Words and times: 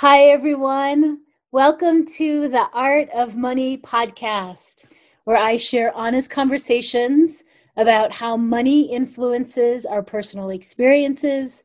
Hi, 0.00 0.24
everyone. 0.24 1.20
Welcome 1.52 2.04
to 2.16 2.48
the 2.48 2.68
Art 2.74 3.08
of 3.14 3.34
Money 3.34 3.78
podcast, 3.78 4.88
where 5.24 5.38
I 5.38 5.56
share 5.56 5.90
honest 5.96 6.30
conversations 6.30 7.44
about 7.78 8.12
how 8.12 8.36
money 8.36 8.92
influences 8.92 9.86
our 9.86 10.02
personal 10.02 10.50
experiences, 10.50 11.64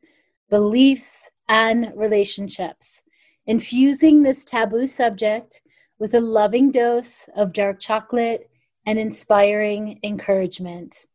beliefs, 0.49 1.29
and 1.49 1.91
relationships, 1.93 3.03
infusing 3.47 4.23
this 4.23 4.45
taboo 4.45 4.87
subject 4.87 5.61
with 5.99 6.15
a 6.15 6.21
loving 6.21 6.71
dose 6.71 7.27
of 7.35 7.51
dark 7.51 7.81
chocolate 7.81 8.49
and 8.85 8.97
inspiring 8.97 9.99
encouragement. 10.03 11.05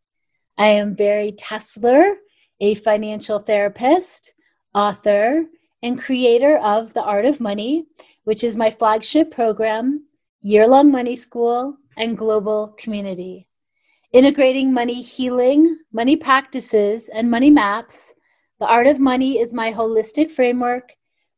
I 0.58 0.66
am 0.66 0.92
Bari 0.92 1.32
Tessler, 1.32 2.16
a 2.60 2.74
financial 2.74 3.38
therapist, 3.38 4.34
author, 4.74 5.46
and 5.82 6.00
creator 6.00 6.56
of 6.58 6.94
The 6.94 7.02
Art 7.02 7.24
of 7.24 7.40
Money, 7.40 7.86
which 8.24 8.42
is 8.42 8.56
my 8.56 8.70
flagship 8.70 9.30
program, 9.30 10.06
year 10.40 10.66
long 10.66 10.90
money 10.90 11.16
school, 11.16 11.76
and 11.96 12.16
global 12.16 12.74
community. 12.78 13.46
Integrating 14.12 14.72
money 14.72 15.00
healing, 15.00 15.78
money 15.92 16.16
practices, 16.16 17.08
and 17.08 17.30
money 17.30 17.50
maps, 17.50 18.14
The 18.60 18.66
Art 18.66 18.86
of 18.86 18.98
Money 18.98 19.40
is 19.40 19.52
my 19.52 19.72
holistic 19.72 20.30
framework, 20.30 20.90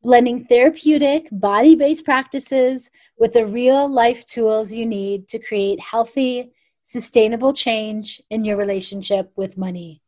blending 0.02 0.44
therapeutic, 0.44 1.28
body 1.32 1.74
based 1.74 2.04
practices 2.04 2.90
with 3.18 3.32
the 3.32 3.46
real 3.46 3.88
life 3.88 4.24
tools 4.26 4.72
you 4.72 4.86
need 4.86 5.28
to 5.28 5.38
create 5.38 5.80
healthy, 5.80 6.52
sustainable 6.82 7.52
change 7.52 8.22
in 8.30 8.44
your 8.44 8.56
relationship 8.56 9.30
with 9.36 9.58
money. 9.58 10.00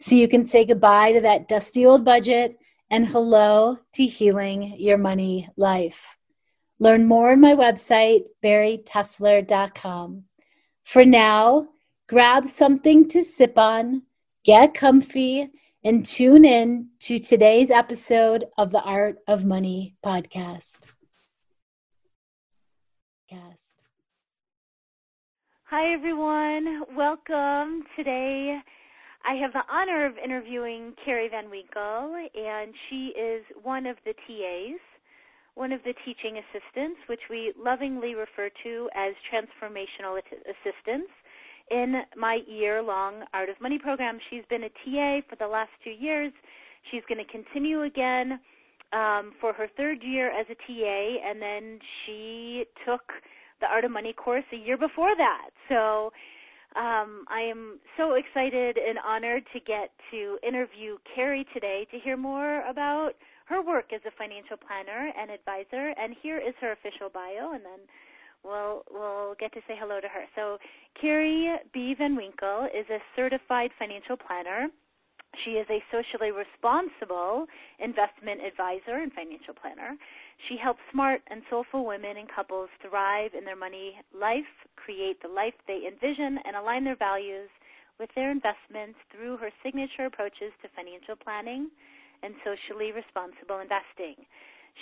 So 0.00 0.16
you 0.16 0.28
can 0.28 0.46
say 0.46 0.64
goodbye 0.64 1.12
to 1.12 1.20
that 1.22 1.48
dusty 1.48 1.86
old 1.86 2.04
budget 2.04 2.58
and 2.90 3.06
hello 3.06 3.78
to 3.94 4.06
healing 4.06 4.74
your 4.78 4.98
money 4.98 5.48
life. 5.56 6.16
Learn 6.78 7.06
more 7.06 7.32
on 7.32 7.40
my 7.40 7.54
website, 7.54 8.24
baritessler.com. 8.42 10.24
For 10.84 11.04
now, 11.04 11.68
grab 12.08 12.46
something 12.46 13.06
to 13.08 13.22
sip 13.22 13.56
on, 13.56 14.02
get 14.44 14.74
comfy, 14.74 15.50
and 15.84 16.04
tune 16.04 16.44
in 16.44 16.88
to 17.00 17.18
today's 17.18 17.70
episode 17.70 18.46
of 18.58 18.70
the 18.70 18.82
Art 18.82 19.18
of 19.26 19.44
Money 19.44 19.96
podcast. 20.04 20.86
Hi, 25.72 25.92
everyone. 25.92 26.82
Welcome. 26.96 27.84
Today, 27.94 28.58
I 29.24 29.34
have 29.34 29.52
the 29.52 29.62
honor 29.70 30.06
of 30.06 30.14
interviewing 30.16 30.94
Carrie 31.04 31.28
Van 31.28 31.50
Winkle, 31.50 32.16
and 32.34 32.72
she 32.88 33.12
is 33.18 33.44
one 33.62 33.86
of 33.86 33.96
the 34.04 34.14
TAs, 34.26 34.80
one 35.54 35.72
of 35.72 35.82
the 35.84 35.94
teaching 36.04 36.38
assistants, 36.38 37.00
which 37.06 37.20
we 37.28 37.52
lovingly 37.58 38.14
refer 38.14 38.50
to 38.62 38.88
as 38.94 39.14
transformational 39.30 40.18
assistants 40.18 41.10
in 41.70 42.02
my 42.16 42.40
year 42.46 42.82
long 42.82 43.24
Art 43.34 43.48
of 43.48 43.60
Money 43.60 43.78
program. 43.78 44.18
She's 44.30 44.44
been 44.48 44.64
a 44.64 44.68
TA 44.68 45.20
for 45.28 45.36
the 45.38 45.46
last 45.46 45.70
two 45.84 45.90
years. 45.90 46.32
She's 46.90 47.02
going 47.08 47.24
to 47.24 47.30
continue 47.30 47.82
again 47.82 48.40
um, 48.92 49.32
for 49.40 49.52
her 49.52 49.68
third 49.76 50.02
year 50.02 50.30
as 50.30 50.46
a 50.50 50.54
TA, 50.54 51.28
and 51.28 51.40
then 51.40 51.78
she 52.04 52.64
took 52.86 53.02
the 53.60 53.66
Art 53.66 53.84
of 53.84 53.90
Money 53.90 54.14
course 54.14 54.44
a 54.52 54.56
year 54.56 54.78
before 54.78 55.14
that. 55.16 55.50
So 55.68 56.10
um, 56.76 57.24
I 57.28 57.40
am 57.40 57.80
so 57.96 58.14
excited 58.14 58.78
and 58.78 58.98
honored 58.98 59.44
to 59.52 59.60
get 59.60 59.90
to 60.12 60.38
interview 60.46 60.98
Carrie 61.14 61.46
today 61.52 61.86
to 61.90 61.98
hear 61.98 62.16
more 62.16 62.62
about 62.68 63.12
her 63.46 63.60
work 63.60 63.92
as 63.92 64.00
a 64.06 64.14
financial 64.16 64.56
planner 64.56 65.10
and 65.18 65.30
advisor. 65.30 65.92
And 65.98 66.14
here 66.22 66.38
is 66.38 66.54
her 66.60 66.72
official 66.72 67.10
bio, 67.12 67.52
and 67.54 67.64
then 67.64 67.80
we'll 68.44 68.84
we'll 68.90 69.34
get 69.40 69.52
to 69.54 69.60
say 69.66 69.74
hello 69.78 70.00
to 70.00 70.06
her. 70.06 70.24
So 70.36 70.58
Carrie 71.00 71.56
B. 71.74 71.94
Van 71.98 72.14
Winkle 72.14 72.68
is 72.72 72.86
a 72.90 73.02
certified 73.16 73.70
financial 73.76 74.16
planner. 74.16 74.68
She 75.44 75.52
is 75.52 75.66
a 75.70 75.82
socially 75.90 76.30
responsible 76.30 77.46
investment 77.78 78.40
advisor 78.46 78.98
and 79.02 79.12
financial 79.12 79.54
planner. 79.54 79.96
She 80.48 80.56
helps 80.56 80.80
smart 80.90 81.22
and 81.28 81.42
soulful 81.50 81.84
women 81.84 82.16
and 82.16 82.28
couples 82.28 82.70
thrive 82.80 83.34
in 83.34 83.44
their 83.44 83.56
money 83.56 84.00
life, 84.14 84.48
create 84.76 85.20
the 85.20 85.28
life 85.28 85.54
they 85.66 85.86
envision, 85.86 86.38
and 86.44 86.56
align 86.56 86.84
their 86.84 86.96
values 86.96 87.50
with 87.98 88.10
their 88.14 88.30
investments 88.30 88.98
through 89.12 89.36
her 89.36 89.50
signature 89.62 90.06
approaches 90.06 90.52
to 90.62 90.68
financial 90.74 91.16
planning 91.16 91.70
and 92.22 92.34
socially 92.44 92.92
responsible 92.92 93.60
investing. 93.60 94.16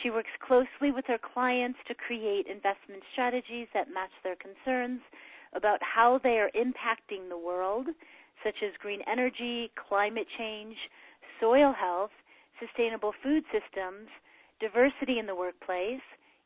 She 0.03 0.11
works 0.11 0.31
closely 0.41 0.93
with 0.93 1.07
her 1.07 1.19
clients 1.19 1.79
to 1.89 1.95
create 1.95 2.47
investment 2.47 3.03
strategies 3.13 3.67
that 3.75 3.93
match 3.93 4.13
their 4.23 4.37
concerns 4.37 5.01
about 5.55 5.83
how 5.83 6.19
they 6.19 6.39
are 6.39 6.51
impacting 6.55 7.29
the 7.29 7.39
world, 7.39 7.89
such 8.45 8.63
as 8.63 8.77
green 8.79 9.03
energy, 9.11 9.71
climate 9.75 10.29
change, 10.37 10.77
soil 11.41 11.73
health, 11.73 12.13
sustainable 12.61 13.13
food 13.23 13.45
systems, 13.51 14.09
diversity 14.61 15.19
in 15.19 15.27
the 15.27 15.35
workplace, 15.35 16.03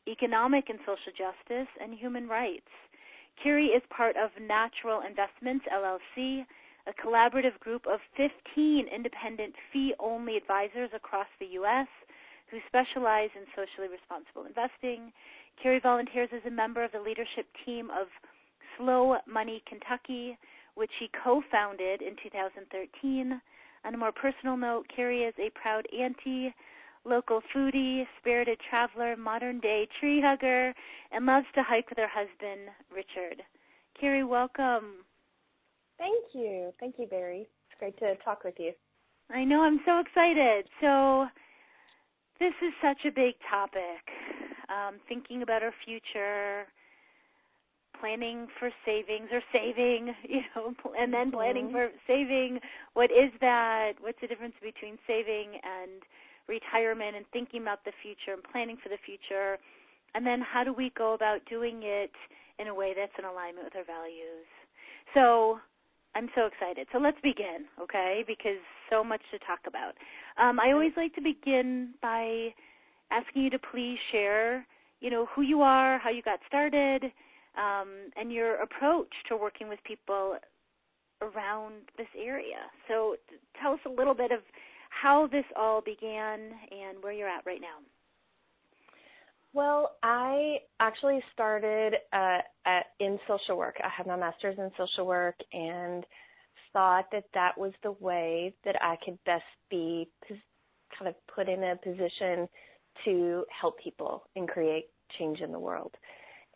economic 0.07 0.69
and 0.69 0.79
social 0.85 1.11
justice, 1.15 1.69
and 1.81 1.93
human 1.93 2.27
rights. 2.27 2.69
Carrie 3.41 3.73
is 3.73 3.81
part 3.89 4.15
of 4.15 4.29
Natural 4.39 5.01
Investments 5.01 5.65
LLC, 5.71 6.45
a 6.85 6.93
collaborative 6.93 7.57
group 7.59 7.85
of 7.87 7.99
15 8.17 8.87
independent 8.93 9.53
fee 9.71 9.93
only 9.99 10.37
advisors 10.37 10.89
across 10.93 11.27
the 11.39 11.47
U.S. 11.57 11.87
who 12.51 12.57
specialize 12.67 13.29
in 13.35 13.47
socially 13.55 13.87
responsible 13.87 14.45
investing. 14.45 15.11
Carrie 15.61 15.79
volunteers 15.79 16.29
as 16.35 16.41
a 16.45 16.51
member 16.51 16.83
of 16.83 16.91
the 16.91 16.99
leadership 16.99 17.47
team 17.65 17.89
of 17.89 18.07
Slow 18.77 19.17
Money 19.27 19.63
Kentucky, 19.67 20.37
which 20.75 20.91
she 20.99 21.09
co 21.23 21.41
founded 21.51 22.01
in 22.01 22.15
2013. 22.21 23.41
On 23.85 23.93
a 23.93 23.97
more 23.97 24.11
personal 24.11 24.57
note, 24.57 24.85
Carrie 24.93 25.23
is 25.23 25.33
a 25.39 25.51
proud 25.51 25.85
auntie 25.93 26.53
local 27.05 27.41
foodie, 27.53 28.03
spirited 28.19 28.59
traveler, 28.69 29.15
modern 29.15 29.59
day 29.59 29.87
tree 29.99 30.21
hugger, 30.23 30.73
and 31.11 31.25
loves 31.25 31.45
to 31.55 31.63
hike 31.63 31.89
with 31.89 31.97
her 31.97 32.07
husband, 32.07 32.69
Richard. 32.93 33.41
Carrie, 33.99 34.23
welcome. 34.23 35.05
Thank 35.97 36.33
you. 36.33 36.73
Thank 36.79 36.95
you, 36.97 37.07
Bari. 37.07 37.41
It's 37.41 37.79
great 37.79 37.97
to 37.99 38.15
talk 38.23 38.43
with 38.43 38.55
you. 38.57 38.71
I 39.29 39.43
know, 39.43 39.61
I'm 39.61 39.79
so 39.85 39.99
excited. 39.99 40.67
So, 40.81 41.27
this 42.39 42.53
is 42.61 42.73
such 42.81 43.05
a 43.05 43.11
big 43.11 43.35
topic. 43.49 44.03
Um, 44.69 44.95
thinking 45.07 45.43
about 45.43 45.63
our 45.63 45.73
future, 45.85 46.65
planning 47.99 48.47
for 48.59 48.69
savings 48.85 49.29
or 49.31 49.41
saving, 49.53 50.13
you 50.27 50.41
know, 50.55 50.73
and 50.99 51.13
then 51.13 51.31
planning 51.31 51.65
mm-hmm. 51.65 51.75
for 51.75 51.89
saving. 52.07 52.59
What 52.93 53.11
is 53.11 53.31
that? 53.39 53.93
What's 54.01 54.19
the 54.21 54.27
difference 54.27 54.55
between 54.61 54.97
saving 55.07 55.59
and 55.63 56.01
retirement 56.47 57.15
and 57.15 57.25
thinking 57.31 57.61
about 57.61 57.83
the 57.85 57.91
future 58.01 58.33
and 58.33 58.43
planning 58.43 58.77
for 58.81 58.89
the 58.89 59.01
future? 59.05 59.57
And 60.15 60.25
then 60.25 60.41
how 60.41 60.63
do 60.63 60.73
we 60.73 60.91
go 60.97 61.13
about 61.13 61.39
doing 61.49 61.81
it 61.83 62.11
in 62.59 62.67
a 62.67 62.75
way 62.75 62.93
that's 62.95 63.13
in 63.17 63.25
alignment 63.25 63.65
with 63.65 63.75
our 63.75 63.85
values? 63.85 64.45
So 65.13 65.59
I'm 66.15 66.29
so 66.35 66.45
excited. 66.45 66.87
So 66.91 66.99
let's 66.99 67.17
begin, 67.23 67.65
okay? 67.81 68.23
Because 68.27 68.61
so 68.89 69.03
much 69.03 69.21
to 69.31 69.39
talk 69.39 69.59
about. 69.67 69.93
Um, 70.37 70.59
I 70.59 70.71
always 70.71 70.91
like 70.95 71.15
to 71.15 71.21
begin 71.21 71.93
by 72.01 72.53
asking 73.11 73.43
you 73.43 73.49
to 73.51 73.59
please 73.59 73.97
share, 74.11 74.65
you 75.01 75.09
know, 75.09 75.27
who 75.35 75.41
you 75.41 75.61
are, 75.61 75.97
how 75.99 76.09
you 76.09 76.21
got 76.21 76.39
started, 76.47 77.05
um, 77.57 78.09
and 78.15 78.31
your 78.31 78.61
approach 78.61 79.11
to 79.29 79.37
working 79.37 79.69
with 79.69 79.79
people 79.83 80.37
around 81.21 81.73
this 81.97 82.07
area. 82.17 82.69
So 82.87 83.15
tell 83.61 83.73
us 83.73 83.79
a 83.85 83.89
little 83.89 84.13
bit 84.13 84.31
of 84.31 84.39
how 85.03 85.27
this 85.27 85.43
all 85.57 85.81
began 85.81 86.39
and 86.71 87.01
where 87.01 87.11
you're 87.11 87.27
at 87.27 87.45
right 87.45 87.59
now. 87.59 87.83
Well, 89.51 89.97
I 90.01 90.59
actually 90.79 91.19
started 91.33 91.95
uh, 92.13 92.39
at, 92.65 92.85
in 93.01 93.19
social 93.27 93.57
work. 93.57 93.75
I 93.83 93.89
have 93.95 94.07
my 94.07 94.15
master's 94.15 94.57
in 94.57 94.71
social 94.77 95.05
work 95.05 95.35
and 95.51 96.05
thought 96.71 97.05
that 97.11 97.25
that 97.33 97.57
was 97.57 97.73
the 97.83 97.91
way 97.99 98.53
that 98.63 98.81
I 98.81 98.95
could 99.03 99.19
best 99.25 99.43
be 99.69 100.07
kind 100.97 101.09
of 101.09 101.15
put 101.35 101.49
in 101.49 101.63
a 101.63 101.75
position 101.75 102.47
to 103.03 103.43
help 103.61 103.77
people 103.79 104.23
and 104.37 104.47
create 104.47 104.85
change 105.19 105.41
in 105.41 105.51
the 105.51 105.59
world. 105.59 105.93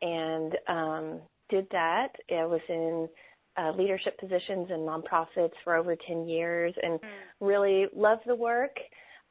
And 0.02 0.58
um, 0.68 1.20
did 1.50 1.68
that. 1.72 2.14
I 2.32 2.46
was 2.46 2.62
in 2.70 3.10
uh, 3.58 3.72
leadership 3.72 4.18
positions 4.20 4.68
in 4.70 4.80
nonprofits 4.80 5.54
for 5.64 5.76
over 5.76 5.96
10 6.08 6.28
years 6.28 6.74
and 6.82 7.00
mm. 7.00 7.08
really 7.40 7.88
loved 7.96 8.22
the 8.28 8.36
work 8.36 8.76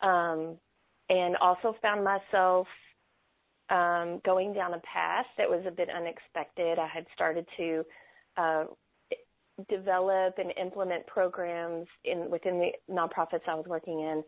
um, 0.03 0.57
and 1.09 1.37
also 1.37 1.77
found 1.81 2.03
myself 2.03 2.67
um, 3.71 4.21
going 4.25 4.53
down 4.53 4.75
a 4.75 4.81
path 4.81 5.27
that 5.39 5.49
was 5.49 5.65
a 5.67 5.71
bit 5.71 5.89
unexpected. 5.91 6.79
I 6.79 6.87
had 6.87 7.07
started 7.15 7.47
to 7.57 7.85
uh, 8.37 8.65
develop 9.69 10.35
and 10.39 10.53
implement 10.61 11.07
programs 11.07 11.87
in 12.05 12.31
within 12.31 12.59
the 12.59 12.71
nonprofits 12.93 13.49
I 13.49 13.55
was 13.55 13.65
working 13.67 14.01
in 14.01 14.23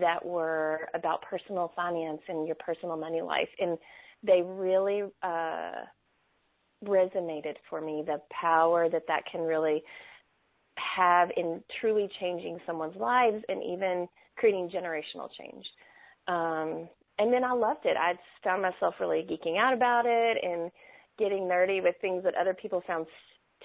that 0.00 0.24
were 0.24 0.88
about 0.94 1.22
personal 1.22 1.72
finance 1.76 2.20
and 2.28 2.46
your 2.46 2.56
personal 2.56 2.96
money 2.96 3.20
life. 3.20 3.48
And 3.58 3.78
they 4.22 4.42
really 4.42 5.02
uh, 5.22 5.72
resonated 6.84 7.56
for 7.68 7.80
me 7.80 8.02
the 8.06 8.20
power 8.30 8.88
that 8.88 9.02
that 9.08 9.24
can 9.30 9.42
really 9.42 9.82
have 10.76 11.30
in 11.36 11.62
truly 11.80 12.08
changing 12.20 12.58
someone's 12.66 12.96
lives 12.96 13.42
and 13.48 13.62
even 13.62 14.08
creating 14.36 14.70
generational 14.70 15.28
change. 15.38 15.66
Um, 16.28 16.88
and 17.18 17.32
then 17.32 17.44
I 17.44 17.52
loved 17.52 17.84
it. 17.84 17.96
I 17.96 18.14
found 18.42 18.62
myself 18.62 18.94
really 19.00 19.26
geeking 19.28 19.58
out 19.58 19.74
about 19.74 20.04
it 20.06 20.38
and 20.42 20.70
getting 21.18 21.42
nerdy 21.42 21.82
with 21.82 21.94
things 22.00 22.24
that 22.24 22.34
other 22.34 22.54
people 22.54 22.82
found 22.86 23.06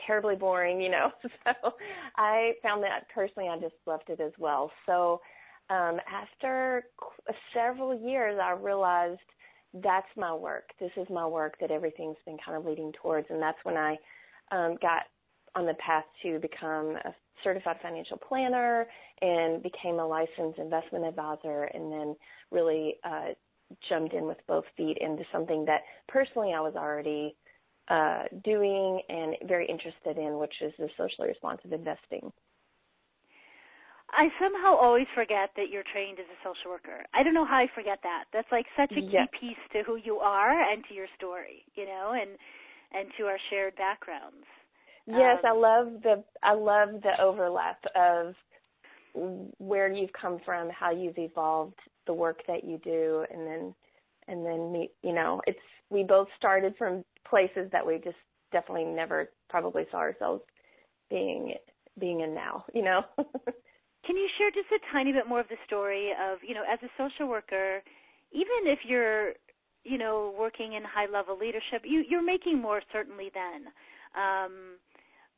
terribly 0.05 0.35
boring, 0.35 0.81
you 0.81 0.89
know. 0.89 1.11
So 1.43 1.73
I 2.17 2.53
found 2.61 2.83
that 2.83 3.07
personally 3.13 3.49
I 3.49 3.57
just 3.57 3.75
loved 3.85 4.09
it 4.09 4.19
as 4.19 4.33
well. 4.37 4.71
So 4.85 5.21
um, 5.69 5.99
after 6.11 6.83
several 7.53 7.97
years, 7.97 8.39
I 8.41 8.51
realized 8.51 9.19
that's 9.73 10.07
my 10.15 10.33
work. 10.33 10.69
This 10.79 10.91
is 10.97 11.07
my 11.09 11.25
work 11.25 11.55
that 11.59 11.71
everything's 11.71 12.17
been 12.25 12.37
kind 12.43 12.57
of 12.57 12.65
leading 12.65 12.91
towards, 13.01 13.27
and 13.29 13.41
that's 13.41 13.57
when 13.63 13.77
I 13.77 13.97
um, 14.51 14.77
got 14.81 15.03
on 15.55 15.65
the 15.65 15.73
path 15.75 16.05
to 16.23 16.39
become 16.39 16.95
a 17.03 17.13
certified 17.43 17.77
financial 17.81 18.17
planner 18.17 18.87
and 19.21 19.61
became 19.61 19.99
a 19.99 20.07
licensed 20.07 20.59
investment 20.59 21.05
advisor, 21.05 21.63
and 21.73 21.91
then 21.91 22.15
really 22.51 22.95
uh, 23.03 23.29
jumped 23.89 24.13
in 24.13 24.25
with 24.25 24.37
both 24.47 24.65
feet 24.75 24.97
into 25.01 25.23
something 25.31 25.65
that 25.65 25.81
personally 26.07 26.53
I 26.53 26.61
was 26.61 26.75
already 26.75 27.35
uh, 27.89 28.23
doing 28.43 29.01
and 29.09 29.35
very 29.47 29.67
interested 29.67 30.17
in, 30.17 30.37
which 30.37 30.53
is 30.61 30.73
the 30.77 30.89
socially 30.97 31.29
responsive 31.29 31.71
investing. 31.71 32.31
I 34.09 34.29
somehow 34.39 34.75
always 34.75 35.07
forget 35.13 35.51
that 35.57 35.69
you're 35.69 35.83
trained 35.91 36.19
as 36.19 36.25
a 36.25 36.39
social 36.43 36.71
worker. 36.71 37.03
I 37.13 37.23
don't 37.23 37.33
know 37.33 37.45
how 37.45 37.57
I 37.57 37.67
forget 37.75 37.99
that. 38.03 38.25
That's 38.31 38.47
like 38.51 38.65
such 38.77 38.91
a 38.91 39.01
key 39.01 39.25
piece 39.39 39.63
to 39.73 39.83
who 39.83 39.97
you 39.97 40.17
are 40.17 40.51
and 40.71 40.83
to 40.87 40.93
your 40.93 41.07
story, 41.17 41.63
you 41.75 41.85
know, 41.85 42.13
and 42.19 42.37
and 42.93 43.11
to 43.17 43.25
our 43.25 43.37
shared 43.49 43.75
backgrounds. 43.75 44.45
Yes, 45.07 45.39
um, 45.43 45.51
I 45.51 45.51
love 45.53 46.01
the 46.03 46.23
I 46.41 46.53
love 46.53 47.01
the 47.01 47.21
overlap 47.21 47.79
of 47.95 48.33
where 49.57 49.91
you've 49.91 50.13
come 50.13 50.39
from, 50.45 50.69
how 50.69 50.91
you've 50.91 51.17
evolved, 51.17 51.79
the 52.05 52.13
work 52.13 52.41
that 52.47 52.63
you 52.63 52.79
do, 52.83 53.25
and 53.31 53.45
then 53.45 53.75
and 54.29 54.45
then 54.45 54.71
meet. 54.71 54.91
You 55.03 55.13
know, 55.13 55.41
it's 55.47 55.59
we 55.89 56.03
both 56.03 56.27
started 56.37 56.75
from 56.77 57.03
places 57.29 57.69
that 57.73 57.85
we 57.85 57.95
just 57.97 58.15
definitely 58.53 58.85
never 58.85 59.29
probably 59.49 59.83
saw 59.91 59.97
ourselves 59.97 60.43
being 61.09 61.55
being 61.99 62.21
in 62.21 62.33
now. 62.33 62.63
You 62.73 62.83
know. 62.83 63.01
Can 64.07 64.15
you 64.15 64.27
share 64.37 64.49
just 64.51 64.71
a 64.71 64.79
tiny 64.91 65.11
bit 65.11 65.27
more 65.27 65.41
of 65.41 65.49
the 65.49 65.59
story 65.67 66.11
of 66.11 66.39
you 66.41 66.55
know 66.55 66.63
as 66.63 66.79
a 66.81 66.89
social 66.97 67.27
worker, 67.27 67.83
even 68.31 68.65
if 68.65 68.79
you're 68.87 69.33
you 69.83 69.97
know 69.97 70.33
working 70.39 70.73
in 70.73 70.83
high 70.83 71.11
level 71.11 71.37
leadership, 71.37 71.83
you 71.83 72.03
you're 72.07 72.23
making 72.23 72.59
more 72.59 72.81
certainly 72.91 73.29
then. 73.33 73.67
Um, 74.15 74.79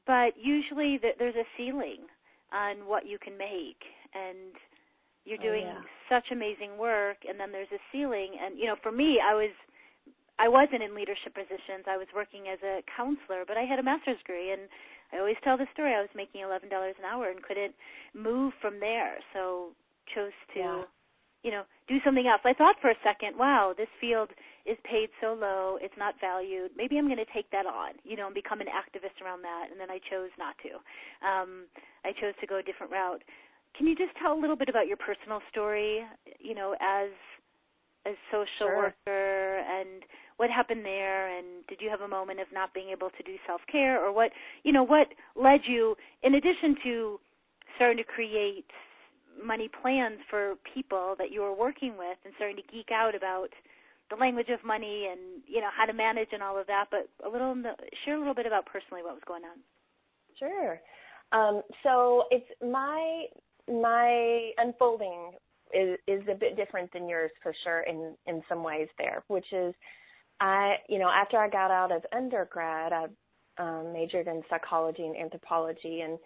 but 0.06 0.34
usually 0.38 1.00
there's 1.02 1.36
a 1.36 1.46
ceiling 1.58 2.10
on 2.52 2.88
what 2.88 3.06
you 3.06 3.18
can 3.20 3.38
make 3.38 3.78
and 4.14 4.58
you're 5.26 5.38
oh, 5.42 5.54
doing 5.54 5.66
oh, 5.70 5.78
yeah. 5.78 5.86
such 6.10 6.32
amazing 6.32 6.78
work 6.78 7.18
and 7.28 7.40
then 7.40 7.52
there's 7.52 7.72
a 7.72 7.82
ceiling 7.92 8.34
and 8.42 8.58
you 8.58 8.66
know 8.66 8.76
for 8.82 8.92
me 8.92 9.20
I 9.22 9.36
was 9.36 9.54
I 10.40 10.48
wasn't 10.48 10.82
in 10.82 10.96
leadership 10.96 11.36
positions 11.36 11.86
I 11.86 11.98
was 11.98 12.08
working 12.16 12.50
as 12.52 12.58
a 12.66 12.82
counselor 12.90 13.46
but 13.46 13.58
I 13.58 13.70
had 13.70 13.78
a 13.78 13.84
master's 13.84 14.18
degree 14.18 14.52
and 14.52 14.66
I 15.14 15.20
always 15.20 15.38
tell 15.44 15.58
the 15.58 15.68
story 15.74 15.94
I 15.94 16.02
was 16.02 16.14
making 16.16 16.42
$11 16.42 16.70
an 16.70 17.06
hour 17.06 17.30
and 17.30 17.42
couldn't 17.42 17.74
move 18.14 18.54
from 18.62 18.80
there 18.80 19.18
so 19.34 19.72
chose 20.16 20.34
to 20.54 20.60
yeah. 20.60 20.82
you 21.44 21.52
know 21.52 21.64
do 21.88 21.98
something 22.04 22.26
else 22.26 22.42
I 22.44 22.54
thought 22.54 22.82
for 22.82 22.90
a 22.90 22.98
second 23.06 23.38
wow 23.38 23.74
this 23.78 23.90
field 24.02 24.30
is 24.70 24.78
paid 24.86 25.10
so 25.18 25.34
low, 25.34 25.80
it's 25.82 25.98
not 25.98 26.14
valued. 26.22 26.70
Maybe 26.78 26.98
I'm 26.98 27.10
going 27.10 27.18
to 27.18 27.34
take 27.34 27.50
that 27.50 27.66
on, 27.66 27.98
you 28.06 28.16
know, 28.16 28.28
and 28.28 28.36
become 28.36 28.62
an 28.62 28.70
activist 28.70 29.18
around 29.18 29.42
that. 29.42 29.68
And 29.72 29.80
then 29.82 29.90
I 29.90 29.98
chose 29.98 30.30
not 30.38 30.54
to. 30.62 30.78
Um, 31.26 31.66
I 32.06 32.14
chose 32.14 32.38
to 32.40 32.48
go 32.48 32.60
a 32.60 32.64
different 32.64 32.92
route. 32.94 33.24
Can 33.76 33.88
you 33.88 33.96
just 33.96 34.14
tell 34.22 34.34
a 34.34 34.40
little 34.40 34.56
bit 34.56 34.70
about 34.70 34.86
your 34.86 34.98
personal 34.98 35.42
story, 35.50 36.06
you 36.38 36.54
know, 36.54 36.76
as 36.78 37.10
a 38.06 38.14
social 38.30 38.70
sure. 38.70 38.94
worker 38.94 39.60
and 39.66 40.06
what 40.40 40.50
happened 40.50 40.86
there 40.86 41.28
and 41.38 41.46
did 41.68 41.80
you 41.82 41.90
have 41.90 42.00
a 42.00 42.08
moment 42.08 42.40
of 42.40 42.48
not 42.54 42.74
being 42.74 42.90
able 42.92 43.10
to 43.10 43.24
do 43.24 43.36
self-care 43.46 44.00
or 44.02 44.14
what, 44.14 44.32
you 44.64 44.72
know, 44.72 44.84
what 44.84 45.08
led 45.36 45.60
you 45.68 45.98
in 46.24 46.36
addition 46.36 46.78
to 46.82 47.20
starting 47.76 47.98
to 47.98 48.06
create 48.06 48.64
money 49.44 49.70
plans 49.82 50.18
for 50.30 50.56
people 50.74 51.16
that 51.20 51.30
you 51.30 51.42
were 51.42 51.54
working 51.54 51.98
with 51.98 52.18
and 52.24 52.34
starting 52.38 52.56
to 52.56 52.64
geek 52.72 52.88
out 52.90 53.16
about 53.16 53.50
the 54.10 54.16
language 54.16 54.48
of 54.48 54.64
money 54.66 55.10
and 55.12 55.44
you 55.46 55.60
know 55.60 55.70
how 55.76 55.86
to 55.86 55.94
manage 55.94 56.30
and 56.32 56.42
all 56.42 56.58
of 56.58 56.68
that. 56.68 56.86
But 56.90 57.10
a 57.28 57.30
little 57.30 57.54
share 58.06 58.16
a 58.16 58.20
little 58.20 58.34
bit 58.34 58.46
about 58.46 58.66
personally 58.66 59.04
what 59.04 59.14
was 59.14 59.24
going 59.28 59.44
on. 59.44 59.60
Sure. 60.40 60.80
Um, 61.32 61.64
so 61.84 62.24
it's 62.32 62.48
my 62.62 63.26
my 63.70 64.52
unfolding 64.58 65.34
is 65.74 66.00
is 66.08 66.22
a 66.32 66.34
bit 66.34 66.56
different 66.56 66.92
than 66.94 67.08
yours 67.10 67.32
for 67.44 67.54
sure 67.64 67.82
in 67.82 68.16
in 68.26 68.42
some 68.48 68.64
ways 68.64 68.88
there, 68.98 69.24
which 69.28 69.52
is 69.52 69.76
I 70.40 70.76
you 70.90 71.00
know 71.00 71.10
after 71.10 71.38
I 71.38 71.50
got 71.50 71.72
out 71.72 71.92
of 71.92 72.06
undergrad 72.16 72.94
I 72.94 73.06
um, 73.58 73.94
majored 73.94 74.28
in 74.28 74.42
psychology 74.50 75.04
and 75.06 75.18
anthropology 75.18 76.02
and 76.02 76.18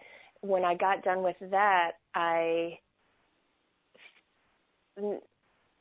when 0.42 0.64
I 0.66 0.76
got 0.76 1.04
done 1.04 1.24
with 1.24 1.38
that 1.52 1.94
I 2.16 2.80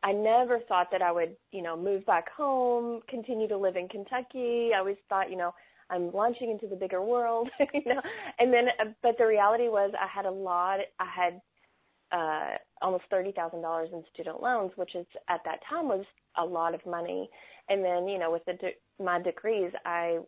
I 0.03 0.13
never 0.13 0.61
thought 0.69 0.89
that 0.91 1.03
I 1.03 1.13
would, 1.13 1.37
you 1.53 1.63
know, 1.63 1.77
move 1.77 2.05
back 2.07 2.31
home, 2.31 3.01
continue 3.09 3.49
to 3.49 3.57
live 3.57 3.77
in 3.77 3.89
Kentucky. 3.89 4.71
I 4.75 4.79
always 4.79 4.97
thought, 5.09 5.31
you 5.31 5.37
know, 5.37 5.55
I'm 5.91 6.13
launching 6.13 6.51
into 6.51 6.67
the 6.67 6.77
bigger 6.77 7.03
world, 7.03 7.49
you 7.75 7.83
know. 7.87 8.01
And 8.39 8.53
then, 8.53 8.67
uh, 8.81 8.87
but 9.03 9.17
the 9.19 9.27
reality 9.27 9.69
was, 9.69 9.93
I 10.01 10.07
had 10.09 10.27
a 10.27 10.31
lot. 10.31 10.81
I 10.99 11.07
had 11.15 11.41
uh, 12.13 12.57
almost 12.83 13.05
thirty 13.11 13.33
thousand 13.33 13.63
dollars 13.63 13.91
in 13.93 14.05
student 14.13 14.43
loans, 14.43 14.73
which 14.77 14.95
is 14.95 15.07
at 15.29 15.41
that 15.45 15.61
time 15.69 15.89
was 15.89 16.05
a 16.39 16.45
lot 16.45 16.75
of 16.75 16.85
money. 16.87 17.29
And 17.73 17.83
then, 17.83 18.07
you 18.07 18.19
know, 18.19 18.31
with 18.31 18.45
the 18.45 18.53
de- 18.55 19.03
my 19.03 19.21
degrees, 19.21 19.73
I 19.87 20.19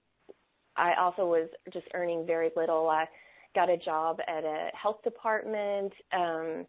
I 0.77 0.95
also 0.99 1.27
was 1.27 1.49
just 1.73 1.87
earning 1.95 2.27
very 2.27 2.51
little. 2.57 2.89
I 2.89 3.07
got 3.55 3.69
a 3.71 3.77
job 3.77 4.19
at 4.27 4.45
a 4.45 4.71
health 4.81 5.03
department, 5.05 5.93
um, 6.13 6.67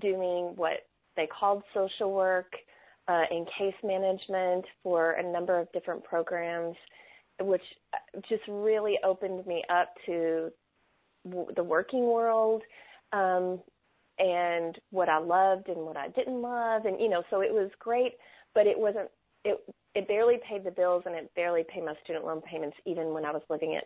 doing 0.00 0.52
what 0.56 0.86
they 1.16 1.26
called 1.26 1.62
social 1.74 2.12
work 2.12 2.52
uh, 3.08 3.24
and 3.30 3.48
case 3.58 3.74
management 3.82 4.64
for 4.82 5.12
a 5.12 5.32
number 5.32 5.58
of 5.58 5.72
different 5.72 6.04
programs, 6.04 6.76
which 7.40 7.62
just 8.28 8.42
really 8.48 8.98
opened 9.02 9.46
me 9.46 9.64
up 9.70 9.88
to 10.06 10.50
w- 11.28 11.48
the 11.56 11.62
working 11.64 12.04
world 12.04 12.62
um, 13.12 13.58
and 14.18 14.78
what 14.90 15.08
I 15.08 15.18
loved 15.18 15.68
and 15.68 15.78
what 15.78 15.96
I 15.96 16.08
didn't 16.08 16.42
love, 16.42 16.84
and 16.84 17.00
you 17.00 17.08
know, 17.08 17.22
so 17.30 17.40
it 17.40 17.52
was 17.52 17.70
great, 17.78 18.12
but 18.54 18.66
it 18.66 18.78
wasn't. 18.78 19.08
It 19.44 19.58
it 19.94 20.06
barely 20.06 20.36
paid 20.48 20.64
the 20.64 20.70
bills 20.70 21.02
and 21.06 21.14
it 21.14 21.30
barely 21.34 21.64
paid 21.68 21.84
my 21.84 21.94
student 22.04 22.24
loan 22.24 22.40
payments, 22.42 22.76
even 22.86 23.12
when 23.12 23.24
I 23.24 23.32
was 23.32 23.42
living 23.50 23.76
at 23.76 23.84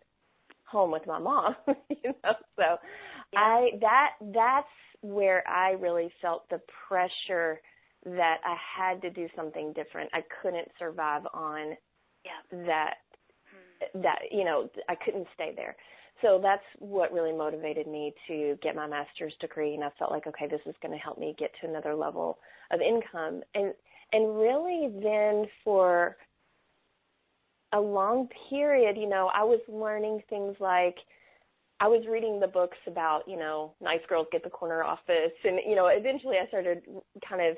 home 0.64 0.90
with 0.90 1.06
my 1.06 1.18
mom. 1.18 1.56
you 1.88 2.14
know, 2.22 2.34
so 2.56 2.76
yeah. 3.32 3.38
I 3.38 3.70
that 3.80 4.10
that's 4.32 4.66
where 5.00 5.46
I 5.48 5.72
really 5.72 6.10
felt 6.20 6.48
the 6.50 6.60
pressure 6.88 7.60
that 8.04 8.38
I 8.44 8.56
had 8.76 9.00
to 9.02 9.10
do 9.10 9.28
something 9.34 9.72
different. 9.72 10.10
I 10.12 10.20
couldn't 10.42 10.68
survive 10.78 11.22
on 11.32 11.74
yeah. 12.24 12.64
that 12.66 12.94
hmm. 13.50 14.02
that 14.02 14.18
you 14.30 14.44
know, 14.44 14.68
I 14.88 14.94
couldn't 14.94 15.26
stay 15.34 15.52
there. 15.56 15.76
So 16.22 16.38
that's 16.42 16.62
what 16.78 17.12
really 17.12 17.32
motivated 17.32 17.86
me 17.86 18.14
to 18.28 18.56
get 18.62 18.76
my 18.76 18.86
master's 18.86 19.34
degree 19.40 19.74
and 19.74 19.82
I 19.82 19.90
felt 19.98 20.10
like 20.10 20.26
okay, 20.26 20.48
this 20.48 20.60
is 20.66 20.74
going 20.82 20.92
to 20.92 21.02
help 21.02 21.18
me 21.18 21.34
get 21.38 21.50
to 21.60 21.68
another 21.68 21.94
level 21.94 22.38
of 22.70 22.80
income. 22.80 23.42
And 23.54 23.72
and 24.14 24.38
really 24.38 24.88
then 25.02 25.46
for 25.64 26.16
a 27.72 27.80
long 27.80 28.28
period, 28.48 28.96
you 28.96 29.08
know, 29.08 29.28
I 29.34 29.42
was 29.42 29.58
learning 29.68 30.22
things 30.30 30.54
like 30.60 30.94
I 31.80 31.88
was 31.88 32.04
reading 32.08 32.38
the 32.38 32.46
books 32.46 32.78
about, 32.86 33.22
you 33.26 33.36
know, 33.36 33.74
nice 33.80 34.00
girls 34.08 34.28
get 34.30 34.44
the 34.44 34.50
corner 34.50 34.84
office. 34.84 35.32
And 35.42 35.58
you 35.66 35.74
know, 35.74 35.88
eventually 35.88 36.36
I 36.40 36.46
started 36.46 36.82
kind 37.28 37.42
of 37.42 37.56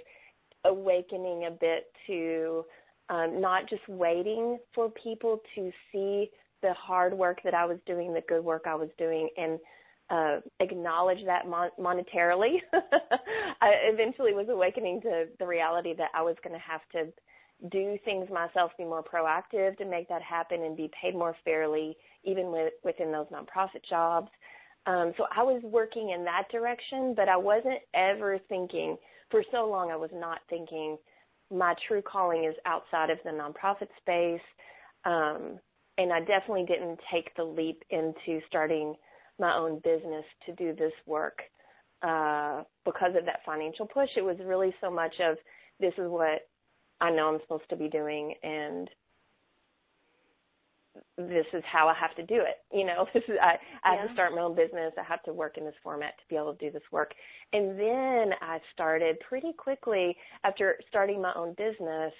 awakening 0.64 1.44
a 1.46 1.50
bit 1.50 1.92
to 2.06 2.64
um 3.10 3.38
not 3.40 3.68
just 3.68 3.86
waiting 3.86 4.58
for 4.74 4.90
people 4.90 5.42
to 5.54 5.70
see 5.92 6.30
the 6.62 6.72
hard 6.72 7.12
work 7.12 7.40
that 7.44 7.52
I 7.52 7.66
was 7.66 7.78
doing, 7.86 8.14
the 8.14 8.22
good 8.26 8.42
work 8.42 8.64
I 8.66 8.74
was 8.74 8.88
doing 8.96 9.28
and 9.36 9.58
uh 10.10 10.40
acknowledge 10.60 11.24
that 11.26 11.48
mon- 11.48 11.70
monetarily. 11.80 12.56
I 13.60 13.72
eventually 13.92 14.34
was 14.34 14.46
awakening 14.48 15.00
to 15.02 15.24
the 15.38 15.46
reality 15.46 15.94
that 15.96 16.10
I 16.14 16.22
was 16.22 16.36
going 16.42 16.54
to 16.54 16.64
have 16.64 16.82
to 16.92 17.12
do 17.70 17.96
things 18.04 18.28
myself, 18.30 18.72
be 18.76 18.84
more 18.84 19.02
proactive 19.02 19.76
to 19.78 19.84
make 19.84 20.08
that 20.08 20.22
happen 20.22 20.62
and 20.62 20.76
be 20.76 20.90
paid 21.00 21.14
more 21.14 21.34
fairly 21.44 21.96
even 22.24 22.52
with, 22.52 22.74
within 22.84 23.10
those 23.10 23.26
nonprofit 23.32 23.82
jobs. 23.88 24.28
Um, 24.86 25.12
so 25.16 25.24
I 25.34 25.42
was 25.42 25.62
working 25.64 26.10
in 26.10 26.24
that 26.24 26.44
direction, 26.52 27.14
but 27.16 27.28
I 27.28 27.36
wasn't 27.36 27.80
ever 27.94 28.38
thinking 28.48 28.96
for 29.30 29.42
so 29.50 29.66
long 29.68 29.90
I 29.90 29.96
was 29.96 30.10
not 30.12 30.38
thinking 30.48 30.96
my 31.50 31.74
true 31.88 32.02
calling 32.02 32.44
is 32.44 32.54
outside 32.66 33.10
of 33.10 33.18
the 33.24 33.30
nonprofit 33.30 33.88
space. 34.00 34.44
Um, 35.04 35.58
and 35.98 36.12
I 36.12 36.20
definitely 36.20 36.66
didn't 36.66 37.00
take 37.12 37.34
the 37.36 37.44
leap 37.44 37.82
into 37.90 38.40
starting 38.48 38.94
my 39.38 39.54
own 39.56 39.80
business 39.84 40.24
to 40.46 40.52
do 40.54 40.74
this 40.74 40.92
work 41.06 41.40
uh, 42.02 42.62
because 42.84 43.12
of 43.16 43.24
that 43.26 43.40
financial 43.44 43.86
push. 43.86 44.10
It 44.16 44.22
was 44.22 44.36
really 44.44 44.74
so 44.80 44.90
much 44.90 45.14
of 45.20 45.36
this 45.80 45.92
is 45.98 46.08
what 46.08 46.48
I 47.00 47.10
know 47.10 47.28
I'm 47.28 47.40
supposed 47.42 47.68
to 47.70 47.76
be 47.76 47.88
doing, 47.88 48.34
and 48.42 48.88
this 51.18 51.46
is 51.52 51.62
how 51.70 51.88
I 51.88 51.94
have 51.94 52.14
to 52.16 52.22
do 52.22 52.36
it. 52.36 52.64
You 52.72 52.86
know, 52.86 53.06
this 53.14 53.22
is 53.28 53.36
I, 53.40 53.56
I 53.84 53.94
yeah. 53.94 54.00
have 54.00 54.08
to 54.08 54.14
start 54.14 54.34
my 54.34 54.42
own 54.42 54.54
business. 54.54 54.92
I 54.98 55.02
have 55.04 55.22
to 55.24 55.32
work 55.32 55.58
in 55.58 55.64
this 55.64 55.74
format 55.82 56.16
to 56.18 56.24
be 56.28 56.36
able 56.36 56.54
to 56.54 56.64
do 56.64 56.70
this 56.70 56.82
work. 56.90 57.12
And 57.52 57.78
then 57.78 58.32
I 58.40 58.58
started 58.72 59.18
pretty 59.28 59.52
quickly 59.56 60.16
after 60.44 60.76
starting 60.88 61.20
my 61.20 61.32
own 61.34 61.54
business. 61.54 62.12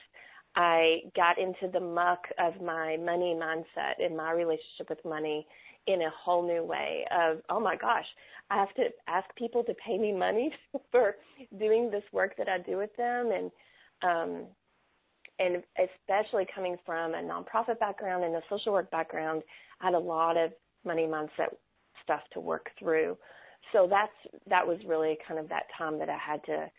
I 0.54 1.00
got 1.14 1.38
into 1.38 1.70
the 1.70 1.80
muck 1.80 2.24
of 2.38 2.62
my 2.62 2.96
money 2.96 3.36
mindset 3.38 4.02
and 4.02 4.16
my 4.16 4.32
relationship 4.32 4.88
with 4.88 5.04
money 5.04 5.46
in 5.86 6.02
a 6.02 6.10
whole 6.10 6.46
new 6.46 6.64
way 6.64 7.04
of 7.16 7.38
oh 7.48 7.60
my 7.60 7.76
gosh 7.76 8.06
i 8.50 8.56
have 8.56 8.72
to 8.74 8.84
ask 9.08 9.26
people 9.36 9.62
to 9.64 9.74
pay 9.74 9.98
me 9.98 10.12
money 10.12 10.52
for 10.90 11.16
doing 11.58 11.90
this 11.90 12.04
work 12.12 12.36
that 12.36 12.48
i 12.48 12.58
do 12.58 12.76
with 12.76 12.94
them 12.96 13.30
and 13.32 13.50
um 14.02 14.46
and 15.38 15.62
especially 15.78 16.46
coming 16.54 16.76
from 16.84 17.14
a 17.14 17.18
nonprofit 17.18 17.78
background 17.78 18.24
and 18.24 18.34
a 18.34 18.40
social 18.48 18.72
work 18.72 18.90
background, 18.90 19.42
I 19.80 19.86
had 19.86 19.94
a 19.94 19.98
lot 19.98 20.36
of 20.36 20.52
money 20.84 21.02
mindset 21.02 21.54
stuff 22.02 22.22
to 22.32 22.40
work 22.40 22.70
through. 22.78 23.16
So 23.72 23.86
that's 23.90 24.12
that 24.48 24.66
was 24.66 24.78
really 24.86 25.18
kind 25.26 25.40
of 25.40 25.48
that 25.48 25.64
time 25.76 25.98
that 25.98 26.08
I 26.08 26.16
had 26.16 26.42
to 26.44 26.70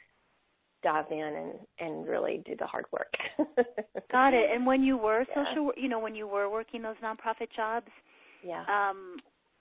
dive 0.83 1.05
in 1.11 1.19
and 1.19 1.53
and 1.79 2.07
really 2.07 2.41
do 2.45 2.55
the 2.57 2.65
hard 2.65 2.85
work. 2.91 3.13
Got 4.11 4.33
it. 4.33 4.49
And 4.53 4.65
when 4.65 4.83
you 4.83 4.97
were 4.97 5.25
yeah. 5.29 5.43
social, 5.45 5.71
you 5.75 5.89
know, 5.89 5.99
when 5.99 6.15
you 6.15 6.27
were 6.27 6.49
working 6.49 6.81
those 6.81 6.95
nonprofit 7.03 7.49
jobs, 7.55 7.87
yeah, 8.47 8.63
um, 8.67 9.17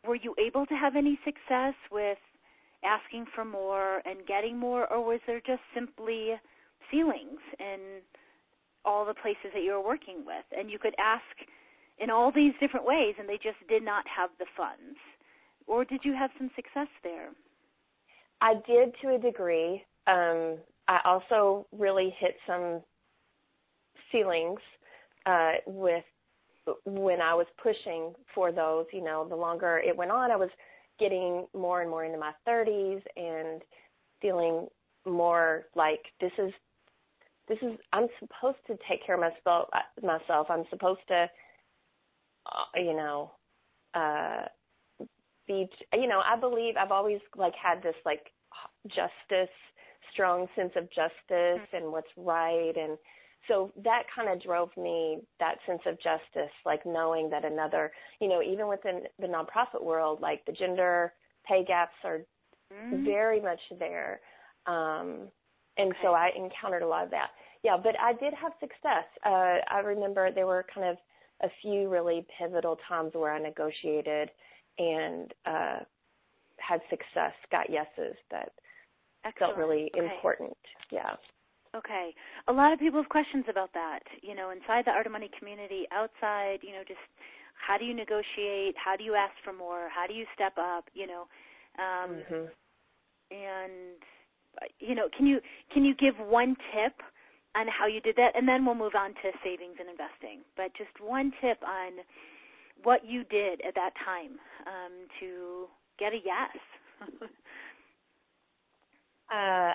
were 0.07 0.15
you 0.17 0.35
able 0.39 0.67
to 0.67 0.75
have 0.75 0.97
any 0.97 1.19
success 1.25 1.75
with 1.91 2.19
asking 2.85 3.27
for 3.35 3.45
more 3.45 4.01
and 4.05 4.27
getting 4.27 4.57
more, 4.57 4.91
or 4.93 5.05
was 5.05 5.21
there 5.27 5.41
just 5.41 5.63
simply 5.75 6.35
ceilings 6.91 7.41
and 7.59 8.03
all 8.85 9.05
the 9.05 9.15
places 9.15 9.51
that 9.55 9.63
you 9.63 9.73
were 9.73 9.85
working 9.85 10.25
with? 10.25 10.45
And 10.57 10.71
you 10.71 10.79
could 10.79 10.95
ask 10.99 11.25
in 11.99 12.11
all 12.11 12.31
these 12.31 12.53
different 12.61 12.87
ways 12.87 13.15
and 13.19 13.29
they 13.29 13.39
just 13.43 13.59
did 13.69 13.83
not 13.83 14.05
have 14.07 14.31
the 14.39 14.47
funds. 14.57 14.99
Or 15.67 15.85
did 15.85 16.01
you 16.05 16.15
have 16.15 16.31
some 16.39 16.51
success 16.55 16.89
there? 17.03 17.31
I 18.41 18.55
did 18.67 18.95
to 19.03 19.15
a 19.15 19.19
degree. 19.19 19.85
Um, 20.07 20.59
i 20.89 21.01
also 21.05 21.67
really 21.73 22.15
hit 22.21 22.37
some 22.47 22.81
ceilings 24.13 24.61
uh, 25.25 25.53
with 25.67 26.05
when 26.85 27.21
i 27.21 27.35
was 27.35 27.47
pushing 27.63 28.13
for 28.35 28.53
those 28.53 28.87
you 28.93 29.03
know 29.03 29.27
the 29.29 29.37
longer 29.37 29.79
it 29.79 29.97
went 29.97 30.11
on 30.11 30.31
i 30.31 30.37
was 30.37 30.51
getting 30.99 31.47
more 31.55 31.83
and 31.83 31.91
more 31.91 32.05
into 32.05 32.19
my 32.19 32.33
30s 32.49 33.03
and 33.17 33.63
feeling 34.21 34.67
more 35.07 35.67
like 35.75 36.01
this 36.21 36.33
is 36.39 36.53
this 37.49 37.59
is 37.63 37.79
I'm 37.93 38.09
supposed 38.19 38.59
to 38.67 38.77
take 38.89 39.05
care 39.07 39.15
of 39.15 39.21
myself. 39.21 39.69
Myself, 40.03 40.49
I'm 40.51 40.65
supposed 40.71 41.01
to, 41.09 41.29
uh, 42.47 42.79
you 42.81 42.95
know, 42.95 43.33
uh, 43.95 44.47
be. 45.47 45.69
You 45.93 46.09
know, 46.09 46.23
I 46.25 46.39
believe 46.39 46.75
I've 46.77 46.91
always 46.91 47.21
like 47.37 47.55
had 47.55 47.83
this 47.83 47.95
like 48.05 48.27
justice, 48.89 49.55
strong 50.13 50.49
sense 50.57 50.73
of 50.77 50.89
justice 50.91 51.13
mm-hmm. 51.31 51.77
and 51.77 51.93
what's 51.93 52.11
right, 52.17 52.75
and 52.77 52.99
so 53.49 53.73
that 53.85 54.03
kind 54.15 54.29
of 54.29 54.43
drove 54.43 54.71
me 54.77 55.19
that 55.41 55.57
sense 55.67 55.81
of 55.87 55.97
justice, 55.97 56.53
like 56.65 56.85
knowing 56.85 57.31
that 57.31 57.45
another, 57.45 57.93
you 58.21 58.29
know, 58.29 58.43
even 58.43 58.69
within 58.69 59.03
the 59.19 59.27
nonprofit 59.27 59.83
world, 59.83 60.21
like 60.21 60.45
the 60.47 60.53
gender 60.53 61.13
pay 61.47 61.65
gaps 61.65 61.95
are 62.05 62.21
mm-hmm. 62.73 63.05
very 63.05 63.41
much 63.41 63.61
there. 63.79 64.21
Um, 64.67 65.29
and 65.79 65.91
okay. 65.91 65.99
so 66.03 66.13
I 66.13 66.31
encountered 66.37 66.83
a 66.83 66.89
lot 66.89 67.05
of 67.05 67.11
that. 67.11 67.31
Yeah, 67.63 67.77
but 67.83 67.95
I 68.01 68.13
did 68.13 68.33
have 68.35 68.53
success. 68.61 69.05
Uh, 69.25 69.59
I 69.71 69.81
remember 69.85 70.31
there 70.33 70.47
were 70.47 70.65
kind 70.73 70.89
of 70.89 70.97
a 71.43 71.49
few 71.63 71.89
really 71.89 72.27
pivotal 72.39 72.79
times 72.89 73.13
where 73.15 73.33
I 73.33 73.39
negotiated 73.39 74.31
and 74.79 75.33
uh, 75.45 75.79
had 76.59 76.81
success, 76.91 77.33
got 77.51 77.71
yeses 77.71 78.17
that 78.31 78.53
Excellent. 79.25 79.55
felt 79.55 79.59
really 79.59 79.91
okay. 79.97 80.15
important. 80.15 80.57
Yeah. 80.91 81.15
Okay. 81.77 82.15
A 82.49 82.53
lot 82.53 82.73
of 82.73 82.79
people 82.79 83.01
have 83.01 83.09
questions 83.09 83.45
about 83.51 83.73
that. 83.75 84.01
You 84.23 84.35
know, 84.35 84.51
inside 84.51 84.85
the 84.87 84.93
Art 84.93 85.07
of 85.07 85.13
Money 85.13 85.31
community, 85.39 85.85
outside, 85.93 86.59
you 86.63 86.73
know, 86.73 86.83
just 86.87 87.01
how 87.55 87.77
do 87.77 87.85
you 87.85 87.95
negotiate? 87.95 88.75
How 88.83 88.97
do 88.97 89.05
you 89.05 89.15
ask 89.15 89.33
for 89.45 89.53
more? 89.53 89.89
How 89.93 90.07
do 90.07 90.15
you 90.15 90.25
step 90.35 90.55
up? 90.59 90.85
You 90.95 91.07
know, 91.07 91.23
um, 91.79 92.11
mm-hmm. 92.17 92.47
and 93.31 94.01
you 94.81 94.95
know, 94.95 95.09
can 95.17 95.27
you 95.27 95.41
can 95.73 95.85
you 95.85 95.95
give 95.95 96.15
one 96.19 96.57
tip 96.73 96.95
on 97.57 97.67
how 97.69 97.87
you 97.87 98.01
did 98.01 98.17
that, 98.17 98.33
and 98.35 98.49
then 98.49 98.65
we'll 98.65 98.75
move 98.75 98.95
on 98.97 99.11
to 99.11 99.33
savings 99.45 99.77
and 99.81 99.89
investing. 99.89 100.41
But 100.57 100.73
just 100.77 100.93
one 101.01 101.33
tip 101.41 101.59
on 101.63 102.05
what 102.83 103.05
you 103.05 103.25
did 103.25 103.61
at 103.67 103.75
that 103.75 103.93
time 104.05 104.39
um, 104.67 105.09
to 105.21 105.67
get 105.99 106.13
a 106.13 106.21
yes. 106.25 106.53
uh, 109.33 109.73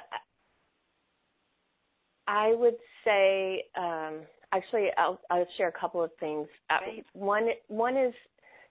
I 2.31 2.53
would 2.55 2.77
say, 3.03 3.65
um, 3.77 4.21
actually, 4.53 4.87
I'll, 4.97 5.19
I'll 5.29 5.45
share 5.57 5.67
a 5.67 5.77
couple 5.77 6.01
of 6.01 6.11
things. 6.17 6.47
Uh, 6.69 6.77
one, 7.11 7.49
one 7.67 7.97
is, 7.97 8.13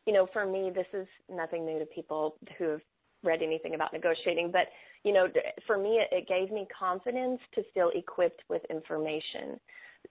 you 0.07 0.15
know, 0.15 0.27
for 0.33 0.47
me, 0.47 0.73
this 0.75 0.87
is 0.95 1.07
nothing 1.31 1.67
new 1.67 1.79
to 1.79 1.85
people 1.85 2.37
who 2.57 2.71
have 2.71 2.81
read 3.23 3.43
anything 3.43 3.75
about 3.75 3.93
negotiating, 3.93 4.51
but 4.51 4.69
you 5.05 5.13
know, 5.13 5.27
for 5.67 5.77
me, 5.77 6.01
it, 6.11 6.27
gave 6.27 6.51
me 6.51 6.67
confidence 6.77 7.39
to 7.55 7.63
feel 7.75 7.91
equipped 7.95 8.43
with 8.49 8.63
information. 8.71 9.61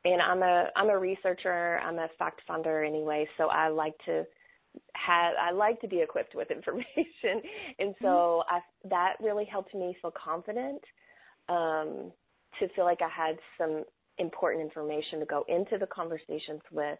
And 0.06 0.22
I'm 0.22 0.44
a 0.44 0.68
I'm 0.75 0.89
a 0.89 0.98
researcher. 0.98 1.79
I'm 1.79 1.98
a 1.98 2.08
fact 2.20 2.41
finder 2.48 2.84
anyway, 2.84 3.27
so 3.38 3.48
I 3.48 3.70
like 3.70 3.96
to 4.06 4.25
have 4.94 5.34
I 5.41 5.51
like 5.51 5.82
to 5.82 5.88
be 5.88 6.01
equipped 6.01 6.36
with 6.36 6.51
information, 6.58 7.41
and 7.79 7.96
so 8.00 8.44
mm-hmm. 8.48 8.56
I 8.56 8.89
that 8.89 9.13
really 9.20 9.46
helped 9.46 9.74
me 9.74 9.96
feel 10.01 10.12
confident 10.12 10.82
um, 11.50 12.12
to 12.60 12.68
feel 12.70 12.86
like 12.86 13.01
I 13.01 13.10
had 13.10 13.38
some 13.58 13.84
important 14.18 14.63
information 14.63 15.20
to 15.20 15.25
go 15.25 15.46
into 15.48 15.77
the 15.77 15.88
conversations 15.88 16.62
with. 16.72 17.00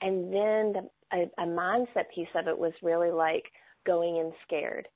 And 0.00 0.32
then 0.32 0.72
the, 0.72 0.88
a, 1.12 1.42
a 1.42 1.46
mindset 1.46 2.10
piece 2.14 2.28
of 2.34 2.48
it 2.48 2.58
was 2.58 2.72
really 2.82 3.10
like 3.10 3.44
going 3.86 4.16
in 4.16 4.32
scared 4.46 4.88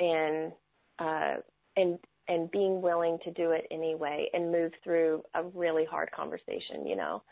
and 0.00 0.52
uh, 0.98 1.36
and 1.76 1.98
and 2.28 2.50
being 2.50 2.80
willing 2.80 3.18
to 3.24 3.30
do 3.32 3.50
it 3.50 3.66
anyway 3.70 4.28
and 4.32 4.50
move 4.50 4.72
through 4.82 5.22
a 5.34 5.42
really 5.54 5.84
hard 5.84 6.10
conversation. 6.12 6.86
You 6.86 6.96
know, 6.96 7.22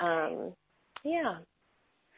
um, 0.00 0.52
yeah. 1.04 1.36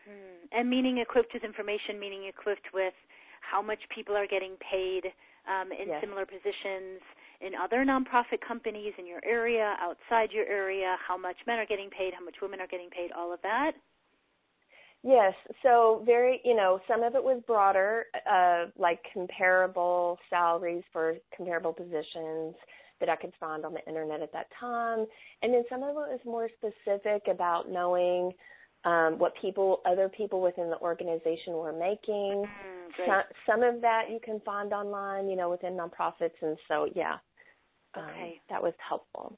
Hmm. 0.07 0.47
And 0.53 0.71
meaning 0.71 0.99
equipped 0.99 1.33
with 1.35 1.45
information, 1.45 1.99
meaning 1.99 2.27
equipped 2.29 2.69
with 2.73 2.95
how 3.41 3.61
much 3.61 3.81
people 3.95 4.17
are 4.17 4.27
getting 4.27 4.55
paid 4.71 5.07
um, 5.47 5.71
in 5.73 5.89
yes. 5.89 6.01
similar 6.01 6.27
positions 6.27 7.01
in 7.41 7.53
other 7.55 7.85
nonprofit 7.85 8.41
companies 8.47 8.93
in 8.99 9.07
your 9.07 9.21
area, 9.25 9.77
outside 9.81 10.33
your 10.33 10.47
area, 10.47 10.97
how 11.07 11.17
much 11.17 11.37
men 11.47 11.59
are 11.59 11.67
getting 11.67 11.91
paid, 11.91 12.13
how 12.15 12.25
much 12.25 12.37
women 12.41 12.61
are 12.61 12.67
getting 12.67 12.91
paid, 12.91 13.11
all 13.13 13.33
of 13.33 13.41
that. 13.43 13.73
Yes, 15.03 15.35
so 15.63 16.03
very, 16.05 16.41
you 16.45 16.57
know, 16.57 16.81
some 16.89 17.03
of 17.03 17.15
it 17.15 17.23
was 17.23 17.43
broader, 17.47 18.07
uh, 18.29 18.67
like 18.77 19.01
comparable 19.13 20.19
salaries 20.29 20.83
for 20.93 21.15
comparable 21.37 21.73
positions 21.73 22.55
that 22.99 23.09
I 23.09 23.17
could 23.17 23.33
find 23.39 23.65
on 23.65 23.75
the 23.75 23.87
internet 23.87 24.23
at 24.23 24.33
that 24.33 24.47
time, 24.59 25.07
and 25.43 25.53
then 25.53 25.65
some 25.71 25.83
of 25.83 25.91
it 25.91 25.95
was 25.95 26.21
more 26.25 26.49
specific 26.59 27.29
about 27.31 27.71
knowing 27.71 28.33
um, 28.87 29.19
what 29.19 29.33
people, 29.41 29.81
other 29.85 30.09
people 30.09 30.41
within 30.41 30.71
the 30.71 30.79
organization 30.79 31.55
were 31.55 31.73
making. 31.73 32.47
Mm, 32.47 33.07
some, 33.07 33.23
some 33.45 33.63
of 33.63 33.83
that 33.83 34.05
you 34.09 34.21
can 34.25 34.41
find 34.41 34.73
online, 34.73 35.29
you 35.29 35.37
know, 35.37 35.51
within 35.51 35.77
nonprofits, 35.77 36.39
and 36.41 36.57
so 36.69 36.89
yeah, 36.95 37.17
um, 37.95 38.05
okay, 38.05 38.41
that 38.49 38.63
was 38.63 38.73
helpful. 38.89 39.37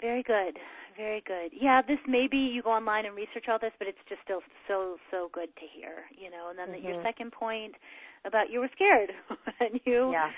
Very 0.00 0.22
good. 0.22 0.58
Very 0.96 1.22
good. 1.26 1.50
Yeah, 1.52 1.80
this 1.80 1.98
maybe 2.06 2.36
you 2.36 2.62
go 2.62 2.70
online 2.70 3.06
and 3.06 3.14
research 3.14 3.46
all 3.48 3.58
this, 3.60 3.72
but 3.78 3.86
it's 3.86 3.98
just 4.08 4.20
still 4.24 4.42
so 4.66 4.96
so 5.10 5.30
good 5.32 5.48
to 5.56 5.66
hear, 5.72 6.04
you 6.10 6.30
know. 6.30 6.50
And 6.50 6.58
then 6.58 6.74
mm-hmm. 6.74 6.86
the, 6.86 6.92
your 6.94 7.02
second 7.02 7.32
point 7.32 7.74
about 8.26 8.50
you 8.50 8.60
were 8.60 8.70
scared 8.74 9.10
and 9.60 9.80
you 9.86 10.10
yeah. 10.10 10.30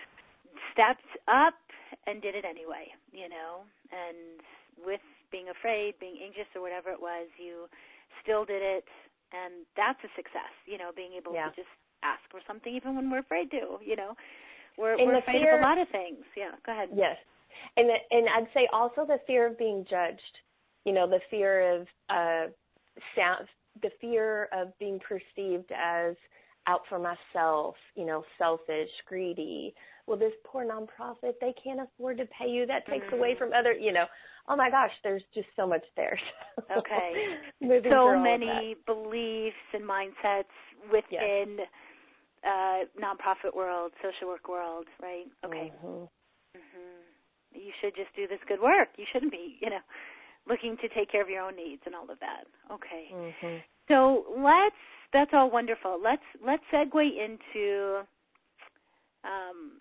stepped 0.73 1.09
up 1.29 1.57
and 2.07 2.21
did 2.21 2.35
it 2.35 2.45
anyway, 2.45 2.93
you 3.13 3.29
know. 3.29 3.65
And 3.89 4.41
with 4.85 5.01
being 5.33 5.49
afraid, 5.49 5.95
being 5.99 6.21
anxious 6.23 6.49
or 6.55 6.61
whatever 6.61 6.91
it 6.91 7.01
was, 7.01 7.27
you 7.41 7.69
still 8.23 8.45
did 8.45 8.63
it 8.63 8.85
and 9.33 9.67
that's 9.77 9.99
a 10.05 10.11
success, 10.17 10.53
you 10.67 10.79
know, 10.79 10.91
being 10.95 11.13
able 11.17 11.35
yeah. 11.35 11.51
to 11.51 11.57
just 11.57 11.71
ask 12.03 12.21
for 12.31 12.41
something 12.47 12.75
even 12.75 12.97
when 12.97 13.11
we're 13.11 13.21
afraid 13.23 13.51
to, 13.51 13.79
you 13.85 13.97
know. 13.97 14.15
We're 14.79 14.99
In 14.99 15.07
we're 15.07 15.19
afraid 15.19 15.43
fear, 15.43 15.57
of 15.57 15.61
a 15.61 15.63
lot 15.63 15.79
of 15.79 15.89
things. 15.91 16.25
Yeah, 16.37 16.57
go 16.65 16.73
ahead. 16.73 16.89
Yes 16.95 17.17
and 17.77 17.89
and 18.11 18.27
I'd 18.29 18.49
say 18.55 18.69
also 18.73 19.05
the 19.07 19.19
fear 19.27 19.47
of 19.47 19.59
being 19.59 19.85
judged. 19.89 20.39
You 20.85 20.93
know, 20.93 21.09
the 21.09 21.21
fear 21.31 21.77
of 21.77 21.83
uh, 22.09 22.51
sound, 23.15 23.47
the 23.83 23.91
fear 24.01 24.49
of 24.53 24.77
being 24.79 24.99
perceived 24.99 25.71
as 25.73 26.17
out 26.67 26.83
for 26.89 26.99
myself, 26.99 27.75
you 27.95 28.07
know, 28.07 28.25
selfish, 28.39 28.91
greedy. 29.07 29.75
Well, 30.07 30.19
this 30.19 30.33
poor 30.45 30.65
nonprofit, 30.65 31.35
they 31.41 31.55
can't 31.63 31.81
afford 31.81 32.19
to 32.19 32.27
pay 32.27 32.49
you. 32.49 32.67
That 32.67 32.87
takes 32.87 33.07
mm-hmm. 33.07 33.17
away 33.17 33.37
from 33.39 33.53
other, 33.53 33.73
you 33.73 33.93
know. 33.93 34.07
Oh 34.51 34.57
my 34.57 34.69
gosh, 34.69 34.91
there's 35.05 35.23
just 35.33 35.47
so 35.55 35.65
much 35.65 35.85
there. 35.97 36.19
okay. 36.77 37.13
so 37.89 38.19
many 38.19 38.75
beliefs 38.85 39.55
and 39.73 39.85
mindsets 39.85 40.51
within 40.91 41.59
yes. 41.59 41.69
uh 42.43 42.85
nonprofit 42.99 43.55
world, 43.55 43.93
social 44.03 44.27
work 44.27 44.49
world, 44.49 44.87
right? 45.01 45.27
Okay. 45.47 45.73
Mm-hmm. 45.79 46.05
Mm-hmm. 46.59 47.61
You 47.61 47.71
should 47.81 47.95
just 47.95 48.15
do 48.17 48.27
this 48.27 48.41
good 48.49 48.61
work. 48.61 48.89
You 48.99 49.05
shouldn't 49.13 49.31
be, 49.31 49.57
you 49.61 49.71
know, 49.71 49.85
looking 50.49 50.77
to 50.79 50.89
take 50.89 51.13
care 51.13 51.23
of 51.23 51.29
your 51.29 51.43
own 51.43 51.55
needs 51.55 51.83
and 51.87 51.95
all 51.95 52.11
of 52.11 52.19
that. 52.19 52.45
Okay. 52.73 53.07
Mm-hmm. 53.15 53.57
So 53.89 54.25
let's 54.37 54.83
that's 55.13 55.31
all 55.33 55.51
wonderful. 55.51 56.01
Let's 56.03 56.27
let's 56.45 56.63
segue 56.75 57.07
into 57.07 58.03
um, 59.23 59.79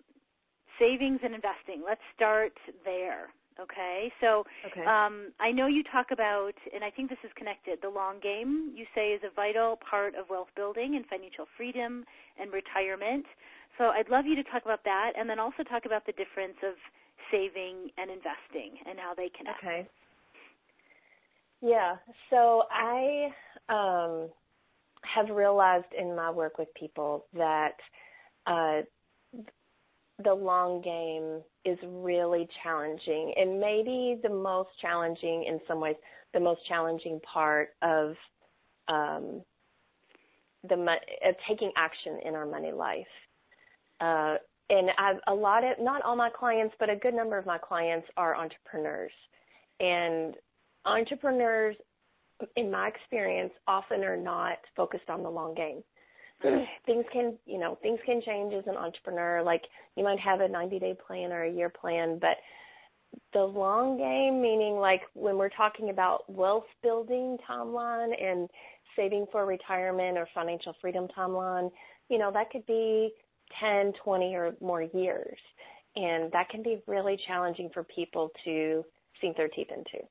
savings 0.78 1.20
and 1.24 1.34
investing. 1.34 1.82
Let's 1.84 2.00
start 2.14 2.52
there. 2.84 3.30
Okay, 3.58 4.12
so 4.20 4.44
okay. 4.66 4.84
Um, 4.84 5.32
I 5.40 5.50
know 5.50 5.66
you 5.66 5.82
talk 5.82 6.12
about, 6.12 6.54
and 6.74 6.84
I 6.84 6.90
think 6.90 7.10
this 7.10 7.18
is 7.24 7.30
connected. 7.36 7.78
The 7.82 7.88
long 7.88 8.20
game 8.20 8.72
you 8.74 8.86
say 8.94 9.10
is 9.12 9.20
a 9.24 9.34
vital 9.34 9.78
part 9.78 10.14
of 10.14 10.30
wealth 10.30 10.48
building 10.56 10.96
and 10.96 11.04
financial 11.06 11.46
freedom 11.56 12.04
and 12.40 12.52
retirement. 12.52 13.26
So 13.76 13.86
I'd 13.88 14.08
love 14.08 14.26
you 14.26 14.36
to 14.36 14.44
talk 14.44 14.62
about 14.64 14.84
that, 14.84 15.12
and 15.18 15.28
then 15.28 15.38
also 15.38 15.62
talk 15.62 15.84
about 15.84 16.06
the 16.06 16.12
difference 16.12 16.56
of 16.62 16.74
saving 17.30 17.90
and 17.98 18.10
investing 18.10 18.78
and 18.88 18.98
how 18.98 19.14
they 19.14 19.30
connect. 19.36 19.58
Okay. 19.58 19.88
Yeah. 21.60 21.96
So 22.30 22.64
I 22.70 23.28
um, 23.68 24.30
have 25.02 25.34
realized 25.34 25.92
in 25.98 26.14
my 26.16 26.30
work 26.30 26.58
with 26.58 26.68
people 26.74 27.26
that 27.34 27.76
uh, 28.46 28.82
the 30.24 30.34
long 30.34 30.80
game 30.82 31.42
is 31.64 31.78
really 31.86 32.48
challenging 32.62 33.32
and 33.36 33.60
maybe 33.60 34.18
the 34.22 34.28
most 34.28 34.70
challenging 34.80 35.44
in 35.44 35.60
some 35.68 35.80
ways 35.80 35.96
the 36.32 36.40
most 36.40 36.60
challenging 36.68 37.20
part 37.20 37.70
of 37.82 38.14
um, 38.88 39.42
the 40.68 40.94
taking 41.48 41.72
action 41.76 42.18
in 42.24 42.34
our 42.34 42.46
money 42.46 42.72
life. 42.72 43.06
Uh, 44.00 44.36
and 44.68 44.90
I've, 44.98 45.16
a 45.26 45.34
lot 45.34 45.64
of 45.64 45.72
not 45.80 46.02
all 46.02 46.16
my 46.16 46.30
clients 46.30 46.74
but 46.78 46.88
a 46.88 46.96
good 46.96 47.14
number 47.14 47.36
of 47.36 47.46
my 47.46 47.58
clients 47.58 48.06
are 48.16 48.36
entrepreneurs. 48.36 49.12
And 49.80 50.34
entrepreneurs 50.84 51.76
in 52.56 52.70
my 52.70 52.88
experience 52.88 53.52
often 53.66 54.02
are 54.04 54.16
not 54.16 54.58
focused 54.76 55.08
on 55.08 55.22
the 55.22 55.30
long 55.30 55.54
game 55.54 55.82
things 56.86 57.04
can, 57.12 57.36
you 57.46 57.58
know, 57.58 57.78
things 57.82 57.98
can 58.04 58.22
change 58.22 58.54
as 58.54 58.64
an 58.66 58.76
entrepreneur. 58.76 59.42
Like 59.42 59.62
you 59.96 60.04
might 60.04 60.20
have 60.20 60.40
a 60.40 60.48
90 60.48 60.78
day 60.78 60.96
plan 61.06 61.32
or 61.32 61.44
a 61.44 61.50
year 61.52 61.68
plan, 61.68 62.18
but 62.20 62.36
the 63.32 63.42
long 63.42 63.96
game, 63.98 64.40
meaning 64.40 64.76
like 64.76 65.02
when 65.14 65.36
we're 65.36 65.50
talking 65.50 65.90
about 65.90 66.28
wealth 66.28 66.66
building 66.82 67.36
timeline 67.48 68.10
and 68.22 68.48
saving 68.96 69.26
for 69.32 69.46
retirement 69.46 70.18
or 70.18 70.28
financial 70.34 70.74
freedom 70.80 71.06
timeline, 71.16 71.70
you 72.08 72.18
know, 72.18 72.30
that 72.32 72.50
could 72.50 72.66
be 72.66 73.10
10, 73.60 73.92
20 74.04 74.34
or 74.34 74.52
more 74.60 74.82
years. 74.82 75.38
And 75.96 76.30
that 76.32 76.48
can 76.50 76.62
be 76.62 76.80
really 76.86 77.18
challenging 77.26 77.70
for 77.74 77.82
people 77.84 78.30
to 78.44 78.84
sink 79.20 79.36
their 79.36 79.48
teeth 79.48 79.68
into. 79.70 80.04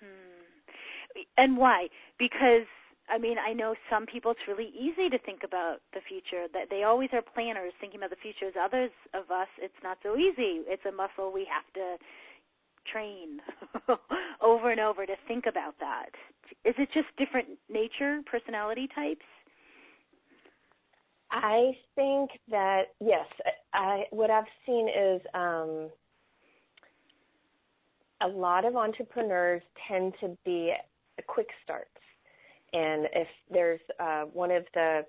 Hmm. 0.00 1.22
And 1.36 1.56
why? 1.56 1.88
Because 2.18 2.66
I 3.08 3.18
mean, 3.18 3.36
I 3.38 3.52
know 3.52 3.74
some 3.90 4.06
people 4.06 4.30
it's 4.30 4.40
really 4.48 4.72
easy 4.78 5.08
to 5.10 5.18
think 5.18 5.42
about 5.44 5.78
the 5.92 6.00
future. 6.08 6.46
That 6.52 6.68
they 6.70 6.84
always 6.84 7.10
are 7.12 7.22
planners 7.22 7.72
thinking 7.80 8.00
about 8.00 8.10
the 8.10 8.22
future. 8.22 8.46
As 8.46 8.54
others 8.60 8.90
of 9.14 9.30
us, 9.30 9.48
it's 9.58 9.74
not 9.82 9.98
so 10.02 10.16
easy. 10.16 10.62
It's 10.66 10.84
a 10.86 10.92
muscle 10.92 11.32
we 11.32 11.46
have 11.50 11.66
to 11.74 11.96
train 12.90 13.40
over 14.40 14.70
and 14.70 14.80
over 14.80 15.06
to 15.06 15.14
think 15.28 15.46
about 15.46 15.74
that. 15.80 16.10
Is 16.64 16.74
it 16.78 16.88
just 16.94 17.06
different 17.18 17.48
nature, 17.68 18.20
personality 18.30 18.88
types? 18.94 19.24
I 21.30 21.72
think 21.94 22.30
that 22.50 22.92
yes. 23.00 23.26
I 23.72 24.04
what 24.10 24.30
I've 24.30 24.44
seen 24.66 24.88
is 24.88 25.20
um, 25.34 25.88
a 28.20 28.28
lot 28.28 28.64
of 28.64 28.76
entrepreneurs 28.76 29.62
tend 29.88 30.14
to 30.20 30.36
be 30.44 30.72
a 31.18 31.22
quick 31.22 31.48
starts 31.64 31.88
and 32.72 33.08
if 33.12 33.28
there's 33.50 33.80
uh, 34.00 34.22
one 34.32 34.50
of 34.50 34.64
the 34.74 35.02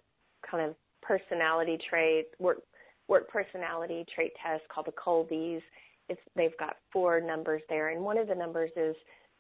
kind 0.50 0.70
of 0.70 0.76
personality 1.02 1.78
trait 1.90 2.26
work 2.40 2.60
work 3.08 3.28
personality 3.30 4.06
trait 4.14 4.32
tests 4.42 4.66
called 4.74 4.88
the 4.88 4.92
Kolbe's, 4.92 5.62
it's 6.10 6.22
they've 6.36 6.58
got 6.58 6.78
four 6.92 7.20
numbers 7.20 7.62
there, 7.70 7.90
and 7.90 8.02
one 8.02 8.18
of 8.18 8.28
the 8.28 8.36
numbers 8.36 8.72
is 8.76 8.96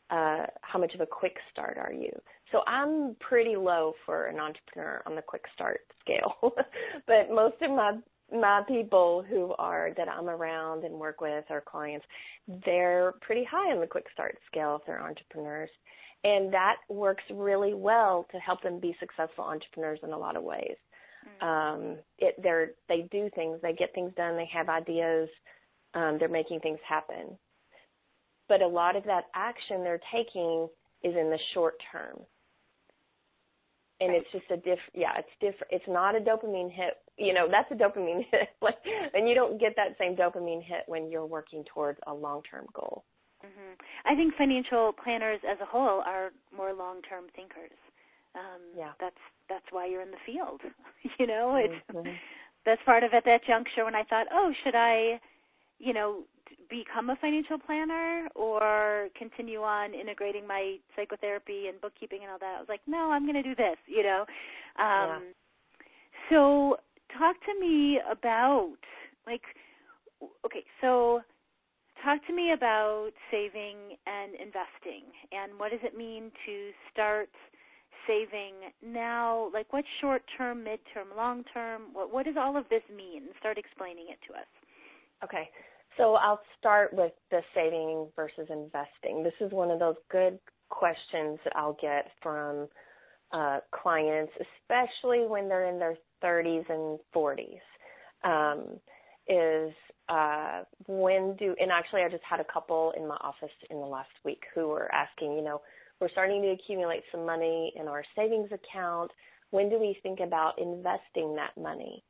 uh, 0.09 0.45
how 0.61 0.79
much 0.79 0.93
of 0.93 1.01
a 1.01 1.05
quick 1.05 1.37
start 1.51 1.77
are 1.77 1.93
you? 1.93 2.11
So 2.51 2.61
I'm 2.67 3.15
pretty 3.19 3.55
low 3.55 3.93
for 4.05 4.27
an 4.27 4.39
entrepreneur 4.39 5.01
on 5.05 5.15
the 5.15 5.21
quick 5.21 5.43
start 5.53 5.81
scale, 6.01 6.35
but 7.07 7.31
most 7.31 7.55
of 7.61 7.71
my 7.71 7.93
my 8.31 8.61
people 8.67 9.23
who 9.29 9.53
are 9.59 9.91
that 9.95 10.07
I'm 10.09 10.29
around 10.29 10.83
and 10.85 10.95
work 10.95 11.21
with 11.21 11.45
or 11.49 11.61
clients, 11.61 12.05
they're 12.65 13.13
pretty 13.21 13.43
high 13.43 13.71
on 13.71 13.79
the 13.79 13.87
quick 13.87 14.05
start 14.11 14.37
scale 14.47 14.77
if 14.79 14.87
they're 14.87 15.03
entrepreneurs 15.03 15.69
and 16.23 16.53
that 16.53 16.77
works 16.89 17.23
really 17.33 17.73
well 17.73 18.25
to 18.31 18.37
help 18.37 18.61
them 18.61 18.79
be 18.79 18.95
successful 18.99 19.43
entrepreneurs 19.43 19.99
in 20.03 20.11
a 20.11 20.17
lot 20.17 20.35
of 20.35 20.43
ways. 20.43 20.75
Mm-hmm. 21.41 21.45
Um, 21.45 21.97
it, 22.19 22.35
they're 22.41 22.71
they 22.87 23.07
do 23.11 23.29
things, 23.35 23.59
they 23.61 23.73
get 23.73 23.93
things 23.93 24.11
done, 24.15 24.35
they 24.35 24.49
have 24.53 24.69
ideas, 24.69 25.29
um, 25.93 26.17
they're 26.19 26.29
making 26.29 26.59
things 26.59 26.79
happen. 26.87 27.37
But 28.49 28.61
a 28.61 28.67
lot 28.67 28.95
of 28.95 29.03
that 29.05 29.25
action 29.35 29.83
they're 29.83 30.01
taking 30.13 30.67
is 31.03 31.15
in 31.15 31.29
the 31.29 31.39
short 31.53 31.75
term, 31.91 32.19
and 33.99 34.09
right. 34.09 34.21
it's 34.21 34.31
just 34.31 34.51
a 34.51 34.57
diff. 34.57 34.79
Yeah, 34.93 35.13
it's 35.17 35.29
different. 35.39 35.71
It's 35.71 35.87
not 35.87 36.15
a 36.15 36.19
dopamine 36.19 36.71
hit. 36.71 36.95
You 37.17 37.33
know, 37.33 37.47
that's 37.49 37.71
a 37.71 37.75
dopamine 37.75 38.25
hit, 38.31 38.49
like, 38.61 38.77
and 39.13 39.27
you 39.27 39.35
don't 39.35 39.59
get 39.59 39.75
that 39.75 39.95
same 39.97 40.15
dopamine 40.15 40.63
hit 40.63 40.83
when 40.87 41.09
you're 41.09 41.25
working 41.25 41.63
towards 41.73 41.99
a 42.07 42.13
long 42.13 42.41
term 42.49 42.65
goal. 42.73 43.05
Mm-hmm. 43.43 43.73
I 44.05 44.15
think 44.15 44.33
financial 44.35 44.93
planners 44.93 45.39
as 45.49 45.57
a 45.61 45.65
whole 45.65 46.01
are 46.05 46.31
more 46.55 46.73
long-term 46.73 47.25
thinkers. 47.35 47.75
Um, 48.35 48.61
yeah. 48.75 48.91
That's 48.99 49.19
that's 49.49 49.65
why 49.71 49.85
you're 49.85 50.01
in 50.01 50.11
the 50.11 50.23
field. 50.25 50.61
you 51.19 51.27
know, 51.27 51.55
it's 51.55 51.73
mm-hmm. 51.91 52.09
that's 52.65 52.81
part 52.85 53.03
of 53.03 53.13
at 53.13 53.25
that 53.25 53.45
juncture 53.45 53.85
when 53.85 53.95
I 53.95 54.03
thought, 54.03 54.27
oh, 54.31 54.51
should 54.63 54.75
I, 54.75 55.19
you 55.79 55.93
know, 55.93 56.23
become 56.69 57.09
a 57.09 57.15
financial 57.17 57.59
planner 57.59 58.27
or 58.35 59.09
continue 59.17 59.61
on 59.61 59.93
integrating 59.93 60.47
my 60.47 60.77
psychotherapy 60.95 61.67
and 61.67 61.79
bookkeeping 61.81 62.19
and 62.23 62.31
all 62.31 62.39
that? 62.39 62.55
I 62.55 62.59
was 62.59 62.69
like, 62.69 62.81
no, 62.87 63.11
I'm 63.11 63.23
going 63.23 63.41
to 63.41 63.43
do 63.43 63.55
this. 63.55 63.77
You 63.85 64.03
know. 64.03 64.21
Um, 64.79 64.79
yeah. 64.79 65.19
So 66.29 66.77
talk 67.17 67.35
to 67.45 67.59
me 67.59 67.99
about 68.09 68.77
like, 69.27 69.43
okay, 70.45 70.63
so 70.81 71.21
talk 72.03 72.25
to 72.27 72.33
me 72.33 72.51
about 72.51 73.11
saving 73.31 73.97
and 74.05 74.33
investing 74.35 75.07
and 75.31 75.57
what 75.57 75.71
does 75.71 75.79
it 75.83 75.97
mean 75.97 76.31
to 76.45 76.69
start 76.91 77.29
saving 78.07 78.71
now? 78.85 79.49
Like 79.53 79.71
what's 79.71 79.87
short 80.01 80.23
term 80.37 80.63
mid 80.63 80.79
term 80.93 81.07
long 81.15 81.43
term? 81.53 81.83
What 81.93 82.13
what 82.13 82.25
does 82.25 82.35
all 82.37 82.57
of 82.57 82.65
this 82.69 82.83
mean? 82.95 83.23
Start 83.39 83.57
explaining 83.57 84.07
it 84.09 84.19
to 84.27 84.33
us. 84.33 84.47
Okay. 85.23 85.49
So 85.97 86.15
i'll 86.15 86.41
start 86.59 86.93
with 86.93 87.13
the 87.31 87.41
saving 87.53 88.07
versus 88.15 88.47
investing. 88.49 89.23
This 89.23 89.33
is 89.39 89.51
one 89.51 89.71
of 89.71 89.79
those 89.79 89.95
good 90.11 90.39
questions 90.69 91.39
that 91.43 91.53
i'll 91.55 91.77
get 91.81 92.11
from 92.21 92.67
uh, 93.31 93.59
clients 93.71 94.31
especially 94.41 95.25
when 95.27 95.47
they're 95.47 95.67
in 95.67 95.79
their 95.79 95.95
30s 96.23 96.67
and 96.69 96.99
40s 97.15 97.59
um, 98.23 98.79
is 99.27 99.73
uh, 100.09 100.63
when 100.87 101.35
do, 101.37 101.55
and 101.59 101.71
actually 101.71 102.01
I 102.01 102.09
just 102.09 102.23
had 102.23 102.39
a 102.39 102.45
couple 102.51 102.93
in 102.97 103.07
my 103.07 103.17
office 103.21 103.51
in 103.69 103.77
the 103.77 103.85
last 103.85 104.11
week 104.25 104.43
who 104.53 104.67
were 104.67 104.91
asking, 104.93 105.33
you 105.33 105.43
know, 105.43 105.61
we're 105.99 106.09
starting 106.09 106.41
to 106.41 106.49
accumulate 106.49 107.03
some 107.11 107.25
money 107.25 107.73
in 107.75 107.87
our 107.87 108.03
savings 108.15 108.49
account. 108.51 109.11
When 109.51 109.69
do 109.69 109.79
we 109.79 109.97
think 110.03 110.19
about 110.19 110.59
investing 110.59 111.35
that 111.35 111.55
money? 111.61 112.03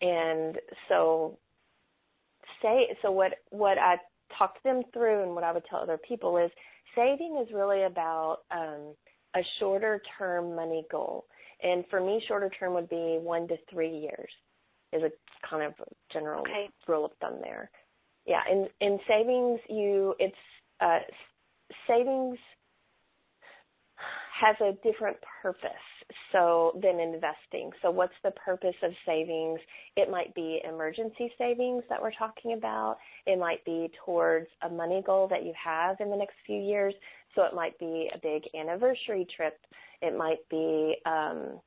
And 0.00 0.56
so 0.88 1.38
say, 2.62 2.96
so 3.02 3.10
what, 3.10 3.32
what 3.50 3.78
I 3.78 3.96
talked 4.36 4.62
them 4.64 4.82
through 4.92 5.22
and 5.22 5.34
what 5.34 5.44
I 5.44 5.52
would 5.52 5.64
tell 5.68 5.80
other 5.80 5.98
people 5.98 6.38
is 6.38 6.50
saving 6.94 7.44
is 7.44 7.52
really 7.52 7.82
about, 7.82 8.38
um, 8.50 8.94
a 9.34 9.40
shorter 9.58 10.00
term 10.18 10.56
money 10.56 10.84
goal. 10.90 11.26
And 11.62 11.84
for 11.90 12.00
me, 12.00 12.22
shorter 12.26 12.50
term 12.58 12.74
would 12.74 12.88
be 12.88 13.18
one 13.20 13.46
to 13.48 13.56
three 13.70 13.94
years 13.94 14.30
is 14.92 15.02
a 15.02 15.10
kind 15.48 15.62
of 15.64 15.74
general 16.12 16.42
okay. 16.42 16.68
rule 16.86 17.04
of 17.04 17.12
thumb 17.20 17.38
there. 17.42 17.70
Yeah, 18.26 18.42
in 18.50 18.68
in 18.80 18.98
savings, 19.08 19.60
you 19.68 20.14
it's 20.18 20.36
uh, 20.80 21.00
savings 21.86 22.38
has 24.40 24.56
a 24.60 24.72
different 24.86 25.16
purpose 25.42 25.70
so 26.32 26.78
than 26.80 27.00
investing. 27.00 27.70
So 27.82 27.90
what's 27.90 28.14
the 28.22 28.30
purpose 28.32 28.74
of 28.82 28.92
savings? 29.04 29.58
It 29.96 30.10
might 30.10 30.34
be 30.34 30.60
emergency 30.66 31.32
savings 31.36 31.82
that 31.88 32.00
we're 32.00 32.12
talking 32.12 32.52
about. 32.52 32.98
It 33.26 33.38
might 33.38 33.64
be 33.64 33.90
towards 34.04 34.46
a 34.62 34.68
money 34.68 35.02
goal 35.04 35.26
that 35.28 35.44
you 35.44 35.52
have 35.62 35.96
in 36.00 36.10
the 36.10 36.16
next 36.16 36.34
few 36.46 36.60
years. 36.60 36.94
So 37.34 37.42
it 37.42 37.54
might 37.54 37.78
be 37.78 38.10
a 38.14 38.18
big 38.18 38.42
anniversary 38.58 39.26
trip. 39.34 39.58
It 40.00 40.16
might 40.16 40.48
be 40.48 40.96
um 41.04 41.60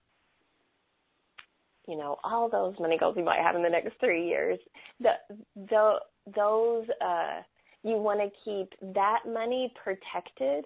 you 1.88 1.98
know, 1.98 2.18
all 2.24 2.50
those 2.50 2.76
money 2.80 2.98
goals 2.98 3.16
you 3.18 3.24
might 3.24 3.40
have 3.42 3.56
in 3.56 3.64
the 3.64 3.70
next 3.70 4.00
3 4.00 4.28
years. 4.28 4.60
The, 5.00 5.12
the 5.56 5.96
those 6.36 6.86
uh 7.04 7.42
you 7.84 7.96
want 7.98 8.20
to 8.20 8.30
keep 8.46 8.94
that 8.94 9.20
money 9.28 9.74
protected 9.84 10.66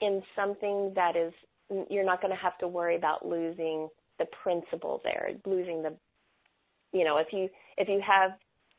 in 0.00 0.22
something 0.34 0.92
that 0.94 1.16
is 1.16 1.32
you're 1.90 2.04
not 2.04 2.22
going 2.22 2.32
to 2.34 2.40
have 2.40 2.56
to 2.58 2.68
worry 2.68 2.96
about 2.96 3.26
losing 3.26 3.88
the 4.18 4.26
principal 4.42 5.00
there, 5.04 5.30
losing 5.44 5.82
the 5.82 5.94
you 6.92 7.04
know, 7.04 7.18
if 7.18 7.28
you 7.32 7.48
if 7.76 7.88
you 7.88 8.00
have 8.06 8.32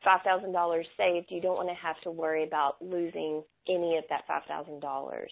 five 0.04 0.20
thousand 0.24 0.52
dollars 0.52 0.86
saved, 0.96 1.26
you 1.30 1.40
don't 1.40 1.56
want 1.56 1.68
to 1.68 1.74
have 1.74 2.00
to 2.02 2.10
worry 2.10 2.44
about 2.44 2.76
losing 2.80 3.42
any 3.68 3.96
of 3.96 4.04
that 4.10 4.22
five 4.26 4.42
thousand 4.48 4.80
dollars. 4.80 5.30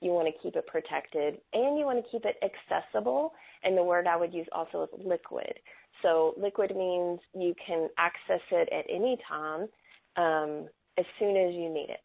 You 0.00 0.10
want 0.10 0.28
to 0.28 0.42
keep 0.42 0.56
it 0.56 0.66
protected 0.66 1.38
and 1.52 1.78
you 1.78 1.84
want 1.86 2.04
to 2.04 2.10
keep 2.10 2.24
it 2.24 2.36
accessible. 2.42 3.32
And 3.62 3.76
the 3.76 3.82
word 3.84 4.06
I 4.06 4.16
would 4.16 4.34
use 4.34 4.46
also 4.52 4.82
is 4.82 4.88
liquid. 5.04 5.54
So 6.04 6.34
liquid 6.36 6.76
means 6.76 7.18
you 7.34 7.54
can 7.66 7.88
access 7.98 8.42
it 8.52 8.68
at 8.70 8.84
any 8.94 9.16
time 9.26 9.62
um, 10.16 10.68
as 10.98 11.04
soon 11.18 11.36
as 11.36 11.54
you 11.54 11.72
need 11.72 11.88
it. 11.88 12.04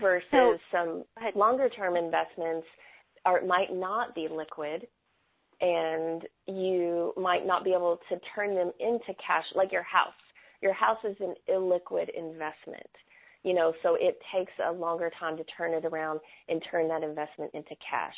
Versus 0.00 0.28
so, 0.30 0.56
some 0.70 1.04
longer 1.34 1.68
term 1.68 1.96
investments 1.96 2.66
are 3.26 3.42
might 3.42 3.74
not 3.74 4.14
be 4.14 4.28
liquid 4.30 4.86
and 5.60 6.22
you 6.46 7.12
might 7.16 7.46
not 7.46 7.62
be 7.62 7.70
able 7.70 7.98
to 8.08 8.18
turn 8.34 8.54
them 8.54 8.72
into 8.80 9.12
cash 9.24 9.44
like 9.54 9.70
your 9.70 9.82
house. 9.82 10.14
Your 10.62 10.72
house 10.72 10.98
is 11.04 11.16
an 11.20 11.34
illiquid 11.50 12.06
investment 12.16 12.86
you 13.44 13.54
know 13.54 13.72
so 13.82 13.96
it 14.00 14.18
takes 14.34 14.52
a 14.68 14.72
longer 14.72 15.10
time 15.18 15.36
to 15.36 15.44
turn 15.56 15.72
it 15.72 15.84
around 15.84 16.20
and 16.48 16.62
turn 16.70 16.88
that 16.88 17.02
investment 17.02 17.50
into 17.54 17.74
cash 17.90 18.14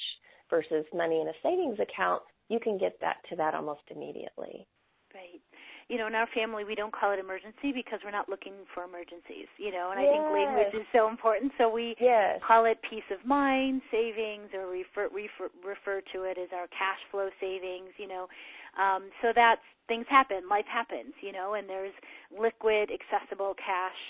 versus 0.50 0.84
money 0.94 1.20
in 1.20 1.28
a 1.28 1.32
savings 1.42 1.78
account 1.80 2.22
you 2.48 2.60
can 2.60 2.78
get 2.78 2.98
that 3.00 3.16
to 3.28 3.36
that 3.36 3.54
almost 3.54 3.82
immediately 3.90 4.66
right 5.14 5.40
you 5.88 5.98
know, 5.98 6.06
in 6.06 6.14
our 6.14 6.28
family 6.34 6.64
we 6.64 6.74
don't 6.74 6.92
call 6.92 7.12
it 7.12 7.18
emergency 7.18 7.72
because 7.74 8.00
we're 8.04 8.14
not 8.14 8.28
looking 8.28 8.64
for 8.72 8.84
emergencies, 8.84 9.48
you 9.58 9.70
know, 9.70 9.92
and 9.92 10.00
yes. 10.00 10.08
I 10.08 10.12
think 10.12 10.24
language 10.32 10.74
is 10.80 10.86
so 10.92 11.08
important. 11.08 11.52
So 11.58 11.68
we 11.68 11.94
yes. 12.00 12.40
call 12.46 12.64
it 12.64 12.78
peace 12.88 13.06
of 13.12 13.24
mind 13.26 13.82
savings 13.90 14.48
or 14.54 14.66
refer, 14.68 15.08
refer 15.12 15.52
refer 15.60 16.00
to 16.12 16.24
it 16.24 16.38
as 16.38 16.48
our 16.54 16.66
cash 16.68 17.00
flow 17.10 17.28
savings, 17.40 17.92
you 17.98 18.08
know. 18.08 18.28
Um 18.80 19.10
so 19.20 19.32
that's 19.34 19.64
things 19.88 20.06
happen, 20.08 20.48
life 20.48 20.68
happens, 20.68 21.12
you 21.20 21.32
know, 21.32 21.54
and 21.54 21.68
there's 21.68 21.94
liquid 22.32 22.88
accessible 22.88 23.54
cash 23.60 24.00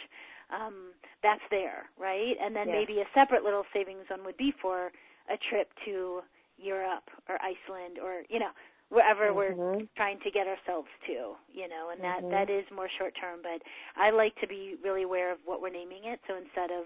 um 0.55 0.94
that's 1.23 1.44
there, 1.51 1.90
right? 1.99 2.37
And 2.40 2.55
then 2.55 2.68
yes. 2.68 2.87
maybe 2.87 3.01
a 3.01 3.09
separate 3.14 3.42
little 3.42 3.64
savings 3.75 4.07
one 4.09 4.25
would 4.25 4.37
be 4.37 4.55
for 4.62 4.92
a 5.27 5.37
trip 5.51 5.73
to 5.87 6.20
Europe 6.64 7.05
or 7.29 7.37
Iceland 7.44 8.00
or 8.03 8.24
you 8.29 8.40
know 8.40 8.50
wherever 8.88 9.29
mm-hmm. 9.29 9.59
we're 9.59 9.87
trying 9.96 10.20
to 10.20 10.31
get 10.31 10.46
ourselves 10.46 10.88
to, 11.07 11.35
you 11.50 11.68
know, 11.68 11.90
and 11.90 12.00
that 12.03 12.20
mm-hmm. 12.20 12.31
that 12.31 12.50
is 12.50 12.64
more 12.74 12.88
short 12.98 13.14
term. 13.20 13.40
But 13.42 13.62
I 13.96 14.11
like 14.11 14.35
to 14.40 14.46
be 14.46 14.77
really 14.83 15.03
aware 15.03 15.33
of 15.33 15.38
what 15.44 15.61
we're 15.61 15.74
naming 15.74 16.05
it. 16.05 16.20
So 16.29 16.37
instead 16.37 16.70
of 16.70 16.85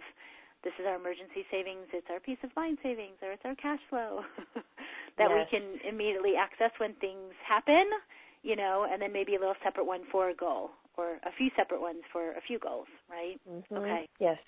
this 0.64 0.72
is 0.80 0.86
our 0.86 0.96
emergency 0.96 1.46
savings, 1.50 1.86
it's 1.92 2.06
our 2.10 2.18
peace 2.18 2.40
of 2.42 2.50
mind 2.56 2.78
savings, 2.82 3.18
or 3.22 3.32
it's 3.32 3.44
our 3.44 3.54
cash 3.54 3.82
flow 3.90 4.22
that 5.18 5.30
yes. 5.30 5.36
we 5.36 5.42
can 5.52 5.66
immediately 5.86 6.34
access 6.34 6.72
when 6.78 6.94
things 6.98 7.34
happen, 7.46 7.86
you 8.42 8.56
know, 8.56 8.86
and 8.90 9.00
then 9.00 9.12
maybe 9.12 9.36
a 9.36 9.38
little 9.38 9.58
separate 9.62 9.86
one 9.86 10.02
for 10.10 10.30
a 10.30 10.34
goal 10.34 10.70
or 10.96 11.22
a 11.22 11.32
few 11.36 11.50
separate 11.56 11.80
ones 11.80 12.02
for 12.10 12.32
a 12.32 12.42
few 12.46 12.58
goals, 12.58 12.88
right? 13.08 13.38
Mm-hmm. 13.48 13.74
Okay. 13.76 14.08
Yes. 14.18 14.38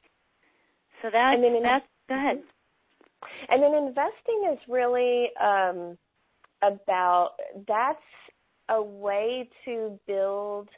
So 1.03 1.09
that 1.13 1.37
that's 1.63 1.87
go 2.09 2.15
ahead. 2.17 2.43
And 3.49 3.63
then 3.63 3.75
investing 3.75 4.53
is 4.53 4.59
really 4.69 5.29
um 5.41 5.97
about 6.63 7.33
that's 7.67 7.99
a 8.69 8.83
way 8.83 9.49
to 9.65 9.99
build 10.07 10.69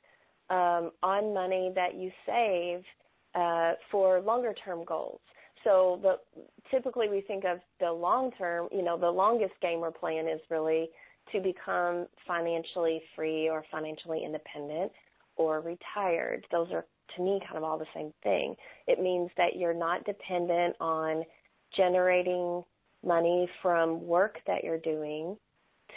um, 0.51 0.91
on 1.03 1.35
money 1.35 1.73
that 1.75 1.95
you 1.95 2.11
save 2.27 2.83
uh, 3.35 3.73
for 3.91 4.21
longer 4.21 4.55
term 4.65 4.85
goals. 4.85 5.21
So 5.65 6.01
the 6.03 6.17
typically 6.71 7.09
we 7.09 7.21
think 7.21 7.45
of 7.45 7.59
the 7.81 7.91
long 7.91 8.33
term, 8.33 8.69
you 8.73 8.83
know, 8.83 8.99
the 8.99 9.11
longest 9.11 9.55
game 9.61 9.81
we're 9.81 9.93
playing 9.93 10.29
is 10.29 10.41
really 10.51 10.89
to 11.33 11.41
become 11.41 12.07
financially 12.27 13.01
free 13.15 13.49
or 13.49 13.65
financially 13.71 14.23
independent 14.25 14.91
or 15.37 15.61
retired. 15.61 16.45
Those 16.51 16.69
are 16.73 16.85
to 17.17 17.23
me 17.23 17.41
kind 17.47 17.57
of 17.57 17.65
all 17.65 17.79
the 17.79 17.87
same 17.95 18.13
thing. 18.23 18.55
It 18.87 19.01
means 19.01 19.31
that 19.37 19.57
you're 19.57 19.75
not 19.75 20.05
dependent 20.05 20.77
on 20.81 21.25
generating 21.77 22.63
money 23.05 23.49
from 23.61 24.07
work 24.07 24.39
that 24.47 24.65
you're 24.65 24.79
doing 24.79 25.37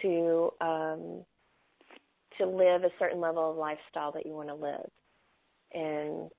to 0.01 0.49
um, 0.61 1.23
to 2.37 2.45
live 2.45 2.83
a 2.83 2.89
certain 2.99 3.21
level 3.21 3.51
of 3.51 3.57
lifestyle 3.57 4.11
that 4.11 4.25
you 4.25 4.33
want 4.33 4.49
to 4.49 4.55
live. 4.55 4.89
And 5.73 6.29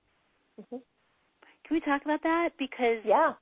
mm-hmm. 0.61 0.77
can 0.77 1.71
we 1.71 1.81
talk 1.81 2.03
about 2.05 2.23
that? 2.23 2.51
Because 2.59 2.99
yeah, 3.05 3.33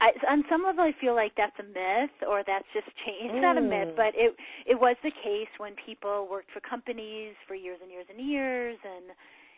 I, 0.00 0.12
on 0.30 0.44
some 0.50 0.62
level, 0.64 0.84
I 0.84 0.92
feel 1.00 1.14
like 1.14 1.32
that's 1.36 1.56
a 1.58 1.62
myth, 1.62 2.12
or 2.28 2.42
that's 2.46 2.66
just 2.74 2.86
changed. 3.06 3.34
It's 3.34 3.42
not 3.42 3.58
a 3.58 3.60
myth, 3.60 3.94
mm. 3.94 3.96
but 3.96 4.12
it 4.14 4.34
it 4.66 4.78
was 4.78 4.96
the 5.02 5.10
case 5.10 5.48
when 5.58 5.72
people 5.86 6.28
worked 6.30 6.50
for 6.52 6.60
companies 6.60 7.34
for 7.46 7.54
years 7.54 7.78
and 7.82 7.90
years 7.90 8.06
and 8.10 8.20
years, 8.20 8.76
and 8.84 9.16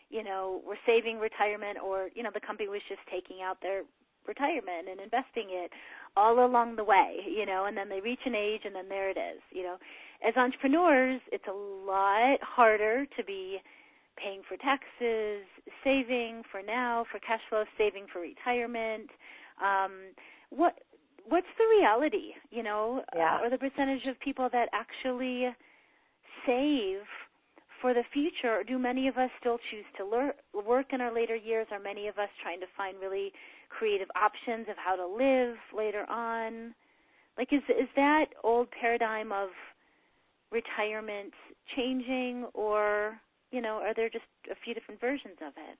you 0.09 0.23
know 0.23 0.61
were 0.65 0.77
saving 0.85 1.19
retirement, 1.19 1.77
or 1.83 2.09
you 2.15 2.23
know 2.23 2.31
the 2.33 2.39
company 2.39 2.69
was 2.69 2.81
just 2.87 3.01
taking 3.11 3.41
out 3.43 3.57
their 3.61 3.83
retirement 4.27 4.89
and 4.89 4.99
investing 4.99 5.47
it 5.49 5.71
all 6.15 6.45
along 6.45 6.75
the 6.75 6.83
way, 6.83 7.17
you 7.27 7.45
know, 7.45 7.65
and 7.65 7.77
then 7.77 7.89
they 7.89 8.01
reach 8.01 8.21
an 8.25 8.35
age 8.35 8.61
and 8.65 8.75
then 8.75 8.89
there 8.89 9.09
it 9.09 9.17
is, 9.17 9.41
you 9.51 9.63
know 9.63 9.77
as 10.25 10.35
entrepreneurs, 10.35 11.21
it's 11.31 11.45
a 11.47 11.53
lot 11.53 12.39
harder 12.41 13.05
to 13.17 13.23
be 13.23 13.57
paying 14.17 14.41
for 14.47 14.57
taxes, 14.57 15.45
saving 15.83 16.41
for 16.51 16.61
now, 16.65 17.05
for 17.11 17.19
cash 17.19 17.41
flow, 17.49 17.63
saving 17.77 18.05
for 18.11 18.21
retirement. 18.21 19.09
Um, 19.61 20.13
what 20.49 20.73
what's 21.27 21.47
the 21.57 21.65
reality, 21.77 22.33
you 22.49 22.63
know, 22.63 23.03
yeah. 23.15 23.37
uh, 23.37 23.45
or 23.45 23.49
the 23.49 23.57
percentage 23.57 24.05
of 24.07 24.19
people 24.19 24.49
that 24.51 24.69
actually 24.73 25.47
save 26.45 27.01
for 27.81 27.93
the 27.93 28.03
future? 28.13 28.59
Or 28.59 28.63
do 28.63 28.79
many 28.79 29.07
of 29.07 29.17
us 29.17 29.29
still 29.39 29.59
choose 29.69 29.85
to 29.97 30.05
lear- 30.05 30.35
work 30.65 30.87
in 30.93 31.01
our 31.01 31.13
later 31.13 31.35
years? 31.35 31.67
Are 31.71 31.79
many 31.79 32.07
of 32.07 32.17
us 32.17 32.29
trying 32.41 32.61
to 32.61 32.65
find 32.75 32.97
really 32.99 33.31
creative 33.69 34.09
options 34.15 34.67
of 34.69 34.75
how 34.77 34.95
to 34.95 35.05
live 35.05 35.55
later 35.75 36.09
on? 36.09 36.73
Like, 37.37 37.53
is 37.53 37.61
is 37.69 37.89
that 37.95 38.27
old 38.43 38.69
paradigm 38.71 39.31
of 39.31 39.49
retirement 40.51 41.33
changing 41.75 42.45
or 42.53 43.19
you 43.51 43.61
know 43.61 43.79
are 43.83 43.93
there 43.93 44.09
just 44.09 44.25
a 44.49 44.55
few 44.63 44.73
different 44.73 44.99
versions 44.99 45.35
of 45.41 45.53
it 45.57 45.77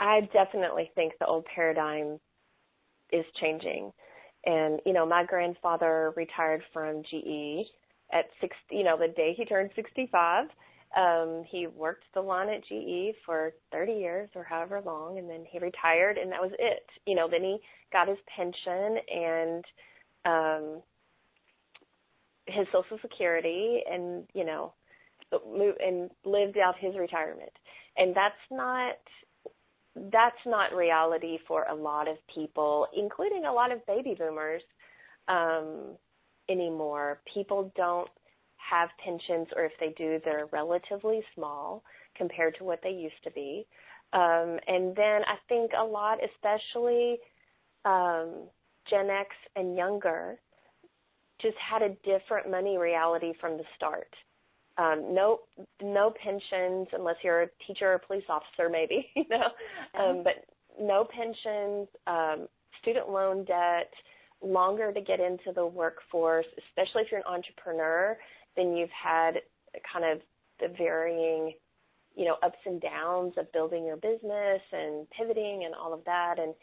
i 0.00 0.20
definitely 0.32 0.90
think 0.94 1.12
the 1.20 1.26
old 1.26 1.44
paradigm 1.54 2.18
is 3.12 3.24
changing 3.40 3.92
and 4.46 4.80
you 4.86 4.92
know 4.92 5.04
my 5.04 5.24
grandfather 5.24 6.12
retired 6.16 6.62
from 6.72 7.02
ge 7.02 7.66
at 8.12 8.24
six 8.40 8.56
you 8.70 8.82
know 8.82 8.96
the 8.96 9.08
day 9.08 9.34
he 9.36 9.44
turned 9.44 9.70
sixty 9.76 10.08
five 10.10 10.46
um 10.96 11.44
he 11.50 11.66
worked 11.66 12.04
the 12.14 12.20
lawn 12.20 12.48
at 12.48 12.64
ge 12.64 13.14
for 13.26 13.52
thirty 13.70 13.92
years 13.92 14.30
or 14.34 14.42
however 14.42 14.80
long 14.84 15.18
and 15.18 15.28
then 15.28 15.44
he 15.50 15.58
retired 15.58 16.16
and 16.16 16.32
that 16.32 16.40
was 16.40 16.52
it. 16.58 16.86
You 17.06 17.14
know 17.14 17.28
then 17.30 17.42
he 17.42 17.58
got 17.92 18.08
his 18.08 18.18
pension 18.34 18.98
and 19.14 19.64
um 20.24 20.82
his 22.46 22.66
social 22.72 22.98
security 23.02 23.82
and 23.90 24.24
you 24.34 24.44
know 24.44 24.72
and 25.30 26.10
lived 26.24 26.56
out 26.56 26.74
his 26.78 26.96
retirement. 26.96 27.52
And 27.98 28.14
that's 28.16 28.34
not 28.50 28.94
that's 30.12 30.36
not 30.46 30.74
reality 30.74 31.38
for 31.46 31.64
a 31.64 31.74
lot 31.74 32.08
of 32.08 32.16
people 32.34 32.86
including 32.96 33.44
a 33.44 33.52
lot 33.52 33.72
of 33.72 33.84
baby 33.86 34.14
boomers 34.18 34.62
um 35.28 35.96
anymore. 36.48 37.20
People 37.32 37.70
don't 37.76 38.08
have 38.58 38.88
pensions 39.02 39.46
or 39.56 39.64
if 39.64 39.72
they 39.80 39.94
do 39.96 40.20
they're 40.24 40.46
relatively 40.52 41.22
small 41.34 41.82
compared 42.16 42.54
to 42.56 42.64
what 42.64 42.80
they 42.82 42.90
used 42.90 43.22
to 43.24 43.30
be 43.30 43.66
um 44.12 44.58
and 44.66 44.94
then 44.96 45.22
i 45.26 45.36
think 45.48 45.70
a 45.78 45.84
lot 45.84 46.18
especially 46.24 47.18
um 47.84 48.48
gen 48.90 49.08
x 49.10 49.30
and 49.56 49.76
younger 49.76 50.38
just 51.40 51.56
had 51.58 51.82
a 51.82 51.90
different 52.04 52.50
money 52.50 52.78
reality 52.78 53.32
from 53.40 53.56
the 53.56 53.64
start. 53.76 54.12
um, 54.78 55.12
no 55.12 55.40
no 55.82 56.12
pensions 56.22 56.86
unless 56.92 57.16
you're 57.22 57.42
a 57.42 57.48
teacher 57.66 57.92
or 57.92 57.98
police 57.98 58.24
officer, 58.28 58.68
maybe 58.70 59.08
you 59.16 59.24
know, 59.28 59.48
um, 60.00 60.22
but 60.22 60.44
no 60.80 61.04
pensions, 61.04 61.88
um, 62.06 62.48
student 62.80 63.08
loan 63.10 63.44
debt, 63.44 63.92
longer 64.42 64.92
to 64.92 65.00
get 65.00 65.18
into 65.20 65.52
the 65.54 65.66
workforce, 65.66 66.46
especially 66.68 67.02
if 67.02 67.10
you're 67.10 67.20
an 67.20 67.26
entrepreneur. 67.26 68.16
Then 68.56 68.76
you've 68.76 68.90
had 68.90 69.34
kind 69.90 70.04
of 70.04 70.20
the 70.60 70.74
varying, 70.76 71.54
you 72.14 72.24
know, 72.24 72.36
ups 72.42 72.58
and 72.66 72.80
downs 72.80 73.34
of 73.36 73.52
building 73.52 73.84
your 73.84 73.96
business 73.96 74.60
and 74.72 75.08
pivoting 75.10 75.64
and 75.64 75.74
all 75.74 75.92
of 75.92 76.04
that, 76.04 76.36
and 76.38 76.54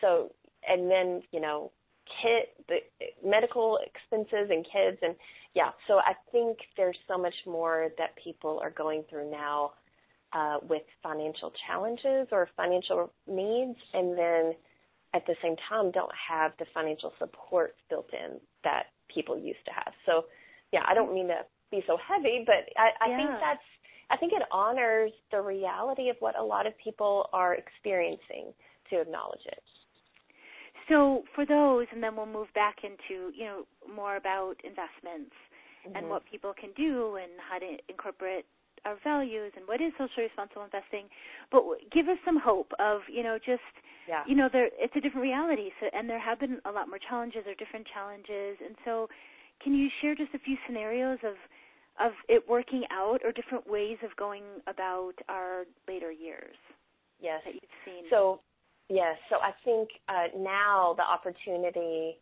so 0.00 0.32
and 0.68 0.90
then 0.90 1.22
you 1.32 1.40
know 1.40 1.70
kid 2.22 2.46
the 2.68 2.78
medical 3.26 3.78
expenses 3.86 4.50
and 4.50 4.66
kids 4.72 4.98
and 5.02 5.14
yeah. 5.54 5.70
So 5.86 5.98
i 5.98 6.14
think 6.32 6.58
there's 6.76 6.96
so 7.06 7.18
much 7.18 7.34
more 7.46 7.90
that 7.98 8.16
people 8.22 8.60
are 8.62 8.70
going 8.70 9.04
through 9.08 9.30
now 9.30 9.72
uh, 10.32 10.58
with 10.62 10.82
financial 11.02 11.52
challenges 11.66 12.28
or 12.32 12.48
financial 12.56 13.12
needs 13.26 13.78
and 13.94 14.16
then 14.16 14.54
at 15.14 15.26
the 15.26 15.34
same 15.42 15.56
time 15.68 15.90
don't 15.90 16.12
have 16.28 16.52
the 16.58 16.66
financial 16.74 17.12
support 17.18 17.76
built 17.88 18.08
in 18.12 18.38
that 18.62 18.86
people 19.12 19.38
used 19.38 19.64
to 19.64 19.72
have. 19.72 19.92
So 20.04 20.26
yeah 20.72 20.82
i 20.86 20.94
don't 20.94 21.12
mean 21.14 21.28
to 21.28 21.40
be 21.70 21.82
so 21.86 21.96
heavy 21.96 22.44
but 22.46 22.68
i, 22.76 23.04
I 23.04 23.10
yeah. 23.10 23.16
think 23.16 23.30
that's 23.40 23.68
i 24.10 24.16
think 24.16 24.32
it 24.32 24.42
honors 24.50 25.12
the 25.30 25.40
reality 25.40 26.08
of 26.08 26.16
what 26.20 26.38
a 26.38 26.42
lot 26.42 26.66
of 26.66 26.72
people 26.82 27.28
are 27.32 27.54
experiencing 27.54 28.52
to 28.90 29.00
acknowledge 29.00 29.44
it 29.46 29.62
so 30.88 31.24
for 31.34 31.44
those, 31.44 31.86
and 31.92 32.02
then 32.02 32.16
we'll 32.16 32.26
move 32.26 32.48
back 32.54 32.76
into 32.82 33.30
you 33.36 33.44
know 33.44 33.62
more 33.94 34.16
about 34.16 34.56
investments 34.64 35.36
mm-hmm. 35.86 35.96
and 35.96 36.08
what 36.08 36.22
people 36.30 36.54
can 36.58 36.70
do 36.76 37.16
and 37.16 37.30
how 37.38 37.58
to 37.58 37.76
incorporate 37.88 38.46
our 38.84 38.96
values 39.04 39.52
and 39.56 39.66
what 39.68 39.80
is 39.82 39.92
socially 39.98 40.24
responsible 40.24 40.64
investing. 40.64 41.12
But 41.52 41.62
give 41.92 42.08
us 42.08 42.16
some 42.24 42.40
hope 42.40 42.72
of 42.78 43.02
you 43.12 43.22
know 43.22 43.36
just 43.36 43.68
yeah. 44.08 44.24
you 44.26 44.34
know 44.34 44.48
there 44.50 44.70
it's 44.80 44.96
a 44.96 45.00
different 45.00 45.22
reality. 45.22 45.70
So 45.80 45.88
and 45.92 46.08
there 46.08 46.20
have 46.20 46.40
been 46.40 46.58
a 46.64 46.72
lot 46.72 46.88
more 46.88 46.98
challenges 46.98 47.44
or 47.46 47.54
different 47.54 47.86
challenges. 47.92 48.56
And 48.64 48.74
so, 48.84 49.08
can 49.62 49.74
you 49.74 49.88
share 50.00 50.14
just 50.14 50.34
a 50.34 50.38
few 50.38 50.56
scenarios 50.66 51.18
of 51.24 51.34
of 52.00 52.12
it 52.28 52.48
working 52.48 52.84
out 52.92 53.20
or 53.24 53.32
different 53.32 53.68
ways 53.68 53.96
of 54.04 54.14
going 54.16 54.44
about 54.68 55.14
our 55.28 55.64
later 55.88 56.12
years? 56.12 56.56
Yes. 57.20 57.40
That 57.44 57.54
you've 57.54 57.62
seen. 57.84 58.04
So 58.08 58.40
Yes. 58.88 59.16
So 59.28 59.36
I 59.36 59.52
think 59.64 59.90
uh, 60.08 60.28
now 60.38 60.94
the 60.96 61.02
opportunity 61.02 62.18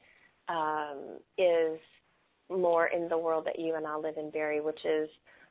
um, 0.48 1.18
is 1.38 1.78
more 2.50 2.88
in 2.88 3.08
the 3.08 3.18
world 3.18 3.46
that 3.46 3.58
you 3.58 3.76
and 3.76 3.86
I 3.86 3.96
live 3.96 4.16
in, 4.16 4.30
Bari, 4.30 4.60
which 4.60 4.84
is 4.84 5.08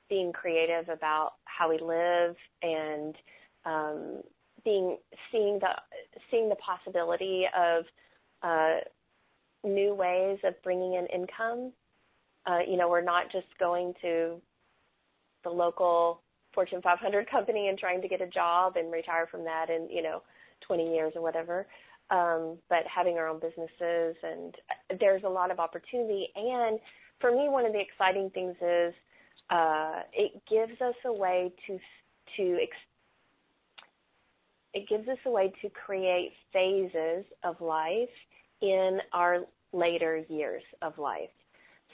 being 0.10 0.32
creative 0.34 0.89
about 0.89 1.34
how 1.45 1.69
we 1.69 1.80
live 1.80 2.36
and 2.62 3.15
um, 3.65 4.21
being 4.63 4.98
seeing 5.32 5.60
the 5.60 5.69
seeing 6.30 6.50
the 6.50 6.56
possibility 6.56 7.45
of 7.58 7.86
uh, 8.43 8.80
new 9.65 9.93
ways 9.93 10.39
of 10.43 10.54
bringing 10.63 10.95
in 10.95 11.06
income. 11.08 11.71
Uh, 12.45 12.60
you 12.67 12.78
know, 12.78 12.89
we're 12.89 13.01
not 13.01 13.32
just 13.32 13.47
going 13.60 13.93
to 14.01 14.39
the 15.43 15.49
local 15.49 16.21
Fortune 16.54 16.82
500 16.82 17.30
company 17.30 17.67
and 17.67 17.78
trying 17.78 18.01
to 18.01 18.08
get 18.08 18.21
a 18.21 18.28
job 18.28 18.78
and 18.78 18.91
retire 18.91 19.28
from 19.30 19.43
that 19.43 19.69
and 19.69 19.89
you 19.91 20.01
know 20.01 20.21
20 20.67 20.93
years 20.93 21.13
or 21.15 21.21
whatever. 21.21 21.67
Um, 22.10 22.58
but 22.69 22.80
having 22.93 23.17
our 23.17 23.28
own 23.28 23.39
businesses 23.39 24.15
and 24.23 24.56
there's 24.99 25.23
a 25.23 25.30
lot 25.30 25.51
of 25.51 25.60
opportunity. 25.60 26.28
And 26.36 26.80
for 27.19 27.32
me, 27.32 27.49
one 27.49 27.65
of 27.65 27.73
the 27.73 27.80
exciting 27.80 28.30
things 28.30 28.56
is 28.62 28.93
uh, 29.49 30.01
it 30.13 30.41
gives 30.49 30.80
us 30.82 30.95
a 31.06 31.13
way 31.13 31.51
to 31.67 31.80
to 32.38 32.58
ex- 32.62 33.86
it 34.73 34.88
gives 34.89 35.08
us 35.08 35.17
a 35.25 35.32
way 35.32 35.54
to 35.62 35.69
create 35.69 36.34
phases 36.51 37.25
of 37.43 37.60
life 37.62 38.10
in 38.61 38.99
our 39.13 39.39
later 39.73 40.23
years 40.29 40.63
of 40.81 40.97
life. 40.97 41.29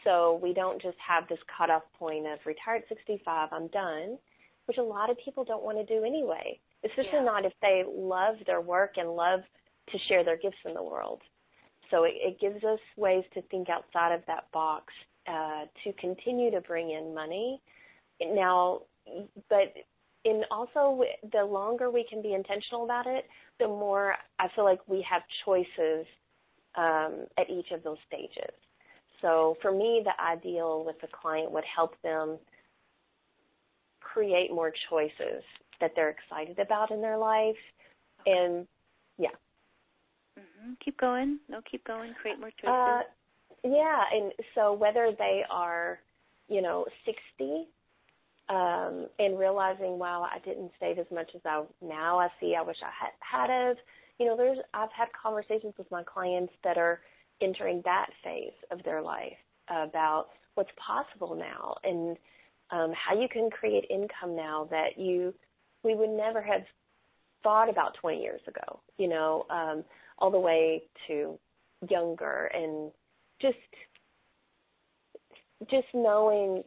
So 0.04 0.39
we 0.41 0.54
don't 0.54 0.82
just 0.82 0.97
have 1.06 1.28
this 1.28 1.39
cutoff 1.58 1.84
point 1.97 2.26
of 2.26 2.39
retire 2.45 2.78
at 2.78 2.88
65, 2.89 3.50
I'm 3.52 3.67
done, 3.67 4.17
which 4.65 4.78
a 4.78 4.84
lot 4.84 5.10
of 5.10 5.17
people 5.24 5.43
don't 5.43 5.63
want 5.63 5.78
to 5.78 5.86
do 5.86 6.04
anyway 6.04 6.60
especially 6.84 7.19
yeah. 7.19 7.24
not 7.24 7.45
if 7.45 7.54
they 7.62 7.84
love 7.88 8.36
their 8.45 8.62
work 8.62 8.93
and 8.97 9.10
love 9.15 9.41
to 9.91 9.97
share 10.08 10.24
their 10.24 10.38
gifts 10.38 10.58
in 10.65 10.74
the 10.74 10.84
world. 10.84 11.21
So 11.89 12.04
it, 12.06 12.13
it 12.15 12.39
gives 12.39 12.63
us 12.63 12.80
ways 12.97 13.24
to 13.34 13.41
think 13.43 13.69
outside 13.69 14.13
of 14.13 14.21
that 14.28 14.52
box 14.52 14.86
uh, 15.28 15.65
to 15.84 15.93
continue 16.00 16.52
to 16.52 16.62
bring 16.62 16.91
in 16.91 17.13
money. 17.13 17.62
Now, 18.21 18.82
but 19.50 19.74
in 20.24 20.43
also 20.52 21.04
the 21.32 21.43
longer 21.43 21.89
we 21.89 22.06
can 22.10 22.21
be 22.21 22.34
intentional 22.34 22.86
about 22.86 23.08
it, 23.08 23.26
the 23.60 23.67
more 23.67 24.15
I 24.39 24.47
feel 24.56 24.63
like 24.63 24.80
we 24.88 25.06
have 25.10 25.21
choices 25.45 26.06
um, 26.76 27.26
at 27.38 27.50
each 27.50 27.72
of 27.72 27.84
those 27.84 27.98
stages. 28.08 28.54
So 29.22 29.58
for 29.62 29.72
me, 29.72 30.04
the 30.04 30.24
ideal 30.24 30.84
with 30.86 31.00
the 31.02 31.08
client 31.08 31.52
would 31.52 31.64
help 31.64 31.96
them 32.02 32.38
create 34.00 34.52
more 34.52 34.74
choices 34.90 35.44
that 35.80 35.92
they're 35.96 36.10
excited 36.10 36.60
about 36.60 36.92
in 36.92 37.02
their 37.02 37.18
life. 37.18 37.56
Okay. 38.22 38.32
And 38.32 38.68
yeah. 39.18 39.30
Mm-hmm. 40.40 40.74
Keep 40.84 41.00
going. 41.00 41.40
No, 41.50 41.62
keep 41.70 41.86
going. 41.86 42.14
Create 42.20 42.40
more 42.40 42.52
choices. 42.52 42.68
Uh, 42.68 43.02
yeah, 43.64 44.02
and 44.12 44.32
so 44.56 44.74
whether 44.74 45.12
they 45.18 45.44
are, 45.50 46.00
you 46.48 46.62
know, 46.62 46.86
60 47.06 47.68
um, 48.50 49.08
and 49.20 49.38
realizing, 49.38 50.00
wow, 50.00 50.28
I 50.30 50.40
didn't 50.40 50.72
save 50.80 50.98
as 50.98 51.06
much 51.14 51.30
as 51.36 51.42
I 51.46 51.64
now 51.82 52.20
I 52.20 52.30
see. 52.40 52.56
I 52.58 52.64
wish 52.64 52.78
I 52.84 52.90
had 52.90 53.48
had 53.48 53.70
of. 53.70 53.78
You 54.22 54.28
know, 54.28 54.38
there's 54.38 54.60
I've 54.76 54.92
had 54.96 55.08
conversations 55.20 55.74
with 55.80 55.90
my 55.90 56.04
clients 56.04 56.54
that 56.64 56.78
are 56.78 57.02
entering 57.42 57.82
that 57.86 58.06
phase 58.24 58.54
of 58.70 58.84
their 58.84 59.02
life 59.02 59.34
about 59.68 60.28
what's 60.54 60.70
possible 60.78 61.36
now 61.36 61.74
and 61.84 62.16
um, 62.70 62.94
how 62.94 63.20
you 63.20 63.28
can 63.28 63.50
create 63.50 63.84
income 63.90 64.36
now 64.36 64.68
that 64.70 64.96
you 64.96 65.34
we 65.84 65.96
would 65.96 66.12
never 66.12 66.40
have 66.40 66.62
thought 67.42 67.68
about 67.68 67.96
20 68.00 68.22
years 68.22 68.42
ago, 68.48 68.80
you 69.00 69.08
know, 69.08 69.48
um, 69.50 69.84
all 70.20 70.30
the 70.30 70.40
way 70.40 70.84
to 71.08 71.40
younger 71.90 72.52
and 72.54 72.92
just 73.42 73.58
just 75.68 75.88
knowing 75.96 76.64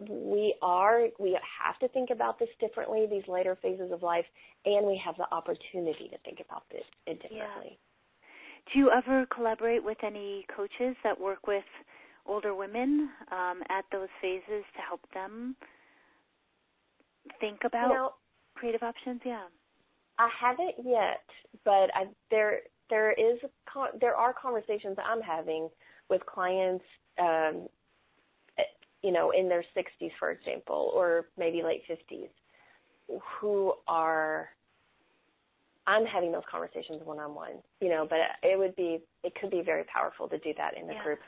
we 0.00 0.54
are 0.62 1.06
we 1.18 1.38
have 1.62 1.78
to 1.78 1.88
think 1.88 2.10
about 2.10 2.38
this 2.38 2.48
differently 2.60 3.06
these 3.10 3.26
later 3.26 3.56
phases 3.60 3.90
of 3.92 4.02
life 4.02 4.24
and 4.64 4.86
we 4.86 5.00
have 5.04 5.16
the 5.16 5.26
opportunity 5.34 6.08
to 6.08 6.18
think 6.24 6.38
about 6.44 6.62
this 6.70 6.84
differently 7.06 7.78
yeah. 7.78 8.72
do 8.72 8.78
you 8.78 8.90
ever 8.90 9.26
collaborate 9.34 9.82
with 9.82 9.98
any 10.04 10.46
coaches 10.54 10.96
that 11.02 11.18
work 11.18 11.46
with 11.46 11.64
older 12.28 12.54
women 12.54 13.08
um, 13.32 13.62
at 13.70 13.84
those 13.90 14.08
phases 14.20 14.64
to 14.76 14.82
help 14.86 15.00
them 15.14 15.56
think 17.40 17.60
about 17.64 17.88
you 17.88 17.94
know, 17.94 18.10
creative 18.54 18.82
options? 18.82 19.20
Yeah. 19.24 19.46
I 20.18 20.28
haven't 20.38 20.74
yet, 20.84 21.24
but 21.64 21.90
I, 21.94 22.06
there 22.30 22.60
there 22.90 23.12
is 23.12 23.38
there 24.00 24.14
are 24.14 24.34
conversations 24.34 24.96
I'm 25.04 25.22
having 25.22 25.68
with 26.10 26.24
clients, 26.26 26.84
um, 27.18 27.68
you 29.02 29.12
know, 29.12 29.30
in 29.30 29.48
their 29.48 29.64
60s, 29.76 30.10
for 30.18 30.30
example, 30.30 30.90
or 30.94 31.26
maybe 31.38 31.62
late 31.62 31.82
50s, 31.88 32.28
who 33.40 33.72
are 33.86 34.50
I'm 35.86 36.04
having 36.04 36.32
those 36.32 36.42
conversations 36.50 37.00
one 37.04 37.18
on 37.18 37.34
one, 37.34 37.62
you 37.80 37.88
know, 37.88 38.06
but 38.08 38.18
it 38.42 38.58
would 38.58 38.76
be 38.76 39.00
it 39.24 39.32
could 39.40 39.50
be 39.50 39.62
very 39.62 39.84
powerful 39.84 40.28
to 40.28 40.38
do 40.38 40.52
that 40.58 40.76
in 40.76 40.88
a 40.90 40.92
yeah. 40.92 41.02
group 41.02 41.20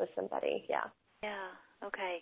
with 0.00 0.08
somebody. 0.16 0.64
Yeah. 0.68 0.84
Yeah. 1.22 1.86
Okay. 1.86 2.18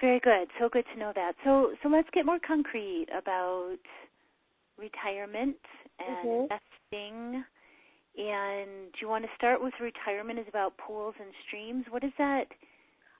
Very 0.00 0.18
good. 0.18 0.48
So 0.58 0.68
good 0.68 0.84
to 0.92 0.98
know 0.98 1.12
that. 1.14 1.34
So 1.44 1.74
so 1.82 1.88
let's 1.88 2.08
get 2.12 2.26
more 2.26 2.40
concrete 2.44 3.06
about 3.16 3.78
retirement 4.76 5.56
and 6.00 6.28
mm-hmm. 6.28 6.42
investing. 6.42 7.44
And 8.18 8.92
do 8.92 8.98
you 9.00 9.08
want 9.08 9.24
to 9.24 9.30
start 9.36 9.62
with 9.62 9.72
retirement 9.80 10.40
is 10.40 10.46
about 10.48 10.76
pools 10.76 11.14
and 11.20 11.30
streams? 11.46 11.84
What 11.88 12.02
does 12.02 12.12
that 12.18 12.46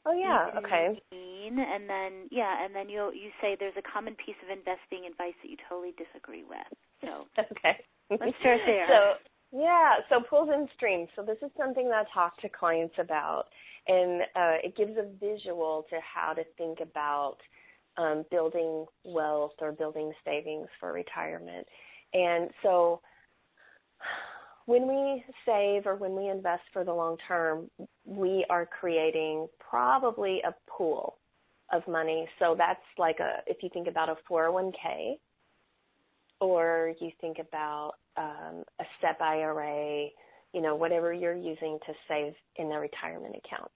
Oh 0.05 0.13
yeah, 0.13 0.51
okay. 0.59 1.01
Mean? 1.13 1.59
And 1.59 1.89
then 1.89 2.29
yeah, 2.31 2.65
and 2.65 2.75
then 2.75 2.89
you 2.89 3.13
you 3.13 3.31
say 3.41 3.57
there's 3.59 3.77
a 3.79 3.83
common 3.83 4.15
piece 4.17 4.37
of 4.43 4.51
investing 4.51 5.07
advice 5.11 5.35
that 5.43 5.51
you 5.51 5.57
totally 5.69 5.95
disagree 5.99 6.45
with. 6.45 6.67
So 7.01 7.27
Okay. 7.39 7.85
Let's 8.11 8.37
start 8.41 8.61
there. 8.67 8.87
So 8.89 9.59
yeah, 9.59 9.97
so 10.09 10.21
pools 10.29 10.49
and 10.53 10.69
streams. 10.75 11.09
So 11.15 11.23
this 11.23 11.39
is 11.43 11.51
something 11.57 11.89
that 11.89 12.07
I 12.07 12.15
talk 12.15 12.41
to 12.41 12.49
clients 12.49 12.95
about 12.99 13.45
and 13.87 14.23
uh, 14.23 14.57
it 14.63 14.77
gives 14.77 14.93
a 14.97 15.07
visual 15.21 15.87
to 15.91 15.97
how 16.01 16.33
to 16.33 16.43
think 16.57 16.79
about 16.81 17.37
um, 17.97 18.25
building 18.31 18.87
wealth 19.05 19.53
or 19.61 19.73
building 19.73 20.13
savings 20.25 20.69
for 20.79 20.93
retirement. 20.93 21.67
And 22.15 22.51
so 22.63 23.01
when 24.67 24.87
we 24.87 25.25
save 25.45 25.87
or 25.87 25.97
when 25.97 26.15
we 26.15 26.29
invest 26.29 26.63
for 26.73 26.85
the 26.85 26.93
long 26.93 27.17
term, 27.27 27.71
we 28.05 28.45
are 28.51 28.67
creating 28.67 29.49
probably 29.59 30.41
a 30.47 30.55
pool 30.71 31.19
of 31.73 31.87
money. 31.89 32.29
So 32.39 32.55
that's 32.57 32.81
like 32.99 33.19
a 33.21 33.39
if 33.47 33.63
you 33.63 33.71
think 33.73 33.89
about 33.89 34.09
a 34.09 34.17
401k 34.31 35.19
or 36.41 36.93
you 37.01 37.11
think 37.21 37.39
about 37.39 37.93
um, 38.17 38.65
a 38.81 38.85
SEP 39.01 39.21
IRA, 39.21 40.09
you 40.53 40.61
know, 40.61 40.75
whatever 40.75 41.13
you're 41.13 41.35
using 41.35 41.79
to 41.87 41.93
save 42.09 42.35
in 42.57 42.69
the 42.69 42.77
retirement 42.77 43.37
account. 43.45 43.71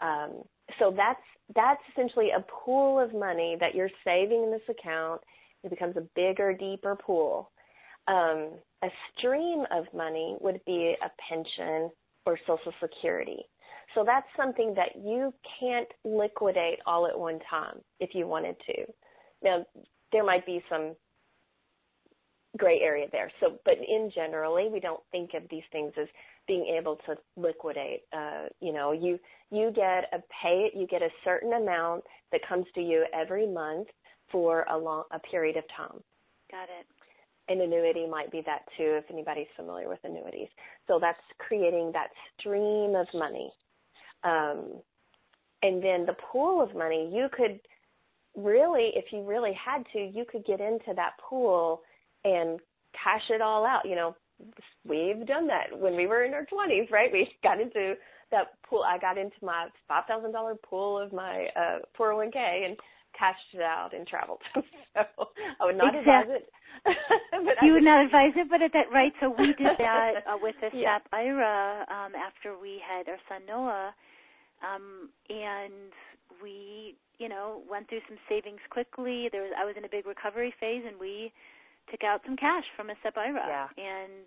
Um, 0.00 0.42
so 0.78 0.92
that's 0.96 1.20
that's 1.54 1.80
essentially 1.92 2.30
a 2.30 2.44
pool 2.64 2.98
of 2.98 3.12
money 3.14 3.56
that 3.60 3.74
you're 3.74 3.90
saving 4.04 4.44
in 4.44 4.50
this 4.50 4.62
account. 4.68 5.20
It 5.62 5.70
becomes 5.70 5.96
a 5.96 6.06
bigger, 6.14 6.52
deeper 6.52 6.96
pool. 6.96 7.50
Um, 8.06 8.50
a 8.82 8.88
stream 9.16 9.64
of 9.70 9.84
money 9.94 10.36
would 10.40 10.60
be 10.66 10.94
a 11.02 11.10
pension 11.28 11.90
or 12.26 12.38
Social 12.46 12.72
Security. 12.80 13.44
So 13.94 14.02
that's 14.04 14.26
something 14.36 14.74
that 14.74 14.96
you 14.96 15.32
can't 15.60 15.88
liquidate 16.04 16.80
all 16.86 17.06
at 17.06 17.18
one 17.18 17.38
time 17.48 17.78
if 18.00 18.10
you 18.14 18.26
wanted 18.26 18.56
to. 18.66 18.84
Now, 19.42 19.64
there 20.12 20.24
might 20.24 20.44
be 20.46 20.62
some 20.68 20.94
gray 22.56 22.80
area 22.80 23.06
there. 23.10 23.30
So, 23.40 23.58
but 23.64 23.74
in 23.74 24.10
generally, 24.14 24.68
we 24.72 24.80
don't 24.80 25.02
think 25.10 25.30
of 25.34 25.42
these 25.50 25.62
things 25.72 25.92
as 26.00 26.06
being 26.46 26.66
able 26.78 26.96
to 27.06 27.16
liquidate. 27.36 28.02
Uh, 28.12 28.46
you 28.60 28.72
know, 28.72 28.92
you 28.92 29.18
you 29.50 29.70
get 29.74 30.04
a 30.12 30.22
pay, 30.42 30.70
you 30.74 30.86
get 30.86 31.02
a 31.02 31.08
certain 31.24 31.52
amount 31.54 32.04
that 32.32 32.40
comes 32.48 32.66
to 32.74 32.80
you 32.80 33.06
every 33.14 33.46
month 33.46 33.88
for 34.30 34.64
a 34.70 34.76
long 34.76 35.04
a 35.12 35.18
period 35.18 35.56
of 35.56 35.64
time. 35.76 36.00
Got 36.50 36.64
it. 36.64 36.86
An 37.48 37.60
annuity 37.60 38.06
might 38.06 38.30
be 38.32 38.42
that 38.46 38.62
too, 38.76 38.98
if 38.98 39.04
anybody's 39.10 39.46
familiar 39.56 39.88
with 39.88 39.98
annuities. 40.04 40.48
So 40.88 40.98
that's 41.00 41.18
creating 41.38 41.92
that 41.92 42.08
stream 42.38 42.94
of 42.94 43.06
money. 43.12 43.52
Um, 44.22 44.80
and 45.62 45.82
then 45.82 46.06
the 46.06 46.16
pool 46.32 46.62
of 46.62 46.74
money, 46.74 47.10
you 47.12 47.28
could 47.32 47.60
really, 48.36 48.92
if 48.94 49.12
you 49.12 49.22
really 49.22 49.52
had 49.52 49.84
to, 49.92 49.98
you 49.98 50.24
could 50.30 50.44
get 50.44 50.60
into 50.60 50.92
that 50.96 51.12
pool 51.18 51.82
and 52.24 52.60
cash 52.92 53.22
it 53.30 53.40
all 53.40 53.64
out. 53.64 53.82
You 53.84 53.96
know, 53.96 54.16
we've 54.84 55.26
done 55.26 55.46
that 55.48 55.78
when 55.78 55.96
we 55.96 56.06
were 56.06 56.24
in 56.24 56.34
our 56.34 56.46
20s, 56.46 56.90
right? 56.90 57.10
We 57.12 57.30
got 57.42 57.60
into 57.60 57.94
that 58.30 58.54
pool. 58.68 58.82
I 58.86 58.98
got 58.98 59.18
into 59.18 59.36
my 59.42 59.68
$5,000 59.90 60.62
pool 60.62 60.98
of 60.98 61.12
my 61.12 61.48
uh, 61.56 61.78
401k 61.98 62.66
and 62.66 62.76
cashed 63.18 63.54
it 63.54 63.62
out 63.62 63.94
and 63.94 64.06
traveled. 64.06 64.40
so 64.54 65.28
I 65.60 65.64
would 65.64 65.76
not 65.76 65.94
exactly. 65.94 66.36
advise 66.36 66.42
it. 66.42 66.48
you 67.62 67.72
would 67.72 67.84
not 67.84 68.04
advise 68.04 68.32
it, 68.36 68.48
but 68.50 68.62
at 68.62 68.72
that 68.72 68.90
right. 68.92 69.12
So 69.20 69.34
we 69.36 69.54
did 69.54 69.78
that 69.78 70.12
uh, 70.28 70.36
with 70.40 70.54
the 70.60 70.76
yeah. 70.76 70.98
IRA 71.12 71.86
um, 71.88 72.12
after 72.14 72.58
we 72.60 72.80
had 72.82 73.08
our 73.08 73.18
son 73.28 73.42
Noah, 73.46 73.94
um, 74.62 75.08
and 75.30 75.92
we, 76.42 76.96
you 77.18 77.28
know, 77.28 77.62
went 77.70 77.88
through 77.88 78.02
some 78.08 78.18
savings 78.28 78.60
quickly. 78.70 79.28
There 79.30 79.42
was 79.42 79.52
I 79.58 79.64
was 79.64 79.74
in 79.76 79.84
a 79.84 79.88
big 79.88 80.06
recovery 80.06 80.52
phase, 80.60 80.82
and 80.86 80.98
we 80.98 81.32
took 81.90 82.02
out 82.02 82.20
some 82.26 82.36
cash 82.36 82.64
from 82.76 82.90
a 82.90 82.94
SEP 83.02 83.16
IRA. 83.16 83.40
Yeah. 83.46 83.68
And 83.78 84.26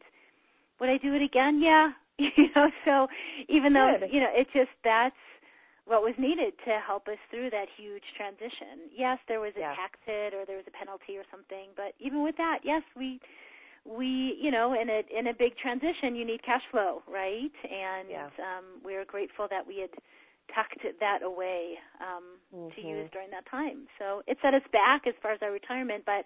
would 0.80 0.90
I 0.90 0.98
do 0.98 1.14
it 1.14 1.22
again? 1.22 1.62
Yeah. 1.62 1.92
you 2.20 2.50
know, 2.56 2.70
so 2.86 3.08
even 3.48 3.74
though 3.74 3.96
Good. 4.00 4.10
you 4.12 4.20
know, 4.20 4.32
it 4.34 4.48
just 4.54 4.72
that's 4.84 5.16
what 5.88 6.04
was 6.04 6.14
needed 6.20 6.54
to 6.68 6.80
help 6.86 7.08
us 7.08 7.18
through 7.32 7.50
that 7.52 7.72
huge 7.80 8.04
transition. 8.20 8.92
Yes, 8.92 9.18
there 9.28 9.40
was 9.40 9.54
a 9.56 9.64
yeah. 9.64 9.76
tax 9.76 9.96
hit 10.06 10.36
or 10.36 10.44
there 10.46 10.60
was 10.60 10.68
a 10.68 10.76
penalty 10.76 11.16
or 11.16 11.24
something, 11.32 11.72
but 11.76 11.96
even 12.00 12.24
with 12.24 12.36
that, 12.38 12.60
yes, 12.64 12.84
we 12.96 13.20
we 13.88 14.36
you 14.40 14.52
know 14.52 14.76
in 14.76 14.90
a 14.90 15.02
in 15.08 15.28
a 15.28 15.34
big 15.34 15.56
transition 15.56 16.14
you 16.14 16.26
need 16.26 16.44
cash 16.44 16.62
flow 16.72 17.02
right 17.08 17.56
and 17.64 18.12
yeah. 18.12 18.28
um 18.36 18.84
we 18.84 18.96
are 18.96 19.06
grateful 19.06 19.48
that 19.50 19.66
we 19.66 19.80
had 19.80 19.90
tucked 20.52 20.84
that 21.00 21.24
away 21.24 21.80
um 22.04 22.36
mm-hmm. 22.52 22.68
to 22.76 22.86
use 22.86 23.08
during 23.14 23.32
that 23.32 23.50
time 23.50 23.88
so 23.98 24.22
it 24.28 24.38
set 24.42 24.54
us 24.54 24.62
back 24.74 25.08
as 25.08 25.14
far 25.22 25.32
as 25.32 25.40
our 25.42 25.54
retirement 25.54 26.04
but 26.06 26.26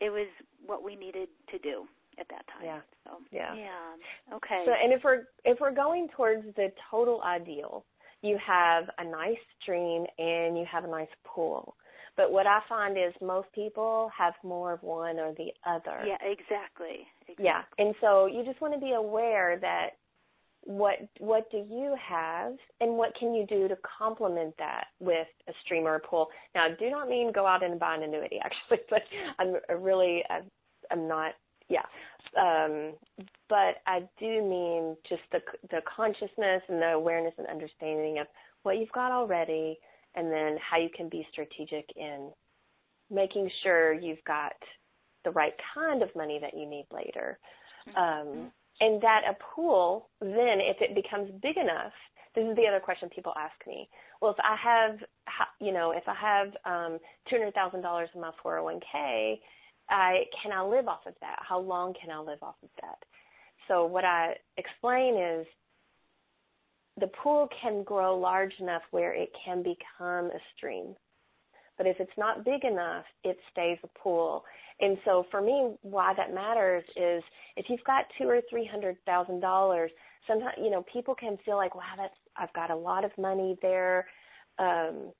it 0.00 0.08
was 0.08 0.28
what 0.64 0.82
we 0.82 0.96
needed 0.96 1.28
to 1.50 1.58
do 1.58 1.84
at 2.18 2.28
that 2.28 2.44
time. 2.48 2.64
Yeah. 2.64 2.80
So 3.04 3.10
yeah. 3.30 3.54
Yeah. 3.54 4.36
Okay. 4.36 4.62
So 4.66 4.72
and 4.72 4.92
if 4.92 5.02
we're 5.04 5.24
if 5.44 5.58
we're 5.60 5.74
going 5.74 6.08
towards 6.16 6.44
the 6.56 6.72
total 6.90 7.22
ideal, 7.22 7.84
you 8.22 8.38
have 8.44 8.84
a 8.98 9.04
nice 9.04 9.36
stream 9.62 10.04
and 10.18 10.58
you 10.58 10.64
have 10.70 10.84
a 10.84 10.88
nice 10.88 11.08
pool. 11.24 11.76
But 12.16 12.32
what 12.32 12.46
I 12.46 12.58
find 12.68 12.98
is 12.98 13.14
most 13.22 13.46
people 13.54 14.10
have 14.16 14.34
more 14.42 14.72
of 14.72 14.82
one 14.82 15.18
or 15.20 15.32
the 15.34 15.52
other. 15.64 16.04
Yeah, 16.04 16.16
exactly. 16.20 17.06
exactly. 17.22 17.44
Yeah. 17.44 17.62
And 17.78 17.94
so 18.00 18.26
you 18.26 18.44
just 18.44 18.60
want 18.60 18.74
to 18.74 18.80
be 18.80 18.92
aware 18.92 19.56
that 19.60 19.90
what 20.62 20.96
what 21.18 21.50
do 21.50 21.58
you 21.58 21.96
have 21.96 22.52
and 22.80 22.92
what 22.94 23.14
can 23.14 23.32
you 23.32 23.46
do 23.46 23.68
to 23.68 23.76
complement 23.98 24.54
that 24.58 24.86
with 25.00 25.28
a 25.48 25.52
stream 25.64 25.86
or 25.86 25.94
a 25.94 26.00
pool 26.00 26.28
now 26.54 26.64
i 26.64 26.70
do 26.78 26.90
not 26.90 27.08
mean 27.08 27.32
go 27.32 27.46
out 27.46 27.62
and 27.62 27.78
buy 27.78 27.94
an 27.94 28.02
annuity 28.02 28.38
actually 28.44 28.84
but 28.90 29.02
i'm 29.38 29.54
really 29.82 30.22
i'm 30.90 31.08
not 31.08 31.32
yeah. 31.68 31.86
Um 32.36 32.94
but 33.48 33.76
i 33.86 34.00
do 34.18 34.42
mean 34.42 34.96
just 35.08 35.22
the 35.32 35.40
the 35.70 35.80
consciousness 35.96 36.62
and 36.68 36.80
the 36.80 36.92
awareness 36.92 37.34
and 37.38 37.46
understanding 37.46 38.18
of 38.18 38.26
what 38.62 38.76
you've 38.78 38.92
got 38.92 39.10
already 39.12 39.78
and 40.14 40.30
then 40.32 40.58
how 40.58 40.76
you 40.76 40.88
can 40.94 41.08
be 41.08 41.26
strategic 41.32 41.86
in 41.96 42.30
making 43.10 43.50
sure 43.62 43.94
you've 43.94 44.22
got 44.26 44.52
the 45.24 45.30
right 45.30 45.54
kind 45.74 46.02
of 46.02 46.14
money 46.14 46.38
that 46.40 46.56
you 46.56 46.66
need 46.68 46.86
later. 46.92 47.38
Mm-hmm. 47.88 47.98
um 47.98 48.50
and 48.80 49.00
that 49.02 49.22
a 49.28 49.36
pool 49.54 50.08
then 50.20 50.60
if 50.60 50.76
it 50.80 50.94
becomes 50.94 51.30
big 51.42 51.56
enough 51.56 51.92
this 52.34 52.46
is 52.46 52.56
the 52.56 52.66
other 52.68 52.78
question 52.80 53.08
people 53.08 53.32
ask 53.36 53.54
me. 53.66 53.88
Well 54.20 54.32
if 54.32 54.38
i 54.40 54.54
have 54.62 54.98
you 55.60 55.72
know 55.72 55.92
if 55.92 56.04
i 56.06 56.14
have 56.14 56.48
um 56.64 56.98
two 57.28 57.36
hundred 57.36 57.54
thousand 57.54 57.80
dollars 57.80 58.10
in 58.14 58.20
my 58.20 58.30
four 58.42 58.52
hundred 58.52 58.62
oh 58.62 58.64
one 58.64 58.80
k 58.92 59.40
i 59.90 60.24
can 60.42 60.52
i 60.52 60.62
live 60.62 60.88
off 60.88 61.06
of 61.06 61.14
that 61.20 61.38
how 61.40 61.58
long 61.58 61.94
can 62.00 62.10
i 62.10 62.18
live 62.18 62.42
off 62.42 62.56
of 62.62 62.70
that 62.82 62.98
so 63.66 63.84
what 63.84 64.04
i 64.04 64.34
explain 64.56 65.16
is 65.16 65.46
the 67.00 67.10
pool 67.22 67.48
can 67.62 67.82
grow 67.84 68.18
large 68.18 68.54
enough 68.60 68.82
where 68.90 69.14
it 69.14 69.30
can 69.44 69.62
become 69.62 70.26
a 70.26 70.40
stream 70.56 70.94
but 71.78 71.86
if 71.86 71.98
it's 72.00 72.10
not 72.18 72.44
big 72.44 72.64
enough, 72.64 73.04
it 73.22 73.38
stays 73.52 73.78
a 73.84 73.98
pool. 73.98 74.44
And 74.80 74.98
so 75.04 75.24
for 75.30 75.40
me, 75.40 75.76
why 75.82 76.12
that 76.16 76.34
matters 76.34 76.84
is 76.96 77.22
if 77.56 77.66
you've 77.68 77.84
got 77.86 78.04
two 78.18 78.28
or 78.28 78.40
three 78.50 78.66
hundred 78.66 78.96
thousand 79.06 79.40
dollars, 79.40 79.92
sometimes 80.26 80.56
you 80.58 80.70
know 80.70 80.84
people 80.92 81.14
can 81.14 81.38
feel 81.44 81.56
like, 81.56 81.74
wow, 81.76 81.94
that's 81.96 82.14
I've 82.36 82.52
got 82.52 82.70
a 82.70 82.76
lot 82.76 83.04
of 83.04 83.12
money 83.16 83.56
there. 83.62 84.06
Um, 84.58 85.12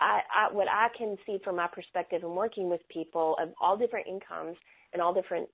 I, 0.00 0.20
I 0.34 0.52
what 0.52 0.68
I 0.68 0.88
can 0.96 1.16
see 1.26 1.38
from 1.42 1.56
my 1.56 1.68
perspective 1.68 2.22
and 2.22 2.32
working 2.32 2.68
with 2.68 2.80
people 2.88 3.36
of 3.40 3.50
all 3.60 3.76
different 3.76 4.06
incomes 4.06 4.56
and 4.92 5.00
all 5.00 5.14
different 5.14 5.48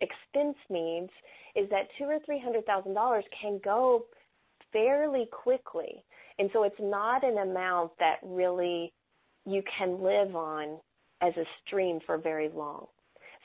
expense 0.00 0.56
needs 0.68 1.10
is 1.54 1.68
that 1.70 1.88
two 1.98 2.04
or 2.04 2.18
three 2.24 2.40
hundred 2.40 2.64
thousand 2.66 2.94
dollars 2.94 3.24
can 3.40 3.60
go 3.64 4.06
fairly 4.72 5.26
quickly. 5.30 6.04
And 6.38 6.48
so 6.52 6.62
it's 6.62 6.80
not 6.80 7.24
an 7.24 7.38
amount 7.38 7.92
that 7.98 8.16
really 8.22 8.92
you 9.44 9.62
can 9.78 10.02
live 10.02 10.34
on 10.34 10.78
as 11.20 11.34
a 11.36 11.44
stream 11.66 11.98
for 12.06 12.16
very 12.18 12.48
long. 12.48 12.86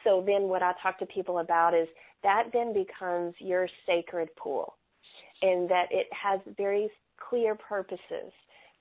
So 0.04 0.24
then 0.26 0.44
what 0.44 0.62
I 0.62 0.74
talk 0.82 1.00
to 1.00 1.06
people 1.06 1.40
about 1.40 1.74
is 1.74 1.88
that 2.24 2.50
then 2.54 2.74
becomes 2.74 3.34
your 3.40 3.68
sacred 3.86 4.30
pool 4.38 4.76
and 5.42 5.70
that 5.70 5.88
it 5.92 6.08
has 6.12 6.40
very 6.58 6.90
clear 7.30 7.56
purposes, 7.56 8.32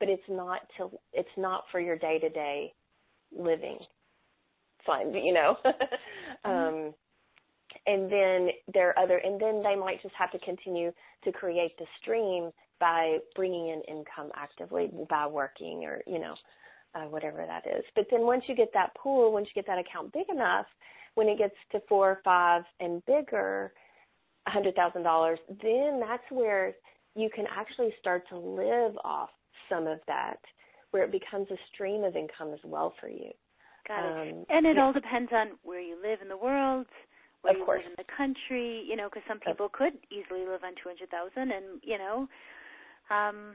but 0.00 0.08
it's 0.08 0.22
not 0.28 0.60
to 0.76 0.90
it's 1.12 1.28
not 1.36 1.64
for 1.70 1.80
your 1.80 1.96
day 1.96 2.18
to 2.18 2.28
day 2.28 2.72
living 3.36 3.78
fun, 4.86 5.14
you 5.14 5.32
know. 5.32 5.56
Mm-hmm. 6.46 6.84
um 6.86 6.94
and 7.86 8.12
then 8.12 8.50
there 8.72 8.90
are 8.90 8.98
other 9.02 9.16
and 9.18 9.40
then 9.40 9.62
they 9.62 9.74
might 9.74 10.02
just 10.02 10.14
have 10.14 10.30
to 10.32 10.38
continue 10.40 10.92
to 11.24 11.32
create 11.32 11.76
the 11.78 11.86
stream 12.00 12.50
by 12.80 13.16
bringing 13.34 13.68
in 13.68 13.80
income 13.88 14.30
actively 14.36 14.90
by 15.08 15.26
working 15.26 15.84
or 15.84 16.02
you 16.06 16.18
know 16.18 16.34
uh, 16.94 17.04
whatever 17.04 17.44
that 17.46 17.66
is. 17.66 17.84
But 17.94 18.06
then 18.10 18.22
once 18.22 18.44
you 18.46 18.54
get 18.54 18.70
that 18.74 18.94
pool, 18.94 19.32
once 19.32 19.48
you 19.48 19.60
get 19.60 19.66
that 19.66 19.78
account 19.78 20.12
big 20.12 20.26
enough, 20.30 20.66
when 21.14 21.28
it 21.28 21.38
gets 21.38 21.54
to 21.72 21.80
four, 21.88 22.10
or 22.10 22.20
five, 22.24 22.62
and 22.80 23.04
bigger, 23.06 23.72
a 24.46 24.50
hundred 24.50 24.74
thousand 24.74 25.02
dollars, 25.02 25.38
then 25.62 26.00
that's 26.00 26.24
where 26.30 26.74
you 27.16 27.30
can 27.34 27.46
actually 27.56 27.94
start 28.00 28.28
to 28.28 28.38
live 28.38 28.92
off 29.04 29.30
some 29.68 29.86
of 29.86 30.00
that, 30.06 30.38
where 30.90 31.04
it 31.04 31.12
becomes 31.12 31.48
a 31.50 31.56
stream 31.72 32.04
of 32.04 32.16
income 32.16 32.52
as 32.52 32.60
well 32.64 32.94
for 33.00 33.08
you. 33.08 33.30
Got 33.86 34.04
it. 34.04 34.32
Um, 34.32 34.44
and 34.48 34.66
it 34.66 34.76
yeah. 34.76 34.82
all 34.84 34.92
depends 34.92 35.30
on 35.32 35.58
where 35.62 35.80
you 35.80 35.96
live 36.00 36.20
in 36.22 36.28
the 36.28 36.36
world, 36.36 36.86
where 37.42 37.52
of 37.52 37.58
you 37.58 37.64
course. 37.64 37.82
live 37.84 37.92
in 37.92 37.96
the 37.98 38.12
country. 38.16 38.84
You 38.88 38.96
know, 38.96 39.08
because 39.08 39.22
some 39.28 39.40
people 39.40 39.68
could 39.68 39.94
easily 40.10 40.46
live 40.46 40.64
on 40.64 40.72
two 40.74 40.88
hundred 40.88 41.10
thousand, 41.10 41.52
and 41.52 41.80
you 41.82 41.98
know. 41.98 42.28
Um, 43.10 43.52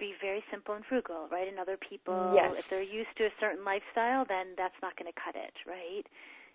be 0.00 0.14
very 0.20 0.42
simple 0.50 0.74
and 0.74 0.84
frugal, 0.88 1.28
right? 1.30 1.46
And 1.46 1.58
other 1.58 1.76
people, 1.76 2.32
yes. 2.34 2.56
if 2.56 2.64
they're 2.70 2.82
used 2.82 3.12
to 3.18 3.24
a 3.24 3.34
certain 3.38 3.62
lifestyle, 3.64 4.24
then 4.26 4.56
that's 4.56 4.74
not 4.80 4.96
going 4.96 5.12
to 5.12 5.20
cut 5.20 5.36
it, 5.36 5.52
right? 5.68 6.08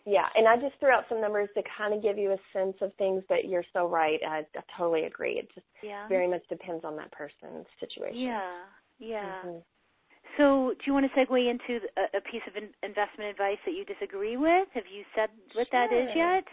Yeah, 0.05 0.25
and 0.35 0.47
I 0.47 0.55
just 0.57 0.79
threw 0.79 0.89
out 0.89 1.05
some 1.09 1.21
numbers 1.21 1.49
to 1.55 1.63
kind 1.77 1.93
of 1.93 2.01
give 2.01 2.17
you 2.17 2.31
a 2.31 2.37
sense 2.53 2.75
of 2.81 2.93
things, 2.97 3.23
but 3.29 3.45
you're 3.45 3.65
so 3.73 3.87
right. 3.87 4.19
I, 4.27 4.45
I 4.57 4.61
totally 4.77 5.05
agree. 5.05 5.33
It 5.33 5.47
just 5.53 5.65
yeah. 5.81 6.07
very 6.07 6.27
much 6.27 6.41
depends 6.49 6.83
on 6.83 6.95
that 6.97 7.11
person's 7.11 7.65
situation. 7.79 8.19
Yeah, 8.19 8.65
yeah. 8.99 9.41
Mm-hmm. 9.45 9.57
So, 10.37 10.73
do 10.73 10.83
you 10.85 10.93
want 10.93 11.05
to 11.05 11.19
segue 11.19 11.49
into 11.49 11.85
a, 11.95 12.17
a 12.17 12.21
piece 12.21 12.41
of 12.47 12.55
in, 12.55 12.69
investment 12.83 13.29
advice 13.29 13.57
that 13.65 13.71
you 13.71 13.85
disagree 13.85 14.37
with? 14.37 14.67
Have 14.73 14.83
you 14.93 15.03
said 15.15 15.29
what 15.53 15.67
sure. 15.71 15.87
that 15.87 15.95
is 15.95 16.09
yet? 16.15 16.43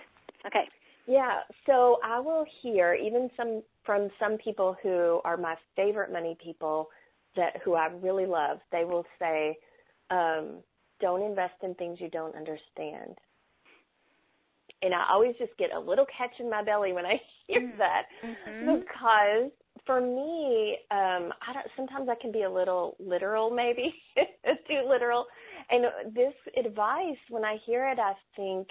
Okay. 0.47 0.69
Yeah, 1.07 1.41
so 1.67 1.99
I 2.05 2.21
will 2.21 2.45
hear 2.63 2.95
even 2.95 3.29
some 3.37 3.63
from 3.85 4.09
some 4.21 4.39
people 4.39 4.77
who 4.83 5.21
are 5.25 5.37
my 5.37 5.57
favorite 5.75 6.13
money 6.13 6.37
people 6.43 6.89
that 7.35 7.61
who 7.65 7.75
I 7.75 7.87
really 7.87 8.27
love. 8.27 8.59
They 8.71 8.85
will 8.85 9.05
say, 9.19 9.59
um, 10.11 10.63
"Don't 11.01 11.23
invest 11.23 11.55
in 11.63 11.75
things 11.75 12.01
you 12.01 12.09
don't 12.09 12.37
understand." 12.37 13.19
And 14.83 14.95
I 14.95 15.07
always 15.11 15.35
just 15.39 15.57
get 15.59 15.73
a 15.73 15.79
little 15.79 16.07
catch 16.07 16.39
in 16.39 16.49
my 16.49 16.63
belly 16.63 16.93
when 16.93 17.07
I 17.07 17.21
hear 17.47 17.61
mm-hmm. 17.61 17.79
that 17.79 18.03
mm-hmm. 18.25 18.79
because 18.79 19.51
for 19.87 20.01
me, 20.01 20.79
um, 20.91 21.33
I 21.47 21.53
don't. 21.53 21.67
Sometimes 21.77 22.09
I 22.09 22.15
can 22.21 22.33
be 22.33 22.43
a 22.43 22.51
little 22.51 22.97
literal, 22.99 23.51
maybe 23.51 23.95
too 24.17 24.87
literal. 24.89 25.27
And 25.71 25.85
this 26.15 26.35
advice, 26.59 27.17
when 27.31 27.45
I 27.45 27.57
hear 27.67 27.89
it, 27.89 27.99
I 27.99 28.13
think 28.37 28.69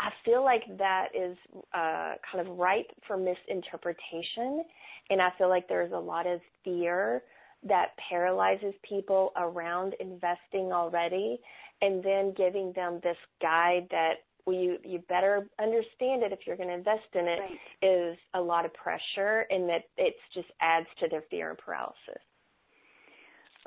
I 0.00 0.10
feel 0.24 0.42
like 0.42 0.62
that 0.78 1.08
is 1.14 1.36
uh, 1.74 2.14
kind 2.30 2.46
of 2.46 2.58
ripe 2.58 2.90
for 3.06 3.16
misinterpretation, 3.16 4.64
and 5.10 5.20
I 5.20 5.30
feel 5.36 5.48
like 5.48 5.68
there's 5.68 5.92
a 5.92 5.98
lot 5.98 6.26
of 6.26 6.40
fear 6.64 7.22
that 7.62 7.88
paralyzes 8.08 8.72
people 8.88 9.32
around 9.36 9.94
investing 10.00 10.72
already, 10.72 11.38
and 11.82 12.02
then 12.02 12.32
giving 12.36 12.72
them 12.74 13.00
this 13.02 13.18
guide 13.42 13.86
that 13.90 14.14
well, 14.46 14.56
you 14.56 14.78
you 14.84 15.00
better 15.08 15.46
understand 15.60 16.22
it 16.22 16.32
if 16.32 16.40
you're 16.46 16.56
going 16.56 16.68
to 16.68 16.74
invest 16.74 17.08
in 17.14 17.26
it 17.26 17.40
right. 17.40 17.58
is 17.82 18.18
a 18.34 18.40
lot 18.40 18.64
of 18.64 18.72
pressure, 18.74 19.46
and 19.50 19.68
that 19.68 19.82
it 19.96 20.14
just 20.34 20.48
adds 20.60 20.86
to 21.00 21.08
their 21.08 21.22
fear 21.30 21.50
and 21.50 21.58
paralysis. 21.58 22.22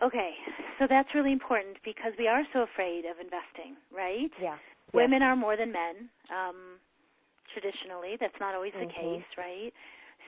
Okay, 0.01 0.32
so 0.80 0.88
that's 0.89 1.09
really 1.13 1.32
important 1.32 1.78
because 1.86 2.13
we 2.17 2.28
are 2.28 2.41
so 2.51 2.61
afraid 2.61 3.05
of 3.05 3.19
investing, 3.19 3.78
right? 3.95 4.32
Yeah. 4.41 4.57
Women 4.91 5.21
are 5.21 5.36
more 5.36 5.55
than 5.55 5.71
men. 5.71 6.09
Um, 6.30 6.80
traditionally, 7.53 8.17
that's 8.19 8.34
not 8.39 8.55
always 8.55 8.74
the 8.74 8.86
mm-hmm. 8.86 9.17
case, 9.17 9.30
right? 9.38 9.71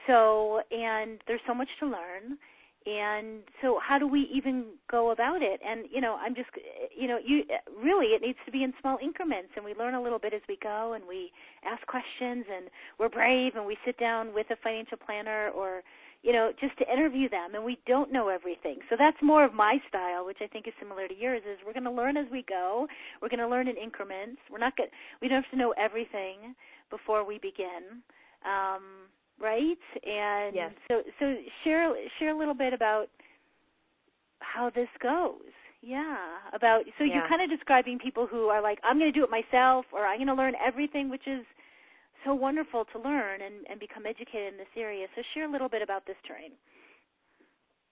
So, 0.06 0.60
and 0.70 1.18
there's 1.26 1.40
so 1.46 1.54
much 1.54 1.68
to 1.80 1.86
learn. 1.86 2.38
And 2.86 3.42
so, 3.60 3.80
how 3.82 3.98
do 3.98 4.06
we 4.06 4.30
even 4.32 4.66
go 4.90 5.10
about 5.10 5.42
it? 5.42 5.60
And 5.66 5.86
you 5.90 6.00
know, 6.00 6.16
I'm 6.20 6.34
just, 6.34 6.50
you 6.96 7.08
know, 7.08 7.18
you 7.24 7.42
really 7.82 8.06
it 8.14 8.22
needs 8.22 8.38
to 8.46 8.52
be 8.52 8.62
in 8.62 8.72
small 8.80 8.98
increments, 9.02 9.50
and 9.56 9.64
we 9.64 9.74
learn 9.74 9.94
a 9.94 10.02
little 10.02 10.20
bit 10.20 10.32
as 10.32 10.42
we 10.48 10.56
go, 10.62 10.92
and 10.92 11.04
we 11.08 11.32
ask 11.64 11.84
questions, 11.86 12.44
and 12.46 12.70
we're 12.98 13.08
brave, 13.08 13.54
and 13.56 13.66
we 13.66 13.76
sit 13.84 13.98
down 13.98 14.32
with 14.32 14.46
a 14.50 14.56
financial 14.62 14.98
planner 15.04 15.50
or 15.50 15.82
you 16.22 16.32
know, 16.32 16.50
just 16.60 16.76
to 16.78 16.92
interview 16.92 17.28
them 17.28 17.54
and 17.54 17.64
we 17.64 17.78
don't 17.86 18.12
know 18.12 18.28
everything. 18.28 18.78
So 18.90 18.96
that's 18.98 19.16
more 19.22 19.44
of 19.44 19.54
my 19.54 19.78
style, 19.88 20.26
which 20.26 20.38
I 20.42 20.48
think 20.48 20.66
is 20.66 20.74
similar 20.80 21.06
to 21.06 21.14
yours, 21.14 21.42
is 21.48 21.58
we're 21.64 21.72
going 21.72 21.84
to 21.84 21.90
learn 21.90 22.16
as 22.16 22.26
we 22.32 22.44
go. 22.48 22.88
We're 23.22 23.28
going 23.28 23.40
to 23.40 23.48
learn 23.48 23.68
in 23.68 23.76
increments. 23.76 24.40
We're 24.50 24.58
not 24.58 24.76
going 24.76 24.88
we 25.22 25.28
don't 25.28 25.42
have 25.42 25.50
to 25.52 25.56
know 25.56 25.72
everything 25.78 26.56
before 26.90 27.24
we 27.24 27.38
begin. 27.38 28.02
Um, 28.42 29.06
right? 29.40 29.78
And 30.04 30.54
yes. 30.54 30.72
so 30.88 31.02
so 31.18 31.34
share 31.64 31.94
share 32.18 32.34
a 32.34 32.38
little 32.38 32.54
bit 32.54 32.72
about 32.72 33.06
how 34.40 34.70
this 34.70 34.88
goes. 35.02 35.52
Yeah, 35.82 36.16
about 36.52 36.82
so 36.98 37.04
yeah. 37.04 37.14
you're 37.14 37.28
kind 37.28 37.42
of 37.42 37.50
describing 37.50 37.98
people 37.98 38.26
who 38.26 38.46
are 38.46 38.62
like 38.62 38.78
I'm 38.82 38.98
going 38.98 39.12
to 39.12 39.18
do 39.18 39.24
it 39.24 39.30
myself 39.30 39.86
or 39.92 40.06
I'm 40.06 40.18
going 40.18 40.28
to 40.28 40.34
learn 40.34 40.54
everything, 40.64 41.08
which 41.10 41.26
is 41.26 41.44
so 42.24 42.34
wonderful 42.34 42.84
to 42.92 42.98
learn 42.98 43.42
and, 43.42 43.66
and 43.70 43.78
become 43.78 44.04
educated 44.04 44.54
in 44.54 44.58
this 44.58 44.72
area. 44.76 45.06
So 45.14 45.22
share 45.34 45.48
a 45.48 45.52
little 45.52 45.68
bit 45.68 45.82
about 45.82 46.06
this 46.06 46.16
terrain. 46.26 46.52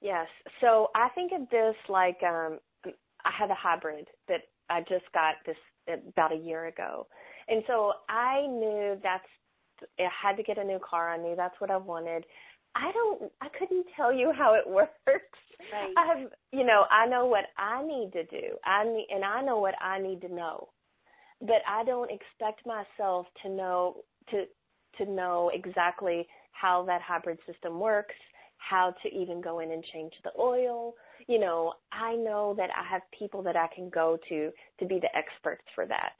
Yes. 0.00 0.26
So 0.60 0.88
I 0.94 1.08
think 1.14 1.32
of 1.32 1.48
this 1.50 1.76
like 1.88 2.18
um, 2.22 2.58
I 3.24 3.30
have 3.38 3.50
a 3.50 3.54
hybrid 3.54 4.08
that 4.28 4.42
I 4.68 4.80
just 4.80 5.04
got 5.12 5.36
this 5.46 5.56
about 6.08 6.32
a 6.32 6.36
year 6.36 6.66
ago. 6.66 7.06
And 7.48 7.62
so 7.66 7.92
I 8.08 8.46
knew 8.46 8.98
that's 9.02 9.24
I 9.98 10.08
had 10.22 10.36
to 10.36 10.42
get 10.42 10.58
a 10.58 10.64
new 10.64 10.78
car. 10.78 11.10
I 11.10 11.16
knew 11.16 11.34
that's 11.36 11.60
what 11.60 11.70
I 11.70 11.76
wanted. 11.76 12.24
I 12.74 12.90
don't 12.92 13.32
I 13.40 13.48
couldn't 13.58 13.86
tell 13.96 14.12
you 14.12 14.32
how 14.32 14.54
it 14.54 14.68
works. 14.68 14.90
Right. 15.06 15.94
I 15.96 16.06
have 16.06 16.30
you 16.52 16.64
know, 16.64 16.84
I 16.90 17.06
know 17.06 17.26
what 17.26 17.44
I 17.56 17.82
need 17.82 18.10
to 18.12 18.24
do. 18.24 18.56
I 18.64 18.84
need 18.84 19.06
and 19.10 19.24
I 19.24 19.42
know 19.42 19.58
what 19.58 19.74
I 19.80 20.00
need 20.00 20.20
to 20.22 20.32
know. 20.32 20.68
But 21.40 21.62
I 21.68 21.84
don't 21.84 22.10
expect 22.10 22.66
myself 22.66 23.26
to 23.42 23.48
know 23.50 23.96
to 24.30 24.44
to 24.98 25.10
know 25.10 25.50
exactly 25.52 26.26
how 26.52 26.84
that 26.86 27.02
hybrid 27.02 27.38
system 27.46 27.80
works, 27.80 28.14
how 28.58 28.94
to 29.02 29.08
even 29.08 29.40
go 29.40 29.58
in 29.58 29.72
and 29.72 29.84
change 29.92 30.12
the 30.22 30.30
oil. 30.38 30.94
You 31.26 31.38
know, 31.38 31.74
I 31.92 32.14
know 32.14 32.54
that 32.56 32.70
I 32.76 32.88
have 32.90 33.02
people 33.18 33.42
that 33.42 33.56
I 33.56 33.66
can 33.74 33.90
go 33.90 34.18
to 34.28 34.50
to 34.78 34.86
be 34.86 34.98
the 35.00 35.14
experts 35.16 35.64
for 35.74 35.86
that. 35.86 36.14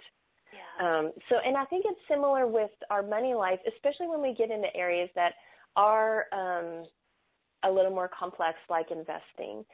Um, 0.81 1.13
so, 1.29 1.37
and 1.45 1.57
I 1.57 1.65
think 1.67 1.85
it's 1.87 2.01
similar 2.09 2.47
with 2.47 2.71
our 2.91 3.03
money 3.03 3.35
life, 3.35 3.61
especially 3.75 4.09
when 4.09 4.23
we 4.23 4.35
get 4.35 4.51
into 4.51 4.75
areas 4.77 5.09
that 5.15 5.33
are 5.77 6.27
um, 6.33 6.85
a 7.65 7.71
little 7.71 7.91
more 7.91 8.11
complex, 8.17 8.59
like 8.69 8.91
investing. 8.91 9.65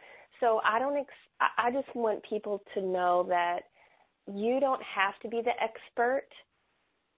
So, 0.41 0.61
I 0.65 0.79
don't. 0.79 0.97
Ex- 0.97 1.51
I 1.59 1.71
just 1.71 1.95
want 1.95 2.23
people 2.29 2.63
to 2.75 2.83
know 2.83 3.27
that 3.29 3.61
you 4.27 4.61
don't 4.61 4.83
have 4.83 5.19
to 5.23 5.29
be 5.29 5.43
the 5.43 5.53
expert 5.63 6.27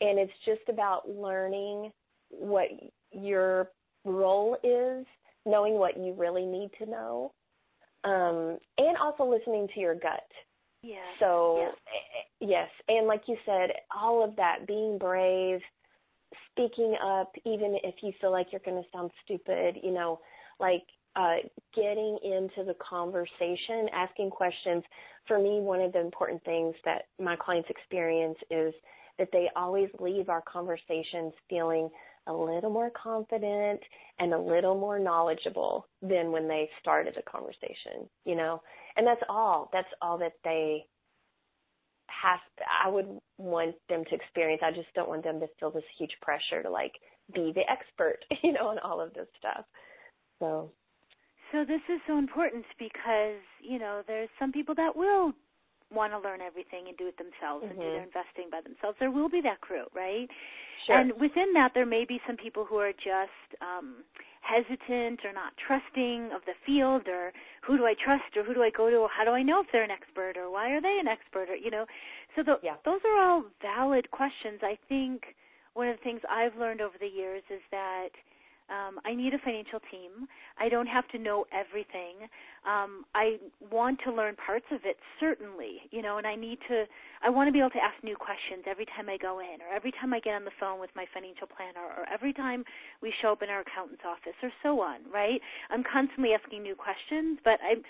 and 0.02 0.18
it's 0.18 0.32
just 0.44 0.68
about 0.68 1.08
learning 1.08 1.92
what 2.30 2.68
your 3.12 3.70
role 4.04 4.56
is, 4.64 5.06
knowing 5.46 5.74
what 5.74 5.96
you 5.96 6.12
really 6.14 6.44
need 6.44 6.70
to 6.78 6.90
know, 6.90 7.32
um, 8.04 8.58
and 8.78 8.96
also 9.00 9.24
listening 9.24 9.68
to 9.74 9.80
your 9.80 9.94
gut. 9.94 10.26
Yeah. 10.82 10.96
So 11.20 11.58
yeah. 11.58 11.68
Eh, 11.68 12.46
yes, 12.46 12.68
and 12.88 13.06
like 13.06 13.22
you 13.26 13.36
said, 13.46 13.70
all 13.94 14.24
of 14.24 14.34
that, 14.36 14.66
being 14.66 14.98
brave, 14.98 15.60
speaking 16.50 16.96
up, 17.02 17.32
even 17.44 17.78
if 17.82 17.96
you 18.02 18.12
feel 18.20 18.32
like 18.32 18.48
you're 18.50 18.62
going 18.64 18.82
to 18.82 18.88
sound 18.90 19.10
stupid, 19.24 19.76
you 19.82 19.92
know, 19.92 20.20
like 20.58 20.82
uh, 21.14 21.36
getting 21.74 22.18
into 22.24 22.64
the 22.66 22.74
conversation, 22.80 23.88
asking 23.92 24.30
questions. 24.30 24.82
For 25.28 25.38
me, 25.38 25.60
one 25.60 25.80
of 25.80 25.92
the 25.92 26.00
important 26.00 26.42
things 26.44 26.74
that 26.84 27.02
my 27.20 27.36
clients 27.36 27.68
experience 27.70 28.38
is 28.50 28.74
that 29.18 29.28
they 29.32 29.48
always 29.54 29.88
leave 30.00 30.28
our 30.28 30.42
conversations 30.42 31.32
feeling 31.48 31.88
a 32.26 32.32
little 32.32 32.70
more 32.70 32.90
confident 32.90 33.80
and 34.18 34.32
a 34.32 34.38
little 34.38 34.78
more 34.78 34.98
knowledgeable 34.98 35.86
than 36.00 36.32
when 36.32 36.48
they 36.48 36.68
started 36.80 37.14
the 37.16 37.22
conversation, 37.22 38.08
you 38.24 38.34
know? 38.34 38.62
And 38.96 39.06
that's 39.06 39.22
all. 39.28 39.70
That's 39.72 39.88
all 40.00 40.18
that 40.18 40.32
they 40.44 40.86
have 42.08 42.40
I 42.84 42.88
would 42.88 43.18
want 43.38 43.74
them 43.88 44.04
to 44.04 44.14
experience. 44.14 44.62
I 44.64 44.70
just 44.70 44.92
don't 44.94 45.08
want 45.08 45.24
them 45.24 45.40
to 45.40 45.46
feel 45.58 45.70
this 45.70 45.82
huge 45.98 46.12
pressure 46.20 46.62
to 46.62 46.70
like 46.70 46.92
be 47.34 47.52
the 47.54 47.62
expert, 47.70 48.18
you 48.42 48.52
know, 48.52 48.68
on 48.68 48.78
all 48.78 49.00
of 49.00 49.12
this 49.14 49.28
stuff. 49.38 49.64
So 50.38 50.70
so 51.52 51.64
this 51.66 51.84
is 51.92 52.00
so 52.06 52.16
important 52.16 52.64
because, 52.78 53.44
you 53.60 53.78
know, 53.78 54.02
there's 54.08 54.30
some 54.40 54.52
people 54.52 54.74
that 54.76 54.96
will 54.96 55.32
want 55.92 56.12
to 56.12 56.18
learn 56.18 56.40
everything 56.40 56.88
and 56.88 56.96
do 56.96 57.06
it 57.06 57.16
themselves 57.20 57.68
mm-hmm. 57.68 57.76
and 57.76 57.78
do 57.78 57.84
their 57.92 58.02
investing 58.08 58.48
by 58.50 58.64
themselves. 58.64 58.96
There 58.98 59.10
will 59.10 59.28
be 59.28 59.42
that 59.42 59.60
crew, 59.60 59.84
right? 59.94 60.26
Sure. 60.86 60.98
And 60.98 61.12
within 61.20 61.52
that, 61.52 61.72
there 61.74 61.84
may 61.84 62.06
be 62.08 62.18
some 62.26 62.36
people 62.36 62.64
who 62.64 62.76
are 62.76 62.92
just 62.92 63.60
um, 63.60 64.00
hesitant 64.40 65.20
or 65.28 65.36
not 65.36 65.52
trusting 65.60 66.32
of 66.32 66.40
the 66.48 66.56
field, 66.64 67.06
or 67.06 67.32
who 67.62 67.78
do 67.78 67.86
I 67.86 67.94
trust, 67.94 68.36
or 68.36 68.42
who 68.44 68.54
do 68.54 68.62
I 68.62 68.70
go 68.70 68.90
to, 68.90 68.96
or 68.96 69.08
how 69.08 69.24
do 69.24 69.30
I 69.30 69.42
know 69.42 69.60
if 69.60 69.66
they're 69.72 69.84
an 69.84 69.90
expert, 69.90 70.36
or 70.36 70.50
why 70.50 70.70
are 70.70 70.80
they 70.80 70.98
an 71.00 71.08
expert, 71.08 71.48
or 71.48 71.54
you 71.54 71.70
know. 71.70 71.86
So 72.36 72.42
the, 72.42 72.56
yeah. 72.62 72.76
those 72.84 73.00
are 73.04 73.22
all 73.22 73.44
valid 73.62 74.10
questions. 74.10 74.60
I 74.62 74.78
think 74.88 75.22
one 75.74 75.88
of 75.88 75.96
the 75.96 76.02
things 76.02 76.20
I've 76.30 76.56
learned 76.56 76.80
over 76.80 76.94
the 77.00 77.06
years 77.06 77.42
is 77.50 77.60
that 77.70 78.10
um, 78.72 78.98
I 79.04 79.14
need 79.14 79.34
a 79.34 79.38
financial 79.38 79.80
team. 79.90 80.26
I 80.58 80.68
don't 80.68 80.86
have 80.86 81.06
to 81.08 81.18
know 81.18 81.44
everything. 81.52 82.24
Um, 82.64 83.04
I 83.14 83.36
want 83.70 84.00
to 84.06 84.12
learn 84.12 84.34
parts 84.36 84.64
of 84.72 84.80
it, 84.84 84.96
certainly, 85.20 85.82
you 85.90 86.00
know, 86.00 86.16
and 86.18 86.26
I 86.26 86.34
need 86.34 86.58
to, 86.68 86.84
I 87.22 87.28
want 87.28 87.48
to 87.48 87.52
be 87.52 87.58
able 87.58 87.70
to 87.70 87.84
ask 87.84 88.02
new 88.02 88.16
questions 88.16 88.64
every 88.66 88.86
time 88.86 89.08
I 89.08 89.18
go 89.18 89.40
in, 89.40 89.60
or 89.60 89.68
every 89.74 89.92
time 89.92 90.14
I 90.14 90.20
get 90.20 90.34
on 90.34 90.44
the 90.44 90.56
phone 90.58 90.80
with 90.80 90.90
my 90.96 91.04
financial 91.12 91.46
planner, 91.46 91.84
or 91.84 92.08
every 92.12 92.32
time 92.32 92.64
we 93.02 93.12
show 93.20 93.32
up 93.32 93.42
in 93.42 93.50
our 93.50 93.60
accountant's 93.60 94.04
office, 94.06 94.38
or 94.42 94.50
so 94.62 94.80
on, 94.80 95.00
right? 95.12 95.40
I'm 95.70 95.84
constantly 95.84 96.32
asking 96.32 96.62
new 96.62 96.74
questions, 96.74 97.38
but 97.44 97.58
I'm, 97.60 97.82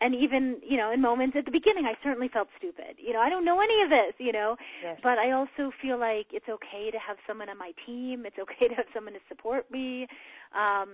and 0.00 0.14
even 0.14 0.56
you 0.62 0.76
know 0.76 0.90
in 0.92 1.00
moments 1.00 1.36
at 1.38 1.44
the 1.44 1.50
beginning 1.50 1.84
i 1.86 1.94
certainly 2.02 2.28
felt 2.28 2.48
stupid. 2.58 2.96
You 2.98 3.12
know 3.12 3.20
i 3.20 3.28
don't 3.28 3.44
know 3.44 3.60
any 3.60 3.82
of 3.82 3.90
this 3.90 4.14
you 4.18 4.32
know. 4.32 4.56
Yes. 4.82 4.98
but 5.02 5.18
i 5.18 5.30
also 5.32 5.70
feel 5.82 5.98
like 5.98 6.26
it's 6.32 6.48
okay 6.48 6.90
to 6.90 6.98
have 6.98 7.16
someone 7.26 7.48
on 7.48 7.58
my 7.58 7.72
team. 7.86 8.24
It's 8.26 8.38
okay 8.38 8.68
to 8.72 8.74
have 8.74 8.86
someone 8.94 9.14
to 9.14 9.20
support 9.28 9.70
me. 9.70 10.06
Um 10.54 10.88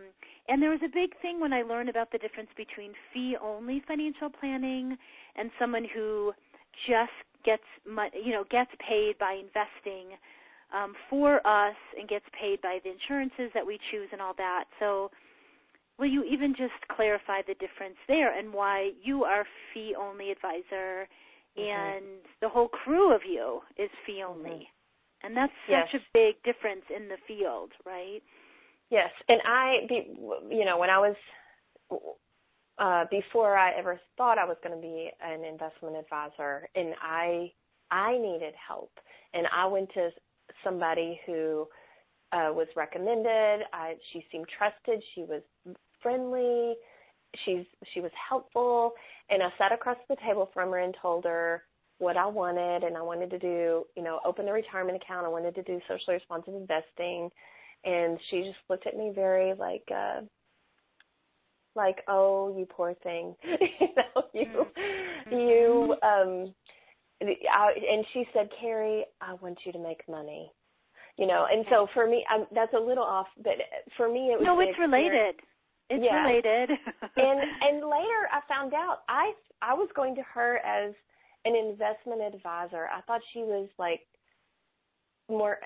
and 0.49 0.63
there 0.63 0.71
was 0.71 0.81
a 0.85 0.89
big 0.89 1.11
thing 1.23 1.41
when 1.41 1.53
i 1.53 1.63
learned 1.63 1.89
about 1.89 2.11
the 2.13 2.19
difference 2.19 2.51
between 2.57 2.93
fee 3.13 3.37
only 3.43 3.83
financial 3.87 4.31
planning 4.31 4.97
and 5.37 5.51
someone 5.59 5.87
who 5.95 6.33
just 6.89 7.13
gets 7.45 7.63
you 8.25 8.33
know 8.33 8.45
gets 8.51 8.71
paid 8.87 9.19
by 9.19 9.33
investing 9.33 10.17
um 10.75 10.95
for 11.09 11.45
us 11.47 11.77
and 11.99 12.09
gets 12.09 12.25
paid 12.39 12.61
by 12.63 12.79
the 12.85 12.91
insurances 12.91 13.51
that 13.55 13.67
we 13.67 13.79
choose 13.91 14.09
and 14.13 14.21
all 14.21 14.35
that. 14.37 14.65
So 14.79 15.11
will 16.01 16.09
you 16.09 16.25
even 16.25 16.55
just 16.57 16.73
clarify 16.97 17.43
the 17.47 17.55
difference 17.55 17.97
there 18.09 18.37
and 18.37 18.53
why 18.53 18.91
you 19.03 19.25
are 19.25 19.45
fee 19.73 19.95
only 19.99 20.31
advisor 20.31 21.07
mm-hmm. 21.57 21.61
and 21.61 22.05
the 22.41 22.49
whole 22.49 22.69
crew 22.69 23.15
of 23.15 23.21
you 23.29 23.61
is 23.77 23.91
fee 24.07 24.23
mm-hmm. 24.25 24.39
only? 24.39 24.51
Mm-hmm. 24.51 25.27
And 25.27 25.37
that's 25.37 25.53
such 25.69 25.91
yes. 25.93 26.03
a 26.03 26.05
big 26.15 26.43
difference 26.45 26.85
in 26.95 27.09
the 27.09 27.17
field, 27.29 27.73
right? 27.85 28.23
Yes, 28.91 29.11
and 29.29 29.39
I, 29.47 29.77
you 30.51 30.65
know, 30.65 30.79
when 30.79 30.89
I 30.89 30.99
was 30.99 31.15
uh, 32.79 33.05
before 33.11 33.57
I 33.57 33.73
ever 33.79 34.01
thought 34.17 34.39
I 34.39 34.47
was 34.47 34.57
going 34.65 34.75
to 34.75 34.81
be 34.81 35.11
an 35.23 35.45
investment 35.45 35.97
advisor, 35.97 36.67
and 36.75 36.95
I 37.03 37.53
I 37.91 38.17
needed 38.17 38.55
help, 38.67 38.93
and 39.35 39.47
I 39.55 39.67
went 39.67 39.91
to 39.93 40.09
somebody 40.65 41.21
who 41.27 41.69
uh, 42.33 42.51
was 42.53 42.69
recommended. 42.77 43.67
I, 43.73 43.95
she 44.13 44.25
seemed 44.31 44.47
trusted. 44.57 45.03
She 45.15 45.23
was 45.23 45.43
friendly. 46.03 46.75
She's 47.45 47.65
she 47.95 48.01
was 48.01 48.11
helpful, 48.29 48.93
and 49.29 49.43
I 49.43 49.49
sat 49.59 49.73
across 49.73 49.99
the 50.09 50.17
table 50.25 50.51
from 50.53 50.71
her 50.71 50.79
and 50.79 50.97
told 51.01 51.25
her 51.25 51.63
what 51.99 52.17
I 52.17 52.27
wanted, 52.27 52.83
and 52.83 52.97
I 52.97 53.03
wanted 53.03 53.31
to 53.31 53.39
do, 53.39 53.85
you 53.97 54.03
know, 54.03 54.21
open 54.25 54.49
a 54.49 54.53
retirement 54.53 55.01
account. 55.01 55.27
I 55.27 55.29
wanted 55.29 55.55
to 55.55 55.63
do 55.63 55.81
socially 55.87 56.15
responsive 56.15 56.55
investing, 56.55 57.31
and 57.85 58.19
she 58.31 58.43
just 58.43 58.59
looked 58.69 58.87
at 58.87 58.97
me 58.97 59.13
very 59.15 59.55
like. 59.55 59.89
uh 59.95 60.23
like, 61.77 61.99
oh, 62.09 62.55
you 62.59 62.67
poor 62.67 62.95
thing, 63.03 63.35
you 63.45 63.89
know, 63.97 64.23
you, 64.33 64.67
mm-hmm. 65.27 65.33
you, 65.33 65.95
um, 66.03 66.55
I, 67.23 67.73
and 67.93 68.05
she 68.13 68.27
said, 68.33 68.49
Carrie, 68.61 69.05
I 69.21 69.35
want 69.35 69.59
you 69.65 69.73
to 69.73 69.79
make 69.79 70.01
money, 70.09 70.51
you 71.19 71.27
know, 71.27 71.47
and 71.51 71.65
so 71.71 71.87
for 71.95 72.07
me, 72.07 72.25
I'm, 72.31 72.47
that's 72.55 72.73
a 72.75 72.79
little 72.79 73.05
off, 73.05 73.27
but 73.43 73.55
for 73.97 74.09
me, 74.09 74.33
it 74.33 74.39
was 74.39 74.45
no, 74.45 74.61
it's 74.61 74.79
related. 74.79 75.35
It's 75.89 76.05
yeah. 76.05 76.23
related. 76.23 76.71
and 77.17 77.41
and 77.63 77.77
later, 77.77 78.23
I 78.33 78.41
found 78.49 78.75
out 78.75 78.99
I 79.09 79.33
I 79.63 79.75
was 79.75 79.89
going 79.95 80.15
to 80.17 80.23
her 80.23 80.59
as 80.59 80.95
an 81.45 81.55
investment 81.57 82.23
advisor. 82.23 82.87
I 82.87 83.01
thought 83.03 83.21
she 83.33 83.41
was 83.41 83.69
like 83.79 84.01
more 85.29 85.59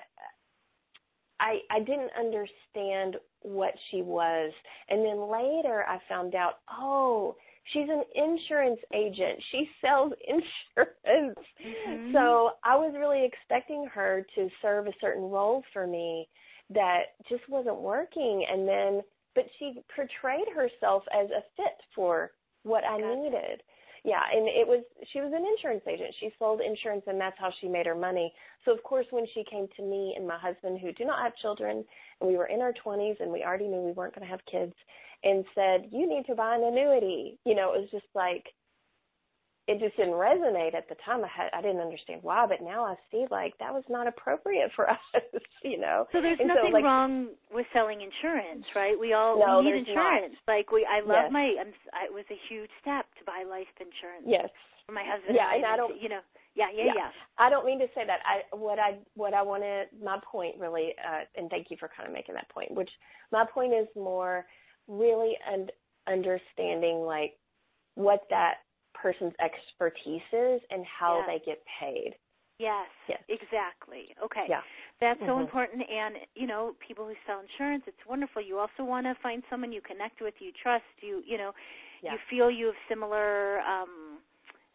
I 1.39 1.59
I 1.71 1.79
didn't 1.79 2.11
understand 2.17 3.17
what 3.41 3.73
she 3.91 4.01
was. 4.01 4.51
And 4.89 5.05
then 5.05 5.31
later 5.31 5.85
I 5.87 5.99
found 6.09 6.35
out, 6.35 6.59
oh, 6.71 7.35
she's 7.71 7.87
an 7.89 8.03
insurance 8.15 8.79
agent. 8.93 9.41
She 9.51 9.69
sells 9.81 10.13
insurance. 10.27 11.39
Mm-hmm. 11.65 12.13
So 12.13 12.51
I 12.63 12.75
was 12.75 12.93
really 12.97 13.25
expecting 13.25 13.87
her 13.93 14.25
to 14.35 14.49
serve 14.61 14.87
a 14.87 14.93
certain 15.01 15.23
role 15.23 15.63
for 15.73 15.87
me 15.87 16.27
that 16.71 17.13
just 17.29 17.47
wasn't 17.49 17.77
working 17.77 18.45
and 18.51 18.67
then 18.67 19.01
but 19.35 19.45
she 19.59 19.81
portrayed 19.93 20.47
herself 20.55 21.03
as 21.13 21.29
a 21.29 21.43
fit 21.57 21.77
for 21.93 22.31
what 22.63 22.83
I 22.85 22.97
needed. 22.97 23.61
Yeah, 24.05 24.21
and 24.31 24.47
it 24.47 24.67
was 24.67 24.83
she 25.11 25.19
was 25.19 25.33
an 25.35 25.45
insurance 25.45 25.83
agent. 25.87 26.15
She 26.19 26.29
sold 26.39 26.61
insurance 26.61 27.03
and 27.07 27.19
that's 27.19 27.37
how 27.37 27.51
she 27.59 27.67
made 27.67 27.85
her 27.85 27.95
money. 27.95 28.31
So 28.63 28.71
of 28.71 28.81
course 28.83 29.05
when 29.09 29.25
she 29.33 29.43
came 29.49 29.67
to 29.75 29.83
me 29.83 30.13
and 30.15 30.27
my 30.27 30.37
husband 30.37 30.79
who 30.79 30.93
do 30.93 31.05
not 31.05 31.23
have 31.23 31.35
children 31.41 31.83
and 32.21 32.29
we 32.29 32.37
were 32.37 32.45
in 32.45 32.61
our 32.61 32.73
20s 32.85 33.19
and 33.19 33.31
we 33.31 33.43
already 33.43 33.67
knew 33.67 33.81
we 33.81 33.91
weren't 33.91 34.15
going 34.15 34.25
to 34.25 34.31
have 34.31 34.45
kids 34.49 34.73
and 35.23 35.45
said, 35.55 35.89
"You 35.91 36.07
need 36.07 36.25
to 36.27 36.35
buy 36.35 36.55
an 36.55 36.63
annuity." 36.63 37.37
You 37.45 37.55
know, 37.55 37.73
it 37.73 37.81
was 37.81 37.89
just 37.91 38.07
like 38.13 38.45
it 39.67 39.79
just 39.79 39.97
didn't 39.97 40.13
resonate 40.13 40.75
at 40.75 40.87
the 40.89 40.95
time. 41.03 41.23
I 41.23 41.27
had 41.27 41.49
I 41.53 41.61
didn't 41.61 41.81
understand 41.81 42.21
why, 42.21 42.45
but 42.45 42.61
now 42.61 42.85
I 42.85 42.95
see 43.09 43.25
like 43.31 43.57
that 43.57 43.73
was 43.73 43.83
not 43.89 44.07
appropriate 44.07 44.71
for 44.75 44.89
us, 44.89 44.99
you 45.63 45.79
know. 45.79 46.05
So 46.11 46.21
there's 46.21 46.39
and 46.39 46.47
nothing 46.47 46.69
so, 46.69 46.73
like, 46.73 46.83
wrong 46.83 47.29
with 47.51 47.65
selling 47.73 48.01
insurance, 48.01 48.65
right? 48.75 48.97
We 48.99 49.13
all 49.13 49.39
no, 49.39 49.59
we 49.59 49.71
need 49.71 49.89
insurance. 49.89 50.35
Not. 50.47 50.53
Like 50.53 50.71
we 50.71 50.85
I 50.85 50.99
love 50.99 51.29
yes. 51.29 51.33
my 51.33 51.55
I'm, 51.59 51.73
I, 51.93 52.05
it 52.05 52.13
was 52.13 52.25
a 52.29 52.39
huge 52.49 52.69
step 52.81 53.05
to 53.17 53.25
buy 53.25 53.43
life 53.49 53.67
insurance. 53.79 54.25
Yes. 54.25 54.49
For 54.85 54.93
my 54.93 55.03
husband. 55.03 55.33
Yeah, 55.33 55.49
and, 55.49 55.63
and 55.63 55.73
I 55.73 55.77
don't 55.77 55.99
you 55.99 56.09
know. 56.09 56.21
Yeah, 56.53 56.67
yeah, 56.73 56.85
yeah, 56.85 56.93
yeah. 56.95 57.09
I 57.37 57.49
don't 57.49 57.65
mean 57.65 57.79
to 57.79 57.87
say 57.93 58.05
that. 58.05 58.19
I 58.23 58.55
what 58.55 58.77
I 58.77 58.99
what 59.15 59.33
I 59.33 59.41
want 59.41 59.63
to 59.63 59.85
my 59.97 60.19
point 60.23 60.55
really 60.59 60.93
uh 61.01 61.25
and 61.35 61.49
thank 61.49 61.71
you 61.71 61.77
for 61.79 61.89
kind 61.89 62.07
of 62.07 62.13
making 62.13 62.35
that 62.35 62.49
point, 62.49 62.69
which 62.71 62.89
my 63.31 63.45
point 63.51 63.73
is 63.73 63.87
more 63.95 64.45
really 64.87 65.33
and 65.51 65.71
understanding 66.07 67.01
like 67.01 67.33
what 67.95 68.21
that 68.29 68.55
person's 68.93 69.33
expertise 69.39 70.21
is 70.31 70.61
and 70.69 70.85
how 70.85 71.19
yeah. 71.19 71.33
they 71.33 71.45
get 71.45 71.63
paid. 71.79 72.15
Yes, 72.57 72.87
yes, 73.09 73.19
exactly. 73.27 74.15
Okay. 74.23 74.45
Yeah. 74.47 74.61
That's 75.01 75.19
mm-hmm. 75.19 75.29
so 75.29 75.39
important. 75.41 75.83
And, 75.91 76.15
you 76.35 76.47
know, 76.47 76.75
people 76.85 77.05
who 77.05 77.13
sell 77.27 77.41
insurance, 77.41 77.83
it's 77.85 77.99
wonderful. 78.07 78.41
You 78.41 78.59
also 78.59 78.85
want 78.85 79.05
to 79.07 79.15
find 79.21 79.43
someone 79.49 79.73
you 79.73 79.81
connect 79.81 80.21
with, 80.21 80.35
you 80.39 80.51
trust, 80.63 80.87
you, 81.01 81.21
you 81.27 81.37
know, 81.37 81.51
yeah. 82.01 82.13
you 82.13 82.17
feel 82.29 82.49
you 82.49 82.67
have 82.67 82.75
similar, 82.87 83.59
um, 83.59 84.19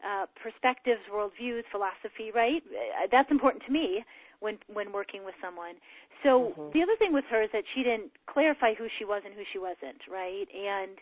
uh, 0.05 0.27
perspectives, 0.43 1.01
worldviews, 1.13 1.63
philosophy, 1.73 2.33
right? 2.35 2.63
Uh, 2.69 3.07
that's 3.11 3.31
important 3.31 3.63
to 3.65 3.73
me 3.73 4.05
when 4.41 4.59
when 4.73 4.93
working 4.93 5.25
with 5.25 5.35
someone. 5.41 5.77
So 6.23 6.53
mm-hmm. 6.53 6.73
the 6.73 6.83
other 6.83 6.97
thing 6.99 7.13
with 7.13 7.25
her 7.31 7.43
is 7.43 7.51
that 7.53 7.65
she 7.75 7.83
didn't 7.83 8.11
clarify 8.27 8.75
who 8.75 8.89
she 8.99 9.05
was 9.05 9.23
and 9.25 9.35
who 9.35 9.45
she 9.53 9.59
wasn't, 9.59 10.01
right? 10.11 10.49
And 10.53 10.99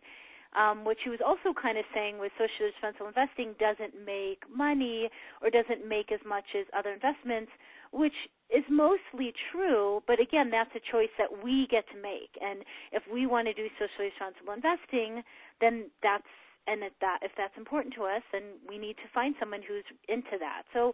um, 0.56 0.84
what 0.84 0.96
she 1.02 1.10
was 1.10 1.20
also 1.24 1.52
kind 1.52 1.76
of 1.76 1.84
saying 1.92 2.18
was 2.18 2.30
socially 2.38 2.72
responsible 2.72 3.08
investing 3.08 3.54
doesn't 3.60 3.92
make 4.04 4.40
money 4.48 5.10
or 5.42 5.50
doesn't 5.50 5.86
make 5.86 6.10
as 6.10 6.20
much 6.26 6.44
as 6.58 6.64
other 6.72 6.90
investments, 6.90 7.52
which 7.92 8.16
is 8.48 8.64
mostly 8.70 9.32
true, 9.52 10.02
but 10.06 10.20
again, 10.20 10.48
that's 10.50 10.72
a 10.74 10.80
choice 10.90 11.12
that 11.18 11.28
we 11.44 11.68
get 11.70 11.84
to 11.92 12.00
make. 12.00 12.32
And 12.40 12.64
if 12.92 13.02
we 13.12 13.26
want 13.26 13.46
to 13.46 13.52
do 13.52 13.68
socially 13.76 14.08
responsible 14.08 14.56
investing, 14.56 15.22
then 15.60 15.90
that's 16.02 16.24
and 16.66 16.82
if 16.82 16.92
that 17.00 17.20
if 17.22 17.32
that's 17.36 17.56
important 17.56 17.94
to 17.94 18.04
us, 18.04 18.22
then 18.32 18.60
we 18.68 18.78
need 18.78 18.96
to 19.04 19.08
find 19.12 19.34
someone 19.40 19.60
who's 19.60 19.84
into 20.08 20.36
that. 20.40 20.62
So, 20.72 20.92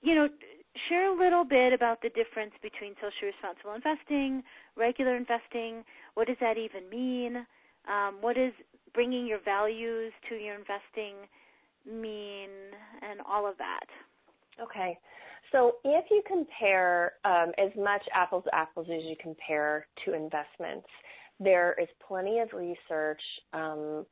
you 0.00 0.14
know, 0.14 0.28
share 0.88 1.12
a 1.12 1.18
little 1.18 1.44
bit 1.44 1.72
about 1.72 2.00
the 2.02 2.10
difference 2.10 2.52
between 2.62 2.94
socially 2.94 3.32
responsible 3.32 3.74
investing, 3.74 4.42
regular 4.76 5.16
investing. 5.16 5.84
What 6.14 6.26
does 6.26 6.36
that 6.40 6.58
even 6.58 6.88
mean? 6.88 7.46
Um, 7.88 8.18
what 8.20 8.36
does 8.36 8.52
bringing 8.94 9.26
your 9.26 9.40
values 9.44 10.12
to 10.28 10.34
your 10.34 10.54
investing 10.54 11.26
mean, 11.86 12.50
and 13.02 13.20
all 13.26 13.48
of 13.48 13.56
that? 13.58 13.86
Okay. 14.62 14.98
So 15.52 15.76
if 15.84 16.04
you 16.10 16.22
compare 16.26 17.14
um, 17.24 17.52
as 17.58 17.70
much 17.76 18.02
apples 18.14 18.44
to 18.44 18.54
apples 18.54 18.86
as 18.92 19.02
you 19.04 19.16
compare 19.20 19.86
to 20.04 20.14
investments, 20.14 20.86
there 21.40 21.74
is 21.80 21.88
plenty 22.06 22.38
of 22.38 22.52
research, 22.52 23.22
um, 23.52 24.04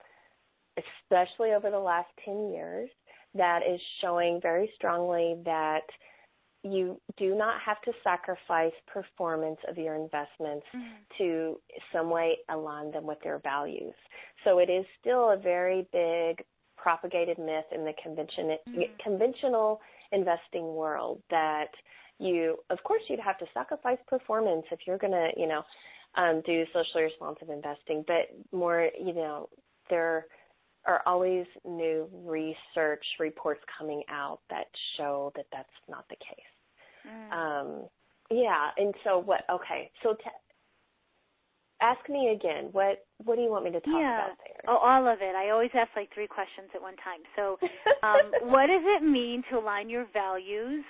especially 0.77 1.53
over 1.53 1.71
the 1.71 1.79
last 1.79 2.09
10 2.25 2.51
years, 2.51 2.89
that 3.35 3.61
is 3.69 3.81
showing 4.01 4.41
very 4.41 4.71
strongly 4.75 5.37
that 5.45 5.83
you 6.63 7.01
do 7.17 7.35
not 7.35 7.61
have 7.65 7.81
to 7.83 7.93
sacrifice 8.03 8.73
performance 8.93 9.59
of 9.69 9.79
your 9.79 9.95
investments 9.95 10.67
mm-hmm. 10.75 10.97
to 11.19 11.61
some 11.93 12.11
way 12.11 12.39
align 12.49 12.91
them 12.91 13.07
with 13.07 13.19
their 13.23 13.39
values. 13.39 13.95
So 14.45 14.59
it 14.59 14.69
is 14.69 14.85
still 15.01 15.31
a 15.31 15.37
very 15.37 15.87
big 15.93 16.45
propagated 16.77 17.39
myth 17.39 17.65
in 17.73 17.85
the 17.85 17.93
convention, 18.03 18.57
mm-hmm. 18.69 18.81
conventional 19.03 19.81
investing 20.13 20.75
world 20.75 21.21
that 21.31 21.69
you, 22.19 22.57
of 22.71 22.83
course, 22.83 23.03
you'd 23.09 23.21
have 23.21 23.39
to 23.39 23.47
sacrifice 23.55 23.99
performance 24.09 24.65
if 24.73 24.81
you're 24.87 24.99
going 24.99 25.13
to, 25.13 25.31
you 25.37 25.47
know, 25.47 25.63
um, 26.17 26.43
do 26.45 26.65
socially 26.73 27.05
responsive 27.05 27.51
investing. 27.51 28.05
But 28.07 28.35
more, 28.53 28.89
you 28.99 29.13
know, 29.13 29.49
there 29.91 30.27
are 30.89 31.03
always 31.07 31.47
new 31.65 32.09
research 32.25 33.05
reports 33.21 33.61
coming 33.79 34.03
out 34.11 34.41
that 34.51 34.67
show 34.97 35.33
that 35.37 35.47
that's 35.53 35.69
not 35.89 36.07
the 36.09 36.17
case. 36.17 36.53
Mm. 37.07 37.33
Um, 37.33 37.89
yeah, 38.31 38.71
and 38.77 38.95
so 39.05 39.19
what? 39.19 39.43
Okay, 39.51 39.91
so 40.03 40.15
t- 40.15 40.31
ask 41.81 42.01
me 42.09 42.31
again. 42.35 42.71
What 42.73 43.05
What 43.25 43.37
do 43.37 43.43
you 43.43 43.51
want 43.51 43.65
me 43.65 43.71
to 43.71 43.81
talk 43.81 43.95
yeah. 43.95 44.25
about 44.25 44.39
there? 44.39 44.75
Oh, 44.75 44.79
all 44.79 45.07
of 45.07 45.19
it. 45.21 45.35
I 45.37 45.51
always 45.51 45.71
ask 45.75 45.91
like 45.95 46.13
three 46.13 46.27
questions 46.27 46.69
at 46.75 46.83
one 46.83 46.97
time. 46.97 47.21
So, 47.37 47.59
um, 48.03 48.33
what 48.51 48.67
does 48.67 48.83
it 48.85 49.03
mean 49.03 49.43
to 49.51 49.59
align 49.59 49.89
your 49.89 50.07
values 50.13 50.85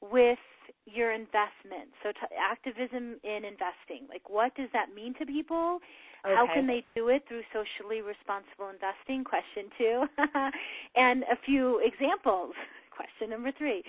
with 0.00 0.38
your 0.86 1.12
investment? 1.12 1.92
So, 2.02 2.10
t- 2.12 2.36
activism 2.36 3.20
in 3.22 3.44
investing. 3.44 4.08
Like, 4.08 4.28
what 4.28 4.54
does 4.54 4.68
that 4.72 4.94
mean 4.94 5.14
to 5.18 5.26
people? 5.26 5.80
Okay. 6.24 6.34
How 6.34 6.46
can 6.52 6.66
they 6.66 6.84
do 6.94 7.08
it 7.08 7.22
through 7.28 7.42
socially 7.52 8.00
responsible 8.00 8.70
investing? 8.72 9.24
Question 9.24 9.70
two, 9.78 10.04
and 10.96 11.22
a 11.24 11.36
few 11.44 11.80
examples. 11.84 12.52
Question 12.96 13.30
number 13.30 13.52
three. 13.58 13.82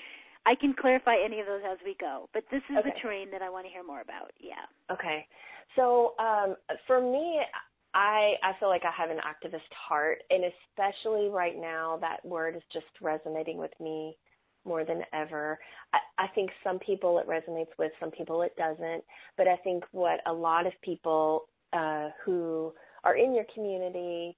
I 0.45 0.55
can 0.55 0.73
clarify 0.73 1.15
any 1.23 1.39
of 1.39 1.45
those 1.45 1.61
as 1.69 1.78
we 1.84 1.95
go, 1.99 2.30
but 2.34 2.43
this 2.51 2.61
is 2.69 2.78
okay. 2.80 2.89
the 2.89 2.99
terrain 3.01 3.30
that 3.32 3.41
I 3.41 3.49
want 3.49 3.65
to 3.65 3.71
hear 3.71 3.84
more 3.84 4.01
about. 4.01 4.32
Yeah. 4.39 4.63
Okay. 4.91 5.28
So 5.75 6.13
um, 6.19 6.55
for 6.86 7.01
me, 7.01 7.41
I 7.93 8.36
I 8.43 8.53
feel 8.59 8.69
like 8.69 8.84
I 8.86 8.91
have 8.91 9.09
an 9.09 9.19
activist 9.19 9.71
heart, 9.71 10.19
and 10.30 10.43
especially 10.45 11.30
right 11.30 11.59
now, 11.59 11.97
that 12.01 12.23
word 12.25 12.55
is 12.55 12.63
just 12.71 12.86
resonating 13.01 13.57
with 13.57 13.71
me 13.80 14.17
more 14.65 14.84
than 14.84 15.01
ever. 15.13 15.57
I, 15.93 16.25
I 16.25 16.28
think 16.28 16.51
some 16.63 16.80
people 16.80 17.19
it 17.19 17.28
resonates 17.28 17.75
with, 17.80 17.91
some 17.99 18.11
people 18.11 18.41
it 18.41 18.55
doesn't. 18.57 19.03
But 19.38 19.47
I 19.47 19.55
think 19.57 19.84
what 19.91 20.19
a 20.28 20.34
lot 20.34 20.67
of 20.67 20.73
people 20.84 21.47
uh, 21.74 22.09
who 22.24 22.74
are 23.03 23.15
in 23.15 23.34
your 23.34 23.45
community 23.53 24.36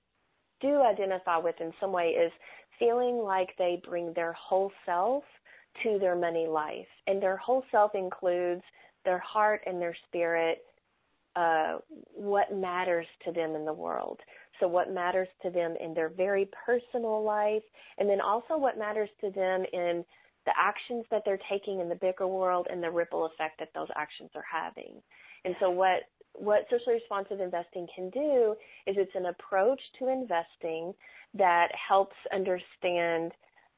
do 0.61 0.81
identify 0.81 1.37
with 1.37 1.55
in 1.59 1.71
some 1.79 1.91
way 1.91 2.09
is 2.09 2.31
feeling 2.77 3.17
like 3.17 3.49
they 3.57 3.81
bring 3.87 4.13
their 4.13 4.33
whole 4.33 4.71
self 4.85 5.23
to 5.83 5.97
their 5.99 6.15
money 6.15 6.47
life. 6.47 6.87
And 7.07 7.21
their 7.21 7.37
whole 7.37 7.63
self 7.71 7.95
includes 7.95 8.63
their 9.05 9.19
heart 9.19 9.61
and 9.65 9.81
their 9.81 9.95
spirit, 10.07 10.59
uh, 11.35 11.77
what 12.13 12.53
matters 12.53 13.07
to 13.25 13.31
them 13.31 13.55
in 13.55 13.65
the 13.65 13.73
world. 13.73 14.19
So, 14.59 14.67
what 14.67 14.91
matters 14.91 15.29
to 15.43 15.49
them 15.49 15.75
in 15.81 15.93
their 15.93 16.09
very 16.09 16.49
personal 16.65 17.23
life, 17.23 17.63
and 17.97 18.09
then 18.09 18.19
also 18.19 18.57
what 18.57 18.77
matters 18.77 19.09
to 19.21 19.31
them 19.31 19.63
in 19.71 20.03
the 20.45 20.51
actions 20.57 21.05
that 21.11 21.21
they're 21.25 21.39
taking 21.49 21.79
in 21.79 21.87
the 21.87 21.95
bigger 21.95 22.27
world 22.27 22.67
and 22.69 22.83
the 22.83 22.91
ripple 22.91 23.25
effect 23.25 23.59
that 23.59 23.69
those 23.73 23.87
actions 23.95 24.31
are 24.35 24.45
having. 24.51 25.01
And 25.45 25.55
so, 25.61 25.69
what 25.69 26.01
what 26.33 26.65
socially 26.69 26.95
responsive 26.95 27.39
investing 27.39 27.87
can 27.93 28.09
do 28.09 28.55
is 28.87 28.95
it's 28.97 29.15
an 29.15 29.27
approach 29.27 29.79
to 29.99 30.07
investing 30.07 30.93
that 31.33 31.67
helps 31.87 32.15
understand 32.33 33.31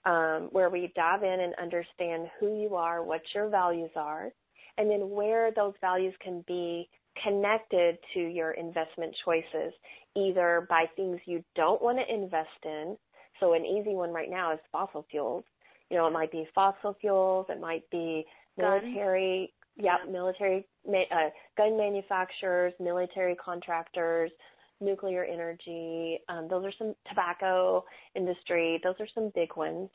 um, 0.05 0.49
where 0.51 0.69
we 0.69 0.91
dive 0.95 1.23
in 1.23 1.39
and 1.39 1.53
understand 1.61 2.27
who 2.39 2.59
you 2.59 2.75
are, 2.75 3.03
what 3.03 3.21
your 3.33 3.49
values 3.49 3.91
are, 3.95 4.31
and 4.77 4.89
then 4.89 5.09
where 5.09 5.51
those 5.51 5.73
values 5.81 6.13
can 6.23 6.43
be 6.47 6.89
connected 7.23 7.97
to 8.13 8.19
your 8.19 8.51
investment 8.51 9.15
choices, 9.25 9.73
either 10.15 10.65
by 10.69 10.85
things 10.95 11.19
you 11.25 11.43
don't 11.55 11.81
want 11.81 11.97
to 11.97 12.13
invest 12.13 12.49
in. 12.63 12.97
So 13.39 13.53
an 13.53 13.65
easy 13.65 13.93
one 13.93 14.11
right 14.11 14.29
now 14.29 14.53
is 14.53 14.59
fossil 14.71 15.05
fuels. 15.11 15.43
You 15.89 15.97
know, 15.97 16.07
it 16.07 16.13
might 16.13 16.31
be 16.31 16.47
fossil 16.55 16.95
fuels, 17.01 17.47
it 17.49 17.59
might 17.59 17.89
be 17.91 18.25
military, 18.57 19.53
yeah, 19.75 19.97
military 20.09 20.65
uh, 20.87 21.29
gun 21.57 21.77
manufacturers, 21.77 22.73
military 22.79 23.35
contractors, 23.35 24.31
nuclear 24.79 25.23
energy. 25.23 26.19
Um, 26.27 26.47
those 26.49 26.65
are 26.65 26.73
some 26.77 26.95
tobacco 27.07 27.85
industry. 28.15 28.79
Those 28.83 28.95
are 28.99 29.07
some 29.13 29.31
big 29.35 29.55
ones. 29.55 29.89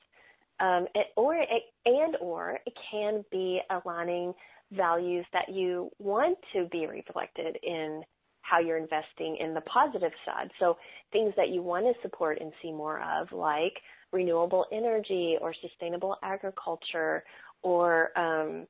Um, 0.60 0.86
it, 0.94 1.08
or 1.16 1.34
it, 1.34 1.62
and 1.84 2.16
or 2.20 2.58
it 2.64 2.72
can 2.90 3.24
be 3.30 3.60
aligning 3.70 4.32
values 4.72 5.26
that 5.32 5.48
you 5.48 5.90
want 5.98 6.38
to 6.54 6.66
be 6.72 6.86
reflected 6.86 7.58
in 7.62 8.02
how 8.40 8.60
you're 8.60 8.78
investing 8.78 9.36
in 9.40 9.54
the 9.54 9.60
positive 9.62 10.12
side. 10.24 10.50
So 10.60 10.76
things 11.12 11.34
that 11.36 11.48
you 11.50 11.62
want 11.62 11.84
to 11.84 12.00
support 12.00 12.38
and 12.40 12.52
see 12.62 12.70
more 12.70 13.02
of, 13.02 13.32
like 13.32 13.74
renewable 14.12 14.66
energy 14.72 15.36
or 15.40 15.52
sustainable 15.60 16.16
agriculture 16.22 17.24
or 17.62 18.16
um, 18.16 18.66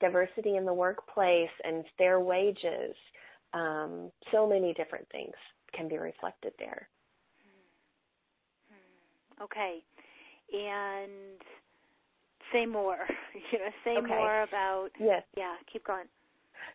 diversity 0.00 0.56
in 0.56 0.64
the 0.64 0.74
workplace 0.74 1.50
and 1.64 1.84
fair 1.98 2.20
wages. 2.20 2.94
Um, 3.54 4.10
so 4.32 4.46
many 4.46 4.74
different 4.74 5.06
things 5.10 5.34
can 5.74 5.88
be 5.88 5.98
reflected 5.98 6.52
there. 6.58 6.88
Hmm. 8.68 9.44
Okay. 9.44 9.82
And 10.52 11.40
say 12.52 12.66
more. 12.66 12.98
you 13.52 13.58
know, 13.58 13.70
say 13.84 13.96
okay. 13.98 14.06
more 14.06 14.42
about 14.42 14.88
Yes. 14.98 15.22
Yeah, 15.36 15.54
keep 15.72 15.84
going. 15.84 16.06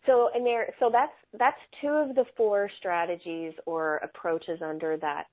So 0.05 0.30
and 0.34 0.45
there 0.45 0.74
so 0.80 0.89
that's 0.91 1.13
that's 1.38 1.57
two 1.82 1.89
of 1.89 2.15
the 2.15 2.26
four 2.38 2.69
strategies 2.78 3.53
or 3.65 3.97
approaches 3.97 4.59
under 4.61 4.97
that 4.97 5.26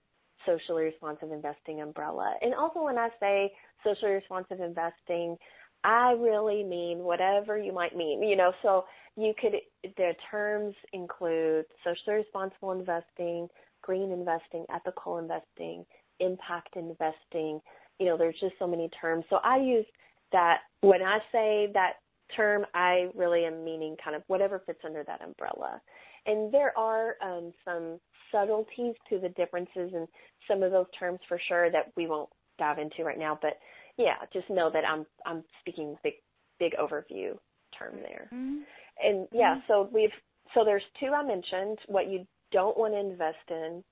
socially 0.47 0.85
responsive 0.85 1.33
investing 1.33 1.81
umbrella. 1.81 2.35
And 2.41 2.55
also 2.55 2.83
when 2.83 2.99
I 2.99 3.09
say 3.21 3.53
socially 3.85 4.13
responsive 4.13 4.61
investing, 4.61 5.37
I 5.85 6.13
really 6.13 6.65
mean 6.65 6.99
whatever 6.99 7.57
you 7.59 7.73
might 7.73 7.97
mean, 7.97 8.23
you 8.23 8.37
know, 8.37 8.53
so 8.63 8.85
you 9.17 9.33
could, 9.41 9.55
the 9.97 10.13
terms 10.31 10.75
include 10.93 11.67
socially 11.85 12.17
responsible 12.17 12.73
investing, 12.73 13.49
green 13.83 14.11
investing, 14.11 14.65
ethical 14.75 15.19
investing, 15.19 15.85
impact 16.21 16.77
investing. 16.77 17.61
You 17.99 18.07
know, 18.07 18.17
there's 18.17 18.39
just 18.41 18.55
so 18.59 18.67
many 18.67 18.89
terms. 19.01 19.25
So 19.31 19.37
I 19.43 19.59
use 19.59 19.87
that, 20.33 20.59
when 20.81 21.03
I 21.03 21.19
say 21.33 21.71
that 21.75 21.95
term, 22.37 22.67
I 22.75 23.09
really 23.15 23.45
am 23.45 23.65
meaning 23.65 23.97
kind 24.03 24.15
of 24.15 24.23
whatever 24.27 24.63
fits 24.67 24.81
under 24.85 25.05
that 25.05 25.23
umbrella. 25.23 25.81
And 26.27 26.53
there 26.53 26.77
are 26.77 27.15
um, 27.23 27.53
some 27.65 27.99
subtleties 28.31 28.95
to 29.09 29.19
the 29.19 29.31
differences 29.31 29.93
in 29.95 30.07
some 30.47 30.63
of 30.63 30.73
those 30.73 30.87
terms 30.99 31.21
for 31.29 31.41
sure 31.49 31.71
that 31.71 31.93
we 31.97 32.07
won't 32.07 32.29
dive 32.59 32.79
into 32.79 33.05
right 33.05 33.19
now, 33.19 33.39
but 33.41 33.55
yeah, 33.99 34.15
just 34.33 34.49
know 34.49 34.71
that 34.73 34.85
I'm 34.85 35.05
I'm 35.27 35.45
speaking 35.61 35.97
big 36.03 36.15
big 36.59 36.73
overview 36.81 37.37
term 37.79 37.97
there. 38.03 38.31
Mm-hmm. 38.33 38.59
And 39.05 39.29
yeah, 39.33 39.57
mm-hmm. 39.57 39.61
so 39.67 39.91
we've 39.93 40.11
so 40.55 40.65
there's 40.65 40.83
two 40.99 41.13
I 41.15 41.27
mentioned. 41.27 41.79
What 41.89 42.09
you 42.09 42.27
don't 42.53 42.79
want 42.79 42.95
to 42.95 43.01
invest 43.01 43.37
in, 43.51 43.85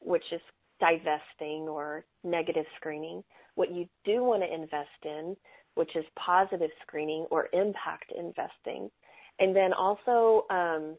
which 0.00 0.24
is 0.30 0.40
divesting 0.78 1.68
or 1.68 2.04
negative 2.22 2.66
screening. 2.76 3.24
What 3.54 3.72
you 3.72 3.88
do 4.04 4.22
want 4.22 4.42
to 4.42 4.54
invest 4.54 4.88
in, 5.04 5.36
which 5.74 5.94
is 5.96 6.04
positive 6.16 6.70
screening 6.86 7.26
or 7.30 7.48
impact 7.52 8.12
investing. 8.16 8.90
And 9.38 9.56
then 9.56 9.72
also 9.72 10.46
um, 10.50 10.96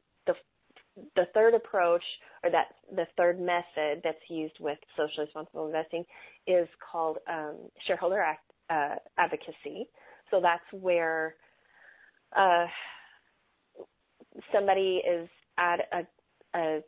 the 1.16 1.26
third 1.34 1.54
approach 1.54 2.04
or 2.44 2.52
that 2.52 2.68
the 2.96 3.06
third 3.18 3.40
method 3.40 4.02
that's 4.04 4.18
used 4.30 4.56
with 4.60 4.78
socially 4.98 5.26
responsible 5.26 5.68
investing 5.68 6.04
is 6.48 6.68
called 6.92 7.18
um, 7.30 7.56
shareholder 7.88 8.20
act, 8.20 8.52
uh, 8.70 8.96
advocacy. 9.18 9.88
So 10.30 10.40
that's 10.42 10.64
where 10.72 11.36
uh, 12.38 12.66
somebody 14.54 15.02
is 15.08 15.30
at 15.58 15.80
a, 15.94 16.58
a 16.58 16.82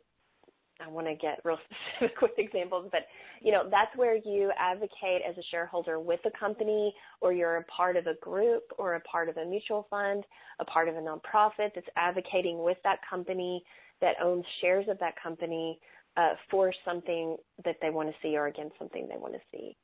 I 0.84 0.88
want 0.88 1.06
to 1.06 1.14
get 1.14 1.40
real 1.44 1.58
specific 1.98 2.20
with 2.20 2.32
examples, 2.36 2.88
but 2.90 3.02
you 3.40 3.52
know 3.52 3.68
that's 3.70 3.96
where 3.96 4.16
you 4.16 4.50
advocate 4.58 5.22
as 5.28 5.36
a 5.38 5.42
shareholder 5.50 6.00
with 6.00 6.20
a 6.24 6.38
company, 6.38 6.92
or 7.20 7.32
you're 7.32 7.58
a 7.58 7.64
part 7.64 7.96
of 7.96 8.06
a 8.06 8.14
group, 8.14 8.64
or 8.76 8.94
a 8.94 9.00
part 9.00 9.28
of 9.28 9.36
a 9.36 9.44
mutual 9.44 9.86
fund, 9.88 10.24
a 10.58 10.64
part 10.64 10.88
of 10.88 10.96
a 10.96 10.98
nonprofit 10.98 11.70
that's 11.74 11.86
advocating 11.96 12.62
with 12.62 12.78
that 12.82 12.98
company 13.08 13.62
that 14.00 14.16
owns 14.22 14.44
shares 14.60 14.86
of 14.88 14.98
that 14.98 15.14
company 15.22 15.78
uh, 16.16 16.34
for 16.50 16.72
something 16.84 17.36
that 17.64 17.76
they 17.82 17.90
want 17.90 18.08
to 18.08 18.14
see 18.22 18.36
or 18.36 18.46
against 18.46 18.78
something 18.78 19.08
they 19.08 19.16
want 19.16 19.34
to 19.34 19.40
see. 19.50 19.76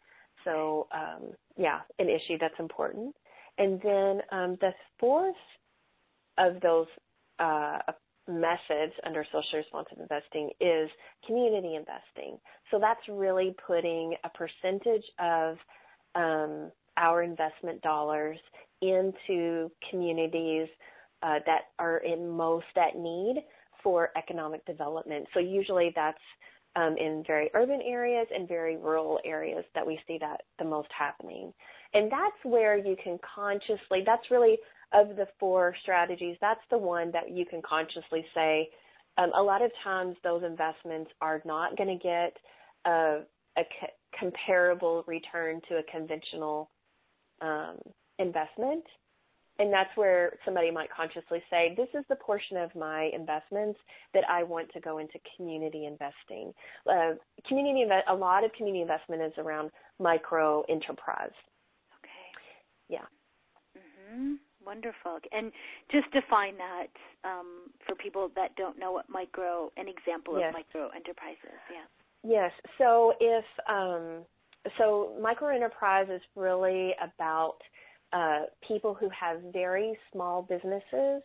So 0.44 0.86
um, 0.92 1.32
yeah, 1.56 1.80
an 1.98 2.08
issue 2.08 2.38
that's 2.40 2.58
important. 2.58 3.14
And 3.58 3.80
then 3.82 4.20
um, 4.32 4.56
the 4.61 4.72
fourth 4.98 5.34
of 6.38 6.61
those 6.62 6.86
uh, 7.38 7.78
methods 8.28 8.92
under 9.04 9.24
social 9.32 9.58
responsive 9.58 9.98
investing 9.98 10.50
is 10.61 10.88
community 11.26 11.74
investing. 11.74 12.38
So 12.70 12.78
that's 12.78 13.00
really 13.08 13.54
putting 13.66 14.14
a 14.24 14.30
percentage 14.30 15.04
of 15.18 15.56
um, 16.14 16.70
our 16.96 17.22
investment 17.22 17.82
dollars 17.82 18.38
into 18.82 19.70
communities 19.90 20.68
uh, 21.22 21.40
that 21.44 21.62
are 21.78 21.98
in 21.98 22.28
most 22.28 22.66
at 22.76 22.96
need 22.96 23.42
for 23.83 24.11
economic 24.16 24.64
development. 24.66 25.26
So 25.35 25.41
usually 25.41 25.93
that's 25.95 26.18
um, 26.76 26.97
in 26.99 27.24
very 27.26 27.51
urban 27.55 27.81
areas 27.85 28.26
and 28.35 28.47
very 28.47 28.76
rural 28.76 29.18
areas 29.24 29.64
that 29.74 29.87
we 29.87 29.99
see 30.07 30.18
that 30.20 30.43
the 30.59 30.64
most 30.64 30.89
happening. 30.97 31.53
And 31.95 32.11
that's 32.11 32.37
where 32.45 32.78
you 32.78 32.97
can 33.03 33.18
consciously, 33.35 34.03
that's 34.07 34.31
really 34.31 34.59
of 34.93 35.16
the 35.16 35.26
four 35.39 35.74
strategies, 35.83 36.37
that's 36.41 36.61
the 36.70 36.78
one 36.78 37.11
that 37.12 37.31
you 37.31 37.45
can 37.45 37.61
consciously 37.62 38.24
say, 38.35 38.68
um, 39.18 39.31
a 39.37 39.43
lot 39.43 39.62
of 39.62 39.70
times 39.83 40.16
those 40.22 40.43
investments 40.45 41.11
are 41.20 41.43
not 41.45 41.76
going 41.76 41.99
to 41.99 42.03
get 42.03 42.37
a, 42.87 43.20
comparable 44.18 45.05
return 45.07 45.61
to 45.68 45.76
a 45.76 45.83
conventional 45.85 46.70
um, 47.43 47.76
investment. 48.18 48.85
And 49.61 49.70
that's 49.70 49.94
where 49.94 50.32
somebody 50.42 50.70
might 50.70 50.88
consciously 50.90 51.42
say, 51.50 51.74
this 51.76 51.88
is 51.92 52.02
the 52.08 52.16
portion 52.16 52.56
of 52.56 52.74
my 52.74 53.11
investments 53.12 53.78
that 54.14 54.24
I 54.28 54.42
want 54.42 54.72
to 54.72 54.80
go 54.80 54.96
into 54.96 55.18
community 55.36 55.84
investing. 55.84 56.54
Uh, 56.90 57.12
community 57.46 57.86
a 58.08 58.14
lot 58.14 58.42
of 58.42 58.52
community 58.54 58.80
investment 58.80 59.20
is 59.20 59.32
around 59.36 59.70
micro 59.98 60.62
enterprise. 60.70 61.36
Okay. 62.00 62.32
Yeah. 62.88 63.04
Mhm. 63.76 64.38
Wonderful. 64.64 65.18
And 65.30 65.52
just 65.92 66.11
define 66.11 66.56
that 66.56 66.88
um, 67.24 67.70
for 67.86 67.94
people 67.94 68.30
that 68.36 68.56
don't 68.56 68.78
know 68.78 68.92
what 68.92 69.11
micro, 69.11 69.70
an 69.76 69.88
example 69.88 70.38
yes. 70.38 70.48
of 70.48 70.54
micro 70.54 70.88
enterprise 70.88 71.36
is. 71.44 71.61
Yeah. 71.70 71.84
Yes. 72.22 72.52
So 72.78 73.12
if 73.20 73.44
um, 73.68 74.24
so, 74.76 75.16
micro 75.22 75.54
enterprise 75.54 76.06
is 76.11 76.20
really 76.36 76.94
about 77.02 77.56
uh, 78.12 78.40
people 78.66 78.94
who 78.94 79.08
have 79.08 79.40
very 79.52 79.96
small 80.12 80.42
businesses, 80.42 81.22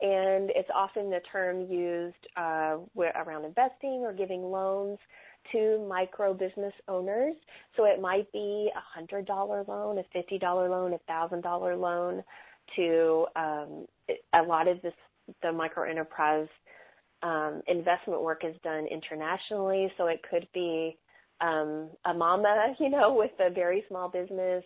and 0.00 0.50
it's 0.54 0.68
often 0.74 1.10
the 1.10 1.20
term 1.32 1.70
used 1.70 2.14
uh, 2.36 2.76
around 2.96 3.44
investing 3.44 4.02
or 4.04 4.12
giving 4.12 4.42
loans 4.42 4.98
to 5.52 5.86
micro 5.88 6.34
business 6.34 6.74
owners. 6.88 7.34
So 7.76 7.84
it 7.84 8.00
might 8.00 8.30
be 8.32 8.70
a 8.76 8.98
hundred 8.98 9.26
dollar 9.26 9.64
loan, 9.66 9.98
a 9.98 10.02
fifty 10.12 10.38
dollar 10.38 10.68
loan, 10.68 10.92
a 10.92 10.98
thousand 11.06 11.42
dollar 11.42 11.76
loan 11.76 12.22
to 12.74 13.26
um, 13.36 13.86
a 14.34 14.42
lot 14.42 14.68
of 14.68 14.82
this 14.82 14.92
the 15.42 15.52
micro 15.52 15.88
enterprise 15.88 16.48
um, 17.22 17.62
investment 17.66 18.22
work 18.22 18.42
is 18.44 18.54
done 18.62 18.86
internationally, 18.86 19.90
so 19.96 20.06
it 20.06 20.20
could 20.30 20.46
be 20.52 20.98
um, 21.40 21.90
a 22.04 22.14
mama, 22.14 22.74
you 22.80 22.90
know, 22.90 23.14
with 23.14 23.32
a 23.40 23.50
very 23.50 23.84
small 23.88 24.08
business 24.08 24.64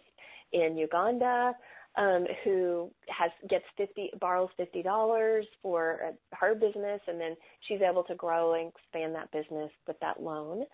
in 0.52 0.76
Uganda 0.76 1.54
um, 1.96 2.26
who 2.44 2.90
has 3.08 3.30
gets 3.48 3.64
fifty 3.76 4.10
borrows 4.20 4.50
fifty 4.56 4.82
dollars 4.82 5.46
for 5.62 6.12
her 6.32 6.54
business, 6.54 7.00
and 7.06 7.20
then 7.20 7.36
she's 7.66 7.80
able 7.80 8.04
to 8.04 8.14
grow 8.14 8.54
and 8.54 8.70
expand 8.70 9.14
that 9.14 9.30
business 9.32 9.70
with 9.86 9.98
that 10.00 10.22
loan. 10.22 10.64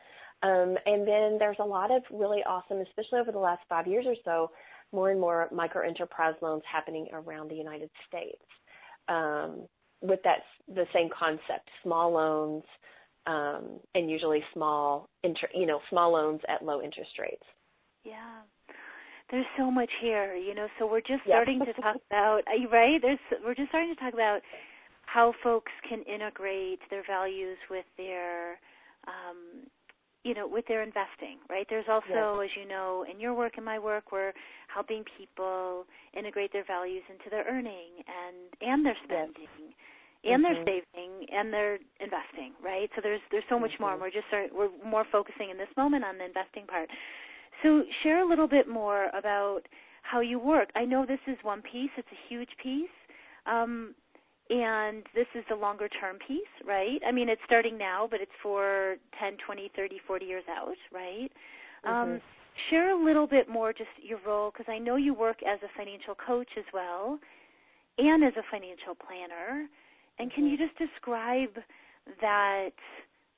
Um, 0.42 0.76
and 0.84 1.08
then 1.08 1.38
there's 1.38 1.56
a 1.58 1.64
lot 1.64 1.90
of 1.90 2.02
really 2.10 2.42
awesome, 2.44 2.78
especially 2.78 3.20
over 3.20 3.32
the 3.32 3.38
last 3.38 3.62
five 3.68 3.86
years 3.86 4.04
or 4.06 4.14
so, 4.24 4.50
more 4.92 5.10
and 5.10 5.20
more 5.20 5.48
micro 5.50 5.86
enterprise 5.86 6.34
loans 6.42 6.62
happening 6.70 7.08
around 7.12 7.50
the 7.50 7.56
United 7.56 7.90
States. 8.08 8.44
Um, 9.08 9.66
with 10.02 10.20
that 10.24 10.40
the 10.68 10.84
same 10.92 11.08
concept, 11.18 11.70
small 11.82 12.12
loans, 12.12 12.64
um, 13.26 13.80
and 13.94 14.10
usually 14.10 14.44
small, 14.52 15.08
inter, 15.24 15.48
you 15.54 15.64
know, 15.64 15.80
small 15.88 16.12
loans 16.12 16.40
at 16.48 16.62
low 16.62 16.82
interest 16.82 17.12
rates. 17.18 17.42
Yeah, 18.04 18.42
there's 19.30 19.46
so 19.56 19.70
much 19.70 19.90
here, 20.00 20.34
you 20.34 20.54
know. 20.54 20.66
So 20.78 20.86
we're 20.86 21.00
just 21.00 21.22
starting 21.26 21.60
to 21.60 21.72
talk 21.80 21.96
about, 22.10 22.42
right? 22.70 23.00
There's 23.00 23.18
we're 23.44 23.54
just 23.54 23.68
starting 23.70 23.94
to 23.94 24.00
talk 24.00 24.14
about 24.14 24.40
how 25.06 25.32
folks 25.42 25.72
can 25.88 26.02
integrate 26.02 26.80
their 26.90 27.02
values 27.06 27.58
with 27.70 27.86
their 27.96 28.58
um, 29.06 29.66
you 30.26 30.34
know, 30.34 30.48
with 30.48 30.66
their 30.66 30.82
investing, 30.82 31.38
right? 31.48 31.66
There's 31.70 31.86
also, 31.88 32.42
yes. 32.42 32.50
as 32.50 32.52
you 32.58 32.66
know, 32.68 33.06
in 33.06 33.20
your 33.20 33.32
work 33.32 33.52
and 33.56 33.64
my 33.64 33.78
work, 33.78 34.10
we're 34.10 34.32
helping 34.66 35.04
people 35.16 35.86
integrate 36.18 36.52
their 36.52 36.66
values 36.66 37.04
into 37.08 37.30
their 37.30 37.46
earning 37.46 38.02
and 38.10 38.36
and 38.60 38.84
their 38.84 38.96
spending. 39.04 39.46
Yes. 39.46 40.34
And 40.34 40.42
mm-hmm. 40.42 40.64
their 40.64 40.82
saving 40.82 41.12
and 41.30 41.52
their 41.52 41.78
investing, 42.02 42.58
right? 42.58 42.90
So 42.96 43.00
there's 43.02 43.20
there's 43.30 43.46
so 43.48 43.58
much 43.60 43.70
mm-hmm. 43.78 43.82
more. 43.82 43.92
And 43.92 44.00
we're 44.00 44.10
just 44.10 44.26
start, 44.26 44.50
we're 44.50 44.74
more 44.82 45.06
focusing 45.12 45.50
in 45.50 45.58
this 45.58 45.70
moment 45.76 46.02
on 46.02 46.18
the 46.18 46.26
investing 46.26 46.66
part. 46.66 46.90
So 47.62 47.82
share 48.02 48.22
a 48.24 48.28
little 48.28 48.48
bit 48.48 48.68
more 48.68 49.08
about 49.16 49.62
how 50.02 50.20
you 50.20 50.38
work. 50.38 50.70
I 50.74 50.84
know 50.84 51.04
this 51.06 51.20
is 51.26 51.36
one 51.42 51.62
piece; 51.62 51.90
it's 51.96 52.08
a 52.12 52.28
huge 52.28 52.50
piece. 52.62 52.88
Um, 53.46 53.94
and 54.48 55.02
this 55.14 55.26
is 55.34 55.44
the 55.48 55.56
longer 55.56 55.88
term 55.88 56.18
piece, 56.26 56.42
right? 56.64 57.00
I 57.06 57.10
mean, 57.10 57.28
it's 57.28 57.40
starting 57.44 57.76
now, 57.76 58.06
but 58.08 58.20
it's 58.20 58.30
for 58.42 58.96
10, 59.18 59.38
20, 59.44 59.72
30, 59.74 60.00
40 60.06 60.24
years 60.24 60.44
out, 60.48 60.76
right? 60.92 61.30
Um, 61.84 61.92
mm-hmm. 61.92 62.12
Um, 62.12 62.20
share 62.70 62.90
a 62.90 63.04
little 63.04 63.26
bit 63.26 63.48
more 63.48 63.72
just 63.72 63.90
your 64.00 64.18
role, 64.26 64.50
because 64.50 64.70
I 64.72 64.78
know 64.78 64.96
you 64.96 65.14
work 65.14 65.38
as 65.42 65.58
a 65.62 65.68
financial 65.76 66.14
coach 66.14 66.48
as 66.56 66.64
well 66.72 67.18
and 67.98 68.24
as 68.24 68.32
a 68.36 68.42
financial 68.50 68.94
planner. 68.94 69.66
And 70.18 70.32
can 70.32 70.46
you 70.46 70.56
mm-hmm. 70.56 70.66
just 70.66 70.78
describe 70.78 71.62
that 72.20 72.70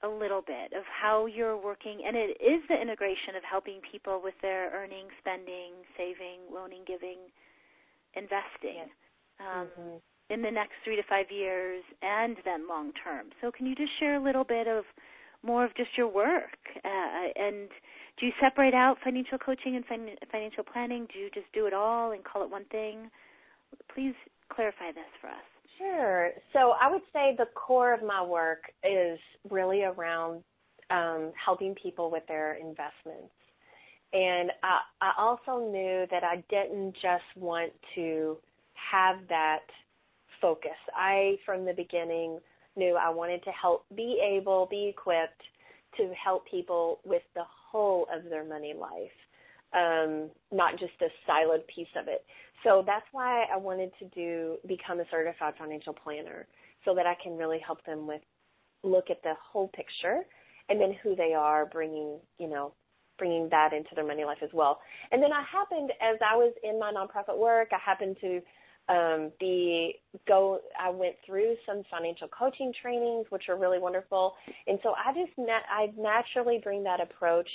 a 0.03 0.09
little 0.09 0.43
bit 0.43 0.73
of 0.77 0.85
how 0.87 1.27
you're 1.27 1.57
working? 1.57 2.03
And 2.07 2.17
it 2.17 2.39
is 2.41 2.63
the 2.69 2.81
integration 2.81 3.37
of 3.37 3.43
helping 3.43 3.81
people 3.91 4.21
with 4.23 4.35
their 4.43 4.71
earning, 4.71 5.09
spending, 5.19 5.73
saving, 5.97 6.47
loaning, 6.53 6.83
giving, 6.87 7.19
investing. 8.15 8.87
Yes. 8.87 8.91
Um, 9.41 9.67
mm-hmm 9.67 9.97
in 10.31 10.43
the 10.43 10.51
next 10.51 10.75
three 10.85 10.97
to 10.97 11.03
five 11.09 11.27
years 11.31 11.83
and 12.03 12.37
then 12.45 12.69
long 12.69 12.93
term. 13.03 13.29
So 13.41 13.51
can 13.51 13.67
you 13.67 13.75
just 13.75 13.91
share 13.99 14.17
a 14.17 14.23
little 14.23 14.45
bit 14.45 14.67
of 14.67 14.85
more 15.43 15.65
of 15.65 15.75
just 15.77 15.91
your 15.97 16.09
work? 16.09 16.59
Uh, 16.85 17.29
and 17.37 17.69
do 18.19 18.27
you 18.27 18.33
separate 18.41 18.75
out 18.75 18.97
financial 19.03 19.39
coaching 19.39 19.77
and 19.77 19.85
fin- 19.87 20.17
financial 20.31 20.65
planning? 20.65 21.07
Do 21.13 21.19
you 21.19 21.31
just 21.33 21.47
do 21.55 21.67
it 21.67 21.73
all 21.73 22.13
and 22.13 22.25
call 22.25 22.43
it 22.43 22.51
one 22.51 22.67
thing? 22.67 23.11
Please 23.95 24.15
clarify 24.53 24.93
this 24.93 25.09
for 25.21 25.29
us. 25.29 25.49
Sure. 25.79 26.33
So 26.53 26.73
I 26.81 26.91
would 26.91 27.03
say 27.13 27.35
the 27.39 27.47
core 27.55 27.95
of 27.95 28.03
my 28.03 28.23
work 28.23 28.63
is 28.85 29.19
really 29.51 29.85
around 29.85 30.43
um, 30.91 31.33
helping 31.45 31.75
people 31.75 32.11
with 32.11 32.25
their 32.27 32.55
investments. 32.55 33.33
And 34.13 34.51
I, 34.63 34.81
I 35.01 35.13
also 35.19 35.71
knew 35.71 36.07
that 36.11 36.25
I 36.25 36.43
didn't 36.51 36.95
just 36.95 37.25
want 37.37 37.73
to 37.95 38.39
have 38.91 39.17
that 39.29 39.61
focus. 40.41 40.71
I, 40.97 41.37
from 41.45 41.65
the 41.65 41.75
beginning, 41.75 42.39
knew 42.77 42.97
I 42.97 43.11
wanted 43.11 43.43
to 43.45 43.51
help 43.51 43.85
be 43.95 44.21
able, 44.25 44.67
be 44.71 44.89
equipped 44.89 45.43
to 45.99 46.13
help 46.23 46.47
people 46.49 47.01
with 47.05 47.23
the 47.35 47.45
whole 47.71 48.07
of 48.15 48.25
their 48.31 48.45
money 48.45 48.75
life, 48.79 49.11
um, 49.75 50.31
not 50.53 50.79
just 50.79 50.93
a 51.03 51.31
siloed 51.31 51.67
piece 51.75 51.89
of 52.01 52.09
it. 52.09 52.25
So 52.65 52.83
that's 52.87 53.07
why 53.13 53.45
I 53.53 53.57
wanted 53.57 53.93
to 54.01 54.07
do 54.07 54.57
become 54.67 55.01
a 55.01 55.05
certified 55.11 55.55
financial 55.59 55.93
planner, 55.93 56.47
so 56.85 56.95
that 56.95 57.07
I 57.07 57.15
can 57.23 57.37
really 57.37 57.59
help 57.65 57.85
them 57.85 58.07
with 58.07 58.23
look 58.83 59.11
at 59.11 59.23
the 59.23 59.35
whole 59.53 59.69
picture 59.69 60.23
and 60.69 60.81
then 60.81 60.95
who 61.03 61.17
they 61.17 61.35
are, 61.35 61.67
bringing 61.67 62.19
you 62.39 62.49
know 62.49 62.73
bringing 63.19 63.49
that 63.51 63.73
into 63.73 63.91
their 63.97 64.07
money 64.07 64.25
life 64.25 64.39
as 64.43 64.51
well. 64.53 64.79
And 65.11 65.21
then 65.21 65.33
I 65.33 65.43
happened, 65.51 65.91
as 66.01 66.19
I 66.25 66.37
was 66.37 66.55
in 66.63 66.79
my 66.79 66.93
nonprofit 66.93 67.37
work, 67.37 67.71
I 67.73 67.79
happened 67.85 68.17
to 68.21 68.41
um, 68.89 69.33
the 69.41 69.91
go 70.27 70.61
I 70.81 70.91
went 70.91 71.17
through 71.27 71.57
some 71.67 71.83
financial 71.91 72.29
coaching 72.29 72.73
trainings 72.81 73.27
which 73.29 73.49
are 73.49 73.57
really 73.57 73.79
wonderful 73.79 74.35
and 74.67 74.79
so 74.83 74.95
I 74.95 75.13
just 75.13 75.37
nat- 75.37 75.69
I 75.71 75.93
naturally 75.99 76.59
bring 76.63 76.83
that 76.85 77.01
approach 77.01 77.49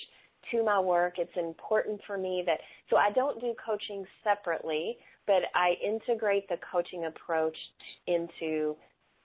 to 0.51 0.63
my 0.63 0.79
work 0.79 1.15
it's 1.17 1.35
important 1.37 1.99
for 2.05 2.17
me 2.17 2.43
that 2.45 2.59
so 2.89 2.97
I 2.97 3.11
don't 3.11 3.39
do 3.39 3.53
coaching 3.63 4.05
separately 4.23 4.97
but 5.25 5.43
I 5.55 5.73
integrate 5.83 6.49
the 6.49 6.57
coaching 6.71 7.05
approach 7.05 7.57
into 8.07 8.75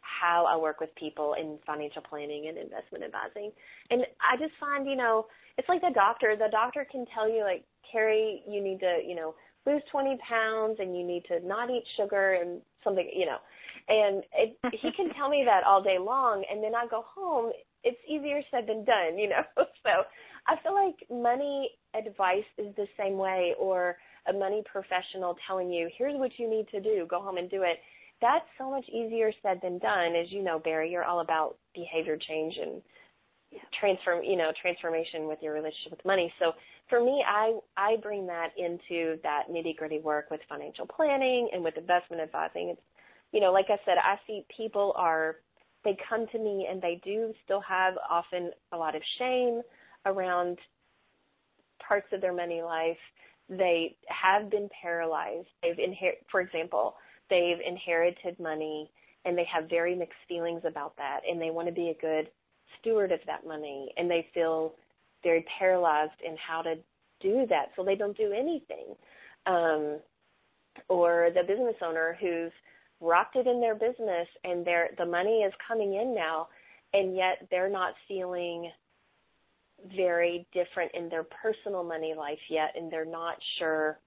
how 0.01 0.47
I 0.49 0.57
work 0.57 0.81
with 0.81 0.95
people 0.95 1.35
in 1.39 1.59
financial 1.67 2.03
planning 2.03 2.49
and 2.49 2.57
investment 2.57 3.05
advising 3.05 3.53
and 3.91 4.03
I 4.21 4.37
just 4.37 4.53
find 4.59 4.87
you 4.87 4.97
know 4.97 5.27
it's 5.57 5.69
like 5.69 5.81
the 5.81 5.93
doctor 5.95 6.37
the 6.37 6.49
doctor 6.51 6.87
can 6.91 7.05
tell 7.15 7.29
you 7.29 7.43
like 7.43 7.65
Carrie 7.91 8.43
you 8.49 8.63
need 8.63 8.81
to 8.81 9.01
you 9.07 9.15
know 9.15 9.35
lose 9.69 9.83
20 9.91 10.19
pounds 10.27 10.77
and 10.79 10.97
you 10.97 11.05
need 11.05 11.25
to 11.27 11.47
not 11.47 11.71
eat 11.71 11.85
sugar 11.97 12.35
and 12.35 12.61
something, 12.83 13.09
you 13.15 13.27
know. 13.27 13.39
And 13.89 14.23
it, 14.35 14.57
he 14.73 14.91
can 14.93 15.13
tell 15.15 15.29
me 15.29 15.45
that 15.47 15.65
all 15.65 15.83
day 15.83 15.99
long, 15.99 16.45
and 16.51 16.63
then 16.63 16.75
I 16.75 16.87
go 16.87 17.05
home. 17.15 17.53
It's 17.85 17.99
easier 18.09 18.43
said 18.51 18.67
than 18.67 18.85
done, 18.85 19.19
you 19.19 19.29
know. 19.29 19.43
so 19.57 20.05
I 20.47 20.57
feel 20.63 20.75
like 20.75 20.97
money 21.11 21.71
advice 21.95 22.45
is 22.57 22.75
the 22.77 22.87
same 22.99 23.17
way, 23.17 23.55
or 23.59 23.97
a 24.29 24.33
money 24.33 24.63
professional 24.71 25.37
telling 25.47 25.71
you, 25.71 25.89
here's 25.97 26.19
what 26.19 26.31
you 26.39 26.49
need 26.49 26.69
to 26.69 26.81
do, 26.81 27.07
go 27.09 27.21
home 27.21 27.39
and 27.39 27.51
do 27.51 27.63
it. 27.63 27.79
That's 28.21 28.45
so 28.59 28.71
much 28.71 28.89
easier 28.89 29.33
said 29.43 29.61
than 29.63 29.79
done. 29.79 30.15
As 30.17 30.31
you 30.31 30.43
know, 30.43 30.59
Bari, 30.59 30.91
you're 30.91 31.05
all 31.05 31.21
about 31.21 31.57
behavior 31.75 32.17
change 32.17 32.57
and 32.61 32.83
transform, 33.79 34.25
you 34.25 34.37
know, 34.37 34.51
transformation 34.61 35.27
with 35.27 35.39
your 35.41 35.55
relationship 35.55 35.93
with 35.93 36.05
money. 36.05 36.33
So 36.39 36.53
for 36.89 37.03
me, 37.03 37.25
I 37.27 37.59
I 37.77 37.97
bring 38.03 38.27
that 38.27 38.49
into 38.57 39.19
that 39.23 39.45
nitty 39.51 39.77
gritty 39.77 40.01
work 40.01 40.31
with 40.31 40.41
financial 40.49 40.87
planning 40.87 41.49
and 41.53 41.63
with 41.63 41.77
investment 41.77 42.23
advising. 42.23 42.71
It's 42.71 42.81
you 43.33 43.41
know, 43.41 43.53
like 43.53 43.67
I 43.69 43.79
said, 43.85 43.97
I 44.03 44.17
see 44.27 44.45
people 44.55 44.93
are 44.97 45.37
they 45.85 45.97
come 46.09 46.27
to 46.33 46.39
me 46.39 46.67
and 46.71 46.83
they 46.83 47.01
do 47.05 47.33
still 47.45 47.61
have 47.61 47.95
often 48.11 48.51
a 48.73 48.77
lot 48.77 48.97
of 48.97 49.03
shame 49.19 49.63
around 50.07 50.59
parts 51.87 52.09
of 52.13 52.21
their 52.21 52.35
money 52.35 52.63
life. 52.63 52.99
They 53.49 53.97
have 54.09 54.51
been 54.51 54.69
paralyzed. 54.83 55.49
They've 55.63 55.79
inherit, 55.79 56.25
for 56.31 56.41
example, 56.41 56.95
they've 57.31 57.59
inherited 57.67 58.39
money 58.39 58.91
and 59.25 59.37
they 59.37 59.47
have 59.53 59.69
very 59.69 59.95
mixed 59.95 60.19
feelings 60.29 60.63
about 60.67 60.97
that 60.97 61.21
and 61.29 61.41
they 61.41 61.51
want 61.51 61.69
to 61.69 61.75
be 61.75 61.89
a 61.89 62.01
good 62.01 62.29
steward 62.81 63.13
of 63.13 63.21
that 63.27 63.47
money 63.47 63.93
and 63.97 64.11
they 64.11 64.29
feel 64.35 64.75
very 65.23 65.45
paralyzed 65.59 66.21
in 66.25 66.37
how 66.37 66.63
to 66.63 66.77
do 67.21 67.47
that, 67.49 67.67
so 67.75 67.85
they 67.85 67.97
don't 67.97 68.17
do 68.17 68.33
anything. 68.33 68.95
Um, 69.47 69.99
or 70.89 71.31
the 71.35 71.43
business 71.43 71.75
owner 71.85 72.17
who's 72.21 72.53
rocked 73.01 73.37
it 73.37 73.47
in 73.47 73.61
their 73.61 73.75
business 73.75 74.29
and 74.45 74.65
their 74.65 74.91
the 74.99 75.07
money 75.07 75.41
is 75.41 75.53
coming 75.67 75.95
in 75.95 76.15
now, 76.15 76.49
and 76.93 77.17
yet 77.17 77.47
they're 77.51 77.71
not 77.71 77.95
feeling 78.07 78.71
very 79.97 80.47
different 80.53 80.91
in 80.95 81.09
their 81.09 81.25
personal 81.25 81.85
money 81.85 82.15
life 82.17 82.39
yet, 82.49 82.75
and 82.77 82.91
they're 82.91 83.05
not 83.05 83.37
sure 83.59 83.99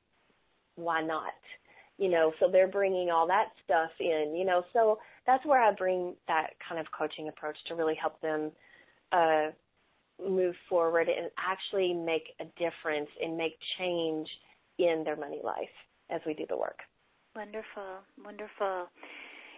why 0.76 1.02
not. 1.02 1.34
You 1.98 2.10
know, 2.10 2.34
so 2.40 2.50
they're 2.52 2.68
bringing 2.68 3.12
all 3.12 3.28
that 3.28 3.50
stuff 3.64 3.92
in. 4.00 4.34
You 4.36 4.46
know, 4.46 4.64
so 4.74 5.00
that's 5.26 5.46
where 5.46 5.62
I 5.62 5.72
bring 5.74 6.16
that 6.28 6.52
kind 6.68 6.80
of 6.80 6.88
coaching 6.98 7.28
approach 7.28 7.58
to 7.68 7.76
really 7.76 7.96
help 7.96 8.20
them 8.22 8.52
uh, 9.12 9.48
move 10.28 10.56
forward 10.70 11.08
and 11.10 11.30
actually 11.38 11.94
make 11.94 12.34
a 12.40 12.46
difference 12.60 13.10
and 13.22 13.38
make 13.38 13.58
change 13.78 14.28
in 14.80 15.04
their 15.06 15.16
money 15.16 15.40
life 15.44 15.70
as 16.10 16.22
we 16.26 16.34
do 16.34 16.46
the 16.50 16.58
work. 16.58 16.80
Wonderful, 17.36 18.02
wonderful. 18.24 18.88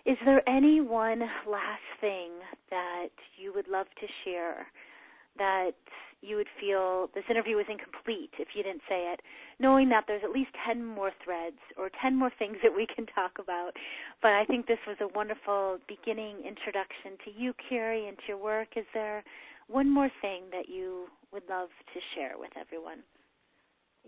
Is 0.05 0.17
there 0.25 0.47
any 0.49 0.81
one 0.81 1.19
last 1.47 1.81
thing 2.01 2.31
that 2.69 3.09
you 3.37 3.53
would 3.55 3.67
love 3.67 3.87
to 4.01 4.07
share 4.23 4.67
that 5.37 5.71
you 6.21 6.37
would 6.37 6.47
feel 6.59 7.09
this 7.13 7.25
interview 7.29 7.57
was 7.57 7.65
incomplete 7.69 8.31
if 8.39 8.49
you 8.55 8.63
didn't 8.63 8.81
say 8.87 9.11
it, 9.11 9.19
knowing 9.59 9.89
that 9.89 10.05
there's 10.07 10.23
at 10.23 10.31
least 10.31 10.51
10 10.65 10.83
more 10.83 11.11
threads 11.23 11.59
or 11.77 11.89
10 12.01 12.15
more 12.15 12.31
things 12.39 12.57
that 12.63 12.73
we 12.73 12.87
can 12.87 13.05
talk 13.07 13.33
about. 13.39 13.71
But 14.21 14.31
I 14.31 14.45
think 14.45 14.65
this 14.65 14.79
was 14.87 14.97
a 15.01 15.07
wonderful 15.13 15.79
beginning 15.87 16.37
introduction 16.47 17.19
to 17.25 17.31
you, 17.35 17.53
Carrie, 17.67 18.07
and 18.07 18.17
to 18.17 18.23
your 18.29 18.37
work. 18.37 18.69
Is 18.77 18.85
there 18.93 19.23
one 19.67 19.89
more 19.89 20.09
thing 20.21 20.43
that 20.51 20.69
you 20.69 21.07
would 21.33 21.43
love 21.49 21.69
to 21.93 21.99
share 22.15 22.37
with 22.39 22.51
everyone? 22.59 22.99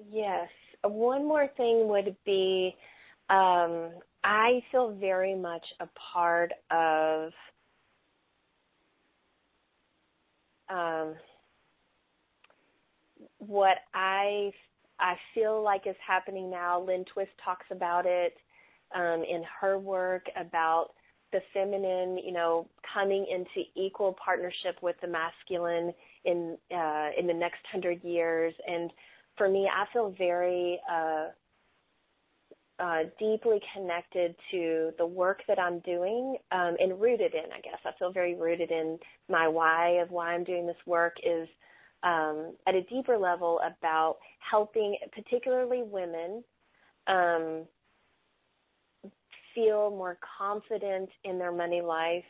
Yes. 0.09 0.47
One 0.83 1.27
more 1.27 1.49
thing 1.57 1.87
would 1.89 2.15
be 2.25 2.75
um, 3.29 3.91
I 4.23 4.61
feel 4.71 4.95
very 4.95 5.35
much 5.35 5.65
a 5.79 5.87
part 6.13 6.51
of 6.71 7.31
um, 10.69 11.15
what 13.39 13.77
I 13.93 14.51
I 14.99 15.15
feel 15.33 15.61
like 15.61 15.87
is 15.87 15.95
happening 16.05 16.49
now. 16.49 16.81
Lynn 16.81 17.05
Twist 17.13 17.31
talks 17.43 17.65
about 17.69 18.05
it 18.05 18.33
um, 18.95 19.23
in 19.29 19.43
her 19.59 19.77
work 19.77 20.25
about 20.37 20.89
the 21.31 21.39
feminine, 21.53 22.17
you 22.17 22.31
know, 22.31 22.67
coming 22.93 23.25
into 23.29 23.67
equal 23.75 24.15
partnership 24.23 24.77
with 24.81 24.95
the 25.01 25.07
masculine 25.07 25.93
in 26.23 26.57
uh, 26.73 27.09
in 27.17 27.27
the 27.27 27.33
next 27.33 27.59
hundred 27.71 28.03
years. 28.03 28.53
And 28.67 28.91
for 29.37 29.49
me, 29.49 29.69
I 29.71 29.85
feel 29.91 30.15
very 30.17 30.79
uh, 30.89 31.27
uh, 32.79 33.03
deeply 33.19 33.59
connected 33.73 34.35
to 34.51 34.91
the 34.97 35.05
work 35.05 35.41
that 35.47 35.59
I'm 35.59 35.79
doing 35.79 36.37
um, 36.51 36.75
and 36.79 36.99
rooted 36.99 37.33
in. 37.33 37.51
I 37.51 37.61
guess 37.61 37.79
I 37.85 37.91
feel 37.97 38.11
very 38.11 38.35
rooted 38.35 38.71
in 38.71 38.99
my 39.29 39.47
why 39.47 40.01
of 40.01 40.11
why 40.11 40.33
I'm 40.33 40.43
doing 40.43 40.67
this 40.67 40.75
work 40.85 41.15
is 41.23 41.47
um, 42.03 42.53
at 42.67 42.75
a 42.75 42.83
deeper 42.83 43.17
level 43.17 43.59
about 43.65 44.17
helping, 44.39 44.97
particularly 45.13 45.83
women, 45.83 46.43
um, 47.07 47.65
feel 49.55 49.89
more 49.89 50.17
confident 50.37 51.09
in 51.23 51.39
their 51.39 51.51
money 51.51 51.81
life, 51.81 52.23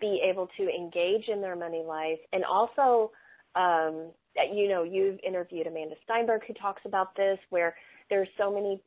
be 0.00 0.22
able 0.24 0.48
to 0.56 0.68
engage 0.68 1.28
in 1.28 1.40
their 1.40 1.56
money 1.56 1.82
life, 1.86 2.18
and 2.32 2.44
also, 2.44 3.10
um, 3.56 4.10
you 4.54 4.68
know, 4.68 4.84
you've 4.84 5.18
interviewed 5.26 5.66
Amanda 5.66 5.96
Steinberg 6.04 6.42
who 6.46 6.54
talks 6.54 6.82
about 6.84 7.16
this, 7.16 7.38
where 7.50 7.74
there's 8.08 8.28
so 8.38 8.52
many. 8.52 8.80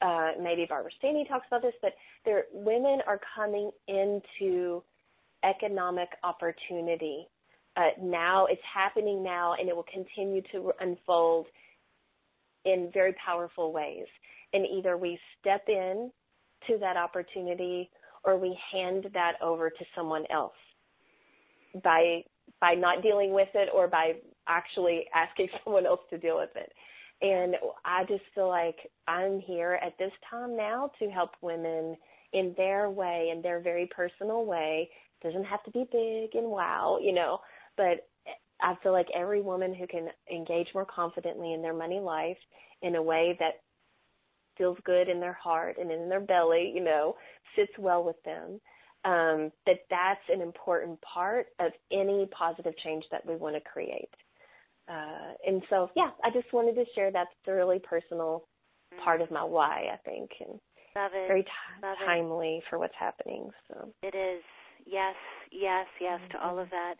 Uh, 0.00 0.30
maybe 0.40 0.64
Barbara 0.68 0.92
Stanny 0.98 1.24
talks 1.28 1.46
about 1.48 1.62
this, 1.62 1.74
but 1.82 1.92
there 2.24 2.44
women 2.52 3.00
are 3.06 3.20
coming 3.34 3.70
into 3.88 4.82
economic 5.44 6.08
opportunity 6.22 7.26
uh, 7.76 7.90
now. 8.00 8.46
It's 8.46 8.62
happening 8.72 9.22
now, 9.22 9.54
and 9.58 9.68
it 9.68 9.74
will 9.74 9.86
continue 9.92 10.42
to 10.52 10.72
unfold 10.80 11.46
in 12.64 12.90
very 12.92 13.14
powerful 13.24 13.72
ways. 13.72 14.06
And 14.52 14.66
either 14.66 14.96
we 14.96 15.18
step 15.40 15.64
in 15.68 16.10
to 16.66 16.78
that 16.78 16.96
opportunity 16.96 17.90
or 18.24 18.36
we 18.36 18.56
hand 18.72 19.06
that 19.14 19.34
over 19.42 19.70
to 19.70 19.84
someone 19.96 20.24
else 20.30 20.52
by 21.82 22.22
by 22.60 22.74
not 22.74 23.02
dealing 23.02 23.32
with 23.32 23.48
it 23.54 23.68
or 23.74 23.86
by 23.88 24.14
actually 24.48 25.04
asking 25.14 25.48
someone 25.64 25.86
else 25.86 26.00
to 26.10 26.18
deal 26.18 26.36
with 26.36 26.50
it. 26.56 26.72
And 27.20 27.56
I 27.84 28.04
just 28.04 28.22
feel 28.34 28.48
like 28.48 28.76
I'm 29.08 29.40
here 29.40 29.78
at 29.84 29.98
this 29.98 30.12
time 30.30 30.56
now 30.56 30.90
to 30.98 31.10
help 31.10 31.30
women 31.40 31.96
in 32.32 32.54
their 32.56 32.90
way, 32.90 33.30
in 33.34 33.42
their 33.42 33.60
very 33.60 33.88
personal 33.94 34.44
way. 34.44 34.88
It 35.20 35.26
doesn't 35.26 35.44
have 35.44 35.64
to 35.64 35.70
be 35.72 35.84
big 35.90 36.34
and 36.34 36.50
wow, 36.50 36.98
you 37.02 37.12
know, 37.12 37.40
but 37.76 38.06
I 38.60 38.74
feel 38.82 38.92
like 38.92 39.08
every 39.14 39.40
woman 39.40 39.74
who 39.74 39.86
can 39.86 40.08
engage 40.32 40.68
more 40.74 40.86
confidently 40.86 41.54
in 41.54 41.62
their 41.62 41.74
money 41.74 42.00
life 42.00 42.36
in 42.82 42.94
a 42.96 43.02
way 43.02 43.36
that 43.40 43.62
feels 44.56 44.78
good 44.84 45.08
in 45.08 45.20
their 45.20 45.32
heart 45.32 45.76
and 45.80 45.90
in 45.90 46.08
their 46.08 46.20
belly, 46.20 46.72
you 46.74 46.82
know, 46.82 47.16
sits 47.56 47.72
well 47.78 48.04
with 48.04 48.20
them, 48.24 48.60
um, 49.04 49.52
that 49.66 49.78
that's 49.90 50.20
an 50.28 50.40
important 50.40 51.00
part 51.00 51.46
of 51.60 51.72
any 51.92 52.28
positive 52.36 52.76
change 52.78 53.04
that 53.10 53.24
we 53.24 53.36
want 53.36 53.54
to 53.54 53.60
create. 53.60 54.10
Uh, 54.88 55.34
and 55.46 55.62
so, 55.68 55.90
yeah, 55.94 56.10
I 56.24 56.30
just 56.30 56.52
wanted 56.52 56.74
to 56.74 56.84
share 56.94 57.10
that's 57.10 57.30
a 57.46 57.52
really 57.52 57.78
personal 57.78 58.44
part 59.04 59.20
of 59.20 59.30
my 59.30 59.44
why, 59.44 59.86
I 59.92 59.96
think, 60.08 60.30
and 60.40 60.58
Love 60.96 61.12
it. 61.14 61.28
very 61.28 61.42
t- 61.42 62.04
timely 62.06 62.56
it. 62.56 62.64
for 62.70 62.78
what's 62.78 62.94
happening. 62.98 63.50
So 63.68 63.88
it 64.02 64.14
is. 64.14 64.42
Yes, 64.86 65.14
yes, 65.52 65.86
yes 66.00 66.20
mm-hmm. 66.20 66.32
to 66.32 66.44
all 66.44 66.58
of 66.58 66.70
that. 66.70 66.94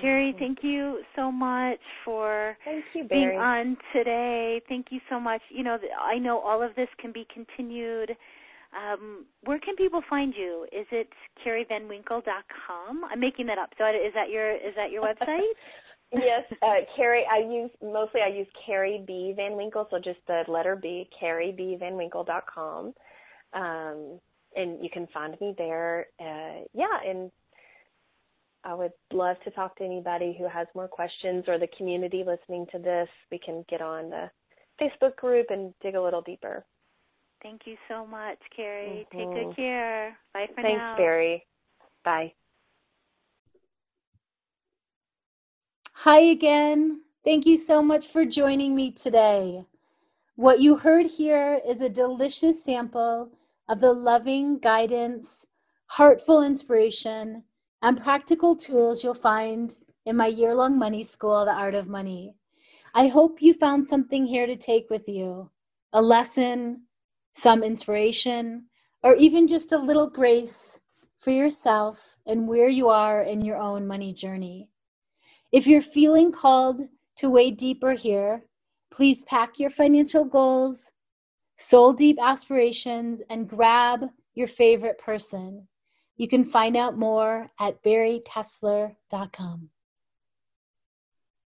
Carrie, 0.00 0.30
mm-hmm. 0.30 0.38
thank 0.38 0.58
you 0.62 1.02
so 1.16 1.30
much 1.30 1.80
for 2.04 2.56
you, 2.94 3.04
being 3.04 3.38
on 3.38 3.76
today. 3.92 4.60
Thank 4.68 4.86
you 4.90 5.00
so 5.10 5.20
much. 5.20 5.42
You 5.50 5.64
know, 5.64 5.78
I 6.02 6.18
know 6.18 6.38
all 6.38 6.62
of 6.62 6.74
this 6.74 6.88
can 6.98 7.12
be 7.12 7.26
continued. 7.32 8.16
Um, 8.72 9.26
where 9.44 9.58
can 9.58 9.76
people 9.76 10.02
find 10.08 10.32
you? 10.36 10.66
Is 10.72 10.86
it 10.90 11.08
carrievanwinkle.com? 11.46 13.04
I'm 13.10 13.20
making 13.20 13.46
that 13.46 13.58
up. 13.58 13.70
So 13.76 13.84
is 13.86 14.14
that 14.14 14.30
your 14.30 14.52
is 14.52 14.74
that 14.76 14.90
your 14.90 15.02
website? 15.20 15.52
Yes, 16.12 16.44
uh, 16.62 16.84
Carrie. 16.94 17.24
I 17.30 17.38
use 17.38 17.70
mostly 17.82 18.20
I 18.20 18.28
use 18.28 18.46
Carrie 18.66 19.02
B 19.06 19.32
Van 19.34 19.56
Winkle, 19.56 19.86
so 19.90 19.98
just 19.98 20.18
the 20.26 20.44
letter 20.46 20.76
B, 20.76 21.08
carriebvanwinkle.com. 21.20 22.92
Um, 23.54 24.20
and 24.54 24.82
you 24.82 24.90
can 24.92 25.06
find 25.12 25.40
me 25.40 25.54
there. 25.56 26.06
Uh, 26.20 26.64
yeah, 26.74 26.98
and 27.06 27.30
I 28.64 28.74
would 28.74 28.92
love 29.12 29.36
to 29.44 29.50
talk 29.50 29.76
to 29.76 29.84
anybody 29.84 30.36
who 30.38 30.46
has 30.48 30.66
more 30.74 30.88
questions 30.88 31.44
or 31.48 31.58
the 31.58 31.68
community 31.78 32.24
listening 32.26 32.66
to 32.72 32.78
this. 32.78 33.08
We 33.30 33.38
can 33.38 33.64
get 33.68 33.80
on 33.80 34.10
the 34.10 34.30
Facebook 34.80 35.16
group 35.16 35.46
and 35.50 35.74
dig 35.82 35.94
a 35.94 36.02
little 36.02 36.22
deeper. 36.22 36.64
Thank 37.42 37.62
you 37.64 37.76
so 37.88 38.06
much, 38.06 38.38
Carrie. 38.54 39.06
Mm-hmm. 39.12 39.18
Take 39.18 39.28
good 39.28 39.46
mm-hmm. 39.46 39.60
care. 39.60 40.16
Bye 40.32 40.46
for 40.54 40.62
Thanks, 40.62 40.78
now. 40.78 40.94
Thanks, 40.96 41.00
Bari. 41.00 41.46
Bye. 42.04 42.32
Hi 46.04 46.18
again. 46.18 47.02
Thank 47.24 47.46
you 47.46 47.56
so 47.56 47.80
much 47.80 48.08
for 48.08 48.24
joining 48.24 48.74
me 48.74 48.90
today. 48.90 49.64
What 50.34 50.58
you 50.58 50.74
heard 50.74 51.06
here 51.06 51.60
is 51.64 51.80
a 51.80 51.88
delicious 51.88 52.64
sample 52.64 53.30
of 53.68 53.78
the 53.78 53.92
loving 53.92 54.58
guidance, 54.58 55.46
heartful 55.86 56.42
inspiration, 56.42 57.44
and 57.82 58.02
practical 58.02 58.56
tools 58.56 59.04
you'll 59.04 59.14
find 59.14 59.78
in 60.04 60.16
my 60.16 60.26
year 60.26 60.56
long 60.56 60.76
money 60.76 61.04
school, 61.04 61.44
The 61.44 61.52
Art 61.52 61.76
of 61.76 61.86
Money. 61.86 62.34
I 62.96 63.06
hope 63.06 63.40
you 63.40 63.54
found 63.54 63.86
something 63.86 64.26
here 64.26 64.48
to 64.48 64.56
take 64.56 64.90
with 64.90 65.06
you 65.06 65.50
a 65.92 66.02
lesson, 66.02 66.82
some 67.30 67.62
inspiration, 67.62 68.64
or 69.04 69.14
even 69.14 69.46
just 69.46 69.70
a 69.70 69.78
little 69.78 70.10
grace 70.10 70.80
for 71.18 71.30
yourself 71.30 72.16
and 72.26 72.48
where 72.48 72.68
you 72.68 72.88
are 72.88 73.22
in 73.22 73.44
your 73.44 73.58
own 73.58 73.86
money 73.86 74.12
journey. 74.12 74.68
If 75.52 75.66
you're 75.66 75.82
feeling 75.82 76.32
called 76.32 76.88
to 77.16 77.28
wade 77.28 77.58
deeper 77.58 77.92
here, 77.92 78.42
please 78.90 79.22
pack 79.22 79.58
your 79.58 79.68
financial 79.68 80.24
goals, 80.24 80.92
soul 81.56 81.92
deep 81.92 82.18
aspirations, 82.20 83.20
and 83.28 83.48
grab 83.48 84.06
your 84.34 84.46
favorite 84.46 84.96
person. 84.98 85.68
You 86.16 86.26
can 86.26 86.44
find 86.44 86.74
out 86.74 86.96
more 86.96 87.50
at 87.60 87.82
baritessler.com. 87.82 89.68